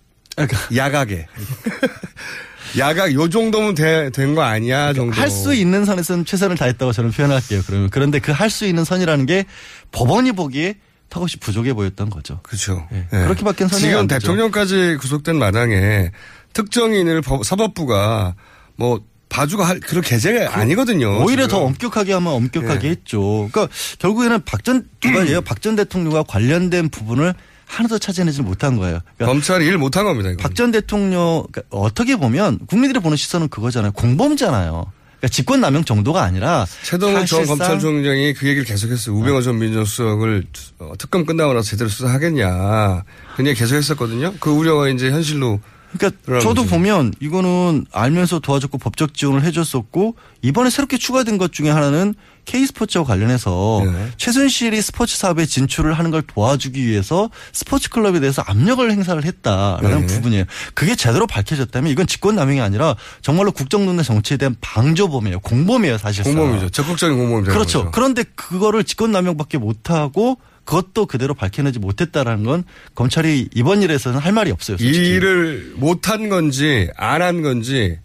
약하게. 0.76 1.28
야각 2.78 3.14
요 3.14 3.30
정도면 3.30 3.76
된 3.76 4.34
거 4.34 4.42
아니야 4.42 4.94
정도. 4.94 5.14
할 5.16 5.30
수 5.30 5.54
있는 5.54 5.86
선에서는 5.86 6.26
최선을 6.26 6.58
다했다고 6.58 6.92
저는 6.92 7.12
표현할게요. 7.12 7.62
그러면 7.68 7.90
그런데 7.92 8.20
그 8.20 8.32
할 8.32 8.50
수 8.50 8.66
있는 8.66 8.84
선이라는 8.84 9.26
게 9.28 9.46
법원이 9.92 10.32
보기에 10.32 10.76
턱없이 11.14 11.38
부족해 11.38 11.74
보였던 11.74 12.10
거죠. 12.10 12.40
그렇죠. 12.42 12.88
예. 12.92 13.06
그렇게밖에 13.12 13.68
선이 13.68 13.82
지금. 13.84 14.08
대통령까지 14.08 14.98
구속된 15.00 15.36
마당에 15.38 16.10
특정인을 16.54 17.22
법- 17.22 17.46
사법부가 17.46 18.34
뭐 18.78 19.00
봐주고 19.30 19.62
할 19.64 19.80
그런 19.80 20.02
계제가 20.04 20.58
아니거든요. 20.58 21.24
오히려 21.24 21.44
지금. 21.48 21.60
더 21.60 21.66
엄격하게 21.66 22.14
하면 22.14 22.34
엄격하게 22.34 22.88
예. 22.88 22.92
했죠. 22.92 23.48
그러니까 23.52 23.68
결국에는 24.00 24.44
박전 24.44 24.88
두 25.00 25.12
가지예요. 25.14 25.42
박 25.42 25.62
전 25.62 25.76
대통령과 25.76 26.24
관련된 26.24 26.90
부분을 26.90 27.36
하나도 27.68 28.00
찾아내지 28.00 28.42
못한 28.42 28.78
거예요. 28.78 29.00
그러니까 29.16 29.26
검찰이 29.28 29.66
일 29.68 29.78
못한 29.78 30.06
겁니다. 30.06 30.30
박 30.40 30.56
전 30.56 30.72
대통령 30.72 31.46
그러니까 31.52 31.62
어떻게 31.70 32.16
보면 32.16 32.58
국민들이 32.66 33.00
보는 33.02 33.18
시선은 33.18 33.50
그거잖아요. 33.50 33.92
공범잖아요. 33.92 34.92
그러니까 35.24 35.28
직권남용 35.30 35.86
정도가 35.86 36.22
아니라 36.22 36.66
최동훈 36.84 37.26
전 37.26 37.46
검찰총장이 37.46 38.34
그 38.34 38.46
얘기를 38.46 38.66
계속했어요. 38.66 39.16
우병호 39.16 39.42
전 39.42 39.58
민정수석을 39.58 40.44
어, 40.80 40.94
특검 40.98 41.26
끝나고 41.26 41.54
나서 41.54 41.70
제대로 41.70 41.90
수사하겠냐. 41.90 43.04
그 43.38 43.46
얘기 43.46 43.58
계속했었거든요. 43.58 44.34
그 44.42 44.50
우려가 44.50 44.90
이제 44.90 45.10
현실로 45.12 45.62
그러니까 45.98 46.40
저도. 46.42 46.66
보면 46.66 47.14
이거는 47.20 47.86
알면서 47.92 48.40
도와줬고 48.40 48.78
법적 48.78 49.14
지원을 49.14 49.44
해줬었고 49.44 50.16
이번에 50.42 50.70
새롭게 50.70 50.98
추가된 50.98 51.38
것 51.38 51.52
중에 51.54 51.70
하나는 51.70 52.16
K스포츠와 52.46 53.06
관련해서 53.06 53.84
네. 53.86 54.10
최순실이 54.18 54.82
스포츠 54.82 55.18
사업에 55.18 55.46
진출을 55.46 55.94
하는 55.94 56.12
걸 56.12 56.22
도와주기 56.24 56.86
위해서 56.86 57.30
스포츠 57.54 57.90
클럽에 57.90 58.20
대해서 58.20 58.42
압력을 58.46 58.90
행사를 58.92 59.24
했다라는 59.24 60.08
네. 60.08 60.08
부분이에요. 60.08 60.46
그게 60.74 60.96
제대로 60.96 61.26
밝혀졌다면 61.26 61.92
이건 61.92 62.06
직권남용이 62.06 62.60
아니라 62.60 62.96
정말로 63.22 63.52
국정농단 63.52 64.04
정치에 64.04 64.38
대한 64.38 64.56
방조범이에요. 64.60 65.40
공범이에요 65.40 65.98
사실상. 65.98 66.36
공범이죠. 66.36 66.70
적극적인 66.70 67.18
공범이 67.18 67.44
되는 67.44 67.54
그렇죠. 67.54 67.80
거죠. 67.80 67.92
그런데 67.92 68.24
그거를 68.36 68.84
직권남용밖에 68.84 69.58
못하고 69.58 70.38
그것도 70.66 71.06
그대로 71.08 71.34
밝혀내지 71.34 71.80
못했다라는 71.80 72.44
건 72.46 72.64
검찰이 72.96 73.50
이번 73.54 73.82
일에서는 73.82 74.18
할 74.20 74.32
말이 74.32 74.52
없어요. 74.52 74.76
이 74.80 74.84
솔직히. 74.84 75.10
일을 75.10 75.74
못한 75.76 76.30
건지 76.30 76.90
안 76.96 77.22
한 77.22 77.42
건지 77.42 78.00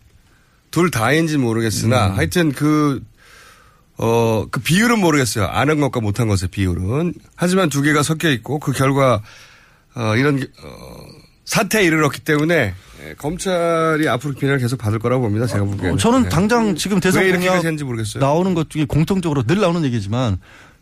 둘 0.71 0.91
다인지 0.91 1.39
모르겠으나 1.39 2.09
음. 2.09 2.17
하여튼 2.19 2.53
그, 2.53 3.03
어, 3.97 4.47
그 4.51 4.61
비율은 4.61 4.99
모르겠어요. 5.01 5.47
안 5.47 5.71
한 5.71 5.81
것과 5.81 6.01
못한 6.01 6.29
것의 6.29 6.49
비율은. 6.51 7.15
하지만 7.37 7.69
두 7.69 7.81
개가 7.83 8.03
섞여 8.03 8.29
있고 8.31 8.59
그 8.59 8.73
결과, 8.73 9.23
어, 9.95 10.15
이런, 10.17 10.39
어, 10.63 10.97
사태에 11.45 11.83
이르렀기 11.85 12.21
때문에 12.21 12.75
예, 13.07 13.15
검찰이 13.15 14.07
앞으로 14.09 14.35
비난을 14.35 14.59
계속 14.59 14.77
받을 14.77 14.99
거라고 14.99 15.23
봅니다. 15.23 15.47
제가 15.47 15.65
보기에는. 15.65 15.95
어, 15.95 15.97
저는 15.97 16.27
예. 16.27 16.29
당장 16.29 16.75
지금 16.77 17.01
대선 17.01 17.23
왜 17.23 17.31
공약. 17.33 17.63
나오는 18.19 18.53
것 18.55 18.69
중에 18.69 18.85
공통적으로 18.85 19.45
늘 19.45 19.59
나오는 19.61 19.83
얘기지만 19.85 20.39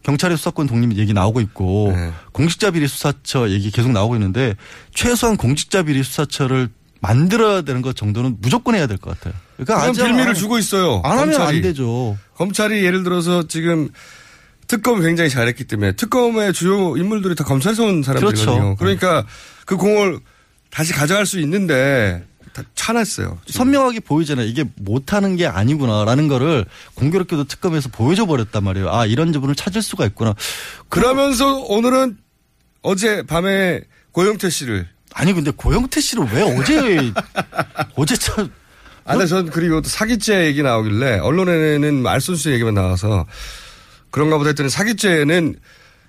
경찰의 0.07 0.37
수사권 0.37 0.69
독립 0.69 0.97
얘기 0.99 1.13
나오고 1.13 1.41
있고 1.41 1.93
네. 1.95 2.13
공직자 2.31 2.71
비리 2.71 2.87
수사처 2.87 3.51
얘기 3.51 3.73
계속 3.73 3.91
나오고 3.91 4.15
있는데 4.15 4.55
최소한 4.95 5.37
공직자 5.37 5.83
비리 5.83 6.05
수사처를 6.05 6.69
만들어야 7.01 7.63
되는 7.63 7.83
것 7.83 7.97
정도는 7.97 8.37
무조건 8.41 8.77
해야 8.77 8.87
될 8.87 8.99
것 8.99 9.19
같아요. 9.19 9.35
그러니까 9.57 9.83
안 9.85 9.93
빌미를 9.93 10.21
하면- 10.21 10.35
주고 10.35 10.59
있어요. 10.59 11.01
안 11.05 11.19
하면 11.19 11.35
검찰이. 11.37 11.57
안 11.57 11.63
되죠. 11.63 12.17
검찰이 12.37 12.85
예를 12.85 13.03
들어서 13.03 13.49
지금 13.49 13.89
특검을 14.69 15.03
굉장히 15.03 15.29
잘했기 15.29 15.65
때문에 15.65 15.93
특검의 15.93 16.53
주요 16.53 16.97
인물들이 16.97 17.35
다 17.35 17.43
검찰에서 17.43 17.85
온 17.85 18.03
사람들이거든요. 18.05 18.47
그렇죠. 18.47 18.77
그러니까 18.79 19.25
그 19.65 19.77
공을 19.77 20.21
다시 20.71 20.93
가져갈 20.93 21.27
수 21.27 21.41
있는데 21.41 22.25
다 22.57 22.63
차놨어요. 22.75 23.39
지금. 23.45 23.59
선명하게 23.59 24.01
보이잖아요. 24.01 24.47
이게 24.47 24.65
못하는 24.77 25.37
게 25.37 25.47
아니구나라는 25.47 26.27
거를 26.29 26.65
공교롭게도 26.95 27.45
특검에서 27.45 27.91
보여줘 27.91 28.25
버렸단 28.25 28.65
말이에요. 28.65 28.91
아 28.91 29.05
이런 29.05 29.31
부분을 29.33 29.55
찾을 29.55 29.83
수가 29.83 30.07
있구나. 30.07 30.35
그러면서 30.89 31.59
오늘은 31.59 32.17
어제 32.81 33.23
밤에 33.25 33.83
고영태 34.13 34.49
씨를 34.49 34.89
아니 35.13 35.35
근데 35.35 35.51
고영태 35.51 36.01
씨를 36.01 36.25
왜 36.33 36.43
어제 36.43 37.13
어제 37.97 38.17
참 38.17 38.51
아, 39.05 39.13
근데 39.13 39.27
전 39.27 39.51
그리고 39.51 39.83
또 39.83 39.89
사기죄 39.89 40.47
얘기 40.47 40.63
나오길래 40.63 41.19
언론에는 41.19 42.07
알선수 42.07 42.53
얘기만 42.53 42.73
나와서 42.73 43.27
그런가 44.11 44.39
보다 44.39 44.49
했더니 44.49 44.71
사기죄는 44.71 45.57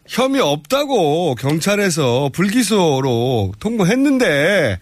혐의 0.08 0.40
없다고 0.40 1.36
경찰에서 1.36 2.30
불기소로 2.34 3.52
통보했는데 3.60 4.80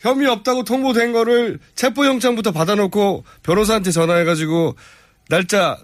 혐의 0.00 0.26
없다고 0.26 0.64
통보된 0.64 1.12
거를 1.12 1.58
체포영장부터 1.74 2.52
받아놓고 2.52 3.24
변호사한테 3.42 3.90
전화해가지고 3.90 4.74
날짜 5.28 5.78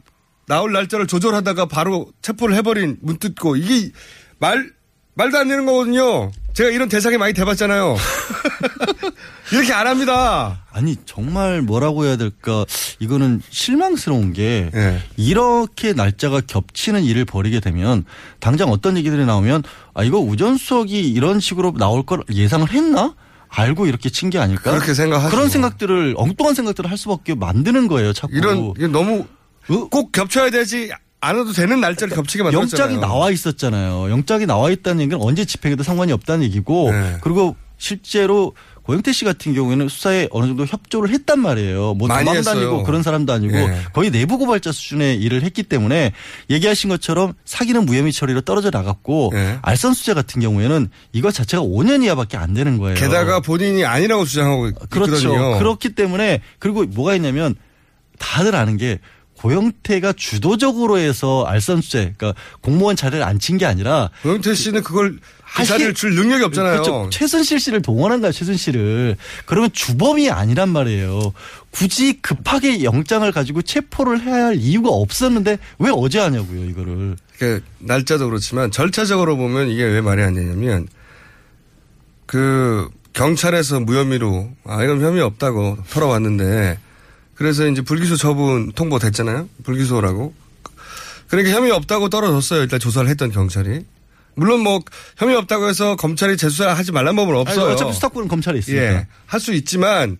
나올 0.49 0.73
날짜를 0.73 1.07
조절하다가 1.07 1.67
바로 1.67 2.11
체포를 2.23 2.57
해버린 2.57 2.97
문뜯고 3.03 3.57
이게 3.57 3.91
말 4.39 4.71
말도 5.15 5.39
안 5.39 5.49
되는 5.49 5.65
거거든요. 5.65 6.31
제가 6.53 6.71
이런 6.71 6.89
대상에 6.89 7.17
많이 7.17 7.33
대봤잖아요. 7.33 7.97
이렇게 9.53 9.73
안 9.73 9.87
합니다. 9.87 10.65
아니 10.71 10.97
정말 11.07 11.63
뭐라고 11.63 12.05
해야 12.05 12.17
될까 12.17 12.67
이거는 12.99 13.41
실망스러운 13.49 14.35
게 14.35 14.71
예. 14.75 15.03
이렇게 15.17 15.95
날짜가 15.95 16.43
겹치는 16.47 17.03
일을 17.05 17.25
벌이게 17.25 17.61
되면 17.61 18.05
당장 18.41 18.71
어떤 18.71 18.97
얘기들이 18.99 19.25
나오면 19.25 19.63
아 19.95 20.05
이거 20.05 20.19
우전수석이 20.19 21.11
이런 21.11 21.41
식으로 21.41 21.73
나올 21.79 22.05
걸 22.05 22.23
예상을 22.31 22.71
했나? 22.71 23.15
알고 23.49 23.87
이렇게 23.87 24.09
친 24.11 24.31
게 24.31 24.39
아닐까? 24.39 24.73
그렇게 24.73 24.93
생각하죠. 24.95 25.31
그런 25.35 25.49
생각들을 25.49 26.15
엉뚱한 26.17 26.55
생각들을 26.55 26.91
할 26.91 26.99
수밖에 26.99 27.35
만드는 27.35 27.89
거예요. 27.89 28.13
자꾸 28.13 28.35
이런 28.37 28.75
너무 28.93 29.25
꼭 29.91 30.13
겹쳐야 30.13 30.51
되지 30.51 30.91
않아도 31.21 31.53
되는 31.53 31.81
날짜를 31.81 32.15
겹치게 32.15 32.43
만들었잖아요. 32.45 32.91
영장이 32.93 33.01
나와 33.01 33.31
있었잖아요. 33.31 34.11
영장이 34.11 34.47
나와 34.47 34.71
있다는 34.71 35.01
얘기는 35.03 35.21
언제 35.21 35.45
집행해도 35.45 35.83
상관이 35.83 36.13
없다는 36.13 36.45
얘기고 36.45 36.91
네. 36.93 37.19
그리고 37.23 37.57
실제로 37.79 38.55
고영태 38.87 39.11
씨 39.13 39.25
같은 39.25 39.53
경우에는 39.53 39.89
수사에 39.89 40.29
어느 40.31 40.47
정도 40.47 40.65
협조를 40.65 41.11
했단 41.11 41.41
말이에요. 41.41 41.95
뭐 41.95 42.07
도망. 42.07 42.25
다니고 42.41 42.85
그런 42.85 43.03
사람도 43.03 43.33
아니고 43.33 43.53
네. 43.53 43.83
거의 43.93 44.11
내부 44.11 44.39
고발자 44.39 44.71
수준의 44.71 45.17
일을 45.21 45.43
했기 45.43 45.65
때문에 45.65 46.13
얘기하신 46.51 46.91
것처럼 46.91 47.33
사기는 47.45 47.85
무혐의 47.85 48.13
처리로 48.13 48.43
떨어져 48.43 48.71
나갔고 48.71 49.31
네. 49.35 49.59
알선 49.63 49.95
수재 49.95 50.15
같은 50.15 50.41
경우에는 50.41 50.89
이거 51.13 51.33
자체가 51.33 51.65
5년 51.65 52.05
이하밖에 52.05 52.37
안 52.37 52.55
되는 52.55 52.79
거예요. 52.79 52.95
게다가 52.95 53.41
본인이 53.41 53.85
아니라고 53.85 54.25
주장하고 54.25 54.71
그렇죠. 54.89 55.17
있거든요. 55.17 55.59
그렇기 55.59 55.97
때문에 55.97 56.41
그리고 56.61 56.85
뭐가 56.85 57.17
있냐면 57.17 57.57
다들 58.21 58.55
아는 58.55 58.77
게 58.77 59.01
고영태가 59.39 60.15
주도적으로 60.15 60.97
해서 60.97 61.45
알선수재, 61.45 62.15
그러니까 62.17 62.41
공무원 62.63 62.97
자리를 62.97 63.23
안 63.23 63.39
친 63.39 63.59
게 63.59 63.67
아니라 63.67 64.11
고영태 64.23 64.55
씨는 64.55 64.83
그걸 64.83 65.19
자리를 65.65 65.95
줄 65.95 66.15
능력이 66.15 66.45
없잖아요. 66.45 66.73
그렇죠. 66.73 67.09
최순실 67.11 67.61
씨를 67.61 67.83
동원한 67.83 68.21
거야, 68.21 68.33
최순실을. 68.33 69.17
그러면 69.47 69.71
주범이 69.73 70.31
아니란 70.31 70.69
말이에요. 70.69 71.33
굳이 71.71 72.15
급하게 72.21 72.85
영장을 72.85 73.31
가지고 73.33 73.63
체포를 73.63 74.23
해야 74.23 74.47
할 74.47 74.57
이유가 74.57 74.91
없었는데 74.91 75.59
왜 75.79 75.91
어제 75.93 76.19
하냐고요, 76.19 76.65
이거를. 76.65 77.17
그 77.39 77.63
날짜도 77.79 78.27
그렇지만 78.27 78.71
절차적으로 78.71 79.37
보면 79.37 79.69
이게 79.69 79.85
왜 79.85 80.01
말이 80.01 80.23
안 80.23 80.35
되냐면 80.35 80.89
그 82.25 82.89
경찰에서 83.13 83.81
무혐의로 83.81 84.51
아 84.65 84.83
이건 84.83 85.01
혐의 85.01 85.23
없다고 85.23 85.79
털어왔는데 85.91 86.79
그래서 87.35 87.67
이제 87.67 87.83
불기소 87.83 88.17
처분 88.17 88.73
통보됐잖아요. 88.73 89.49
불기소라고. 89.65 90.35
그러니까 91.29 91.55
혐의 91.55 91.71
없다고 91.73 92.09
떨어졌어요. 92.09 92.63
일단 92.63 92.81
조사를 92.81 93.09
했던 93.09 93.31
경찰이. 93.31 93.85
물론 94.37 94.61
뭐 94.61 94.81
혐의 95.17 95.35
없다고 95.37 95.69
해서 95.69 95.97
검찰이 95.97 96.37
재수사하지 96.37 96.93
말란 96.93 97.17
법은 97.17 97.35
없어요. 97.35 97.65
아니, 97.67 97.75
어차피 97.75 97.93
수사권은 97.93 98.29
검찰에 98.29 98.59
있으니까. 98.59 98.83
예. 98.83 99.07
할 99.27 99.41
수 99.41 99.53
있지만 99.55 100.19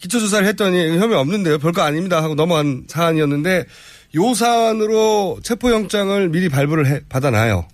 기초조사를 0.00 0.46
했더니 0.46 0.98
혐의 0.98 1.16
없는데요. 1.16 1.58
별거 1.58 1.82
아닙니다 1.82 2.22
하고 2.22 2.34
넘어간 2.34 2.84
사안이었는데 2.88 3.66
요 4.16 4.34
사안으로 4.34 5.40
체포영장을 5.42 6.28
미리 6.30 6.48
발부를 6.48 6.86
해, 6.86 7.00
받아놔요. 7.08 7.66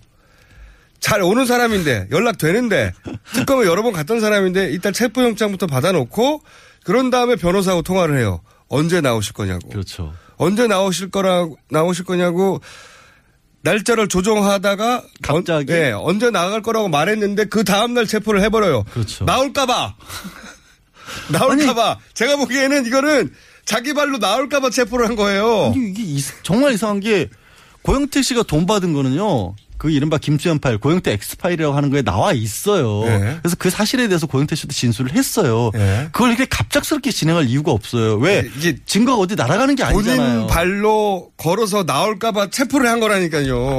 잘 1.01 1.21
오는 1.23 1.45
사람인데 1.47 2.09
연락되는데 2.11 2.93
특검에 3.35 3.67
여러 3.67 3.83
번 3.83 3.93
갔던 3.93 4.21
사람인데 4.21 4.71
일단 4.71 4.93
체포영장부터 4.93 5.67
받아놓고 5.67 6.43
그런 6.85 7.11
다음에 7.11 7.37
변호사하고 7.37 7.83
통화를 7.83 8.19
해요. 8.19 8.41
언제 8.69 9.01
나오실 9.01 9.35
거냐고. 9.35 9.69
그렇죠. 9.69 10.13
언제 10.37 10.67
나오실 10.67 11.11
거라 11.11 11.47
나오실 11.71 12.05
거냐고 12.05 12.61
날짜를 13.65 14.09
조정하다가 14.09 15.03
갑자기 15.23 15.73
언, 15.73 15.79
예, 15.79 15.91
언제 15.93 16.31
나갈 16.31 16.61
거라고 16.63 16.89
말했는데 16.89 17.47
그 17.47 17.65
다음 17.65 17.95
날 17.95 18.07
체포를 18.07 18.43
해버려요. 18.43 18.85
그렇죠. 18.93 19.25
나올까봐 19.25 19.95
나올까봐 21.33 21.99
제가 22.13 22.37
보기에는 22.37 22.87
이거는 22.87 23.33
자기 23.65 23.95
발로 23.95 24.19
나올까봐 24.19 24.69
체포를 24.71 25.09
한 25.09 25.17
거예요. 25.17 25.73
이게 25.75 26.03
이- 26.03 26.23
정말 26.43 26.75
이상한 26.75 27.01
게 27.01 27.31
고영태 27.83 28.21
씨가 28.23 28.43
돈 28.45 28.67
받은 28.67 28.93
거는요. 28.93 29.55
그 29.85 29.91
이른바 29.91 30.17
김수현 30.17 30.61
파일, 30.61 30.79
고영태 30.79 31.13
엑스파일이라고 31.13 31.77
하는 31.77 31.91
거에 31.91 32.01
나와 32.01 32.33
있어요. 32.33 33.05
네. 33.05 33.37
그래서 33.43 33.55
그 33.59 33.69
사실에 33.69 34.09
대해서 34.09 34.27
고영태 34.27 34.57
씨도 34.57 34.73
진술을 34.73 35.13
했어요. 35.13 35.71
네. 35.75 36.09
그걸 36.11 36.31
이렇게 36.31 36.47
갑작스럽게 36.47 37.11
진행할 37.11 37.45
이유가 37.45 37.71
없어요. 37.71 38.17
왜? 38.17 38.49
이게 38.57 38.79
증거가 38.87 39.19
어디 39.19 39.35
날아가는 39.35 39.75
게 39.75 39.85
아니잖아요. 39.85 40.33
본인 40.33 40.47
발로 40.47 41.33
걸어서 41.37 41.83
나올까봐 41.83 42.49
체포를 42.49 42.89
한 42.89 42.99
거라니까요. 42.99 43.79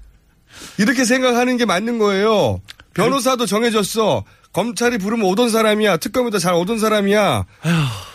이렇게 0.78 1.04
생각하는 1.04 1.58
게 1.58 1.66
맞는 1.66 1.98
거예요. 1.98 2.62
변호사도 2.94 3.44
정해졌어. 3.44 4.24
검찰이 4.54 4.96
부르면 4.96 5.26
오던 5.26 5.50
사람이야. 5.50 5.98
특검에도 5.98 6.38
잘 6.38 6.54
오던 6.54 6.78
사람이야. 6.78 7.44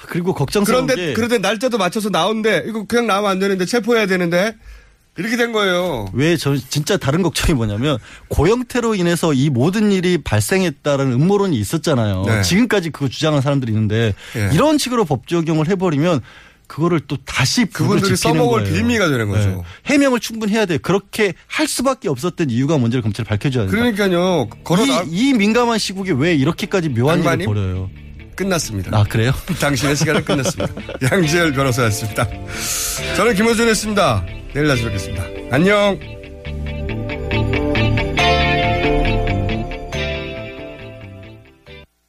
그리고 0.07 0.33
걱정스러운 0.33 0.87
그런데 0.87 1.09
게 1.09 1.13
그런데 1.13 1.37
날짜도 1.37 1.77
맞춰서 1.77 2.09
나온대. 2.09 2.63
이거 2.65 2.85
그냥 2.87 3.05
나오면 3.05 3.29
안 3.29 3.37
되는데 3.37 3.67
체포해야 3.67 4.07
되는데 4.07 4.55
이렇게 5.17 5.37
된 5.37 5.51
거예요. 5.51 6.07
왜저 6.13 6.55
진짜 6.69 6.97
다른 6.97 7.21
걱정이 7.21 7.53
뭐냐면 7.53 7.99
고영태로 8.29 8.95
인해서 8.95 9.33
이 9.33 9.49
모든 9.49 9.91
일이 9.91 10.17
발생했다는 10.17 11.11
음모론이 11.13 11.55
있었잖아요. 11.57 12.23
네. 12.25 12.41
지금까지 12.41 12.89
그거 12.89 13.07
주장하는 13.07 13.41
사람들이 13.41 13.71
있는데 13.71 14.15
예. 14.35 14.49
이런 14.53 14.77
식으로 14.77 15.05
법 15.05 15.27
적용을 15.27 15.67
해버리면 15.67 16.21
그거를 16.65 17.01
또 17.07 17.17
다시 17.25 17.65
그분들이 17.65 18.15
써먹을 18.15 18.63
거예요. 18.63 18.73
빌미가 18.73 19.09
되는 19.09 19.29
거죠. 19.29 19.49
네. 19.49 19.61
해명을 19.85 20.19
충분히 20.19 20.53
해야 20.53 20.65
돼요. 20.65 20.79
그렇게 20.81 21.33
할 21.45 21.67
수밖에 21.67 22.09
없었던 22.09 22.49
이유가 22.49 22.79
뭔지를 22.79 23.03
검찰이 23.03 23.27
밝혀줘야 23.27 23.67
된다. 23.67 23.77
그러니까요. 23.77 24.47
걸어 24.63 24.83
나 24.85 25.03
이, 25.03 25.29
이 25.29 25.33
민감한 25.33 25.77
시국에 25.77 26.13
왜 26.13 26.33
이렇게까지 26.33 26.89
묘한 26.89 27.19
일을? 27.23 27.45
벌여요? 27.45 27.91
끝났습니다. 28.35 28.97
아 28.97 29.03
그래요? 29.03 29.31
당신의 29.61 29.95
시간은 29.95 30.25
끝났습니다. 30.25 30.73
양지열 31.11 31.53
변호사였습니다. 31.53 32.27
저는 33.15 33.35
김호준이었습니다. 33.35 34.25
내일 34.53 34.67
다시 34.67 34.83
뵙겠습니다. 34.83 35.23
안녕. 35.51 36.22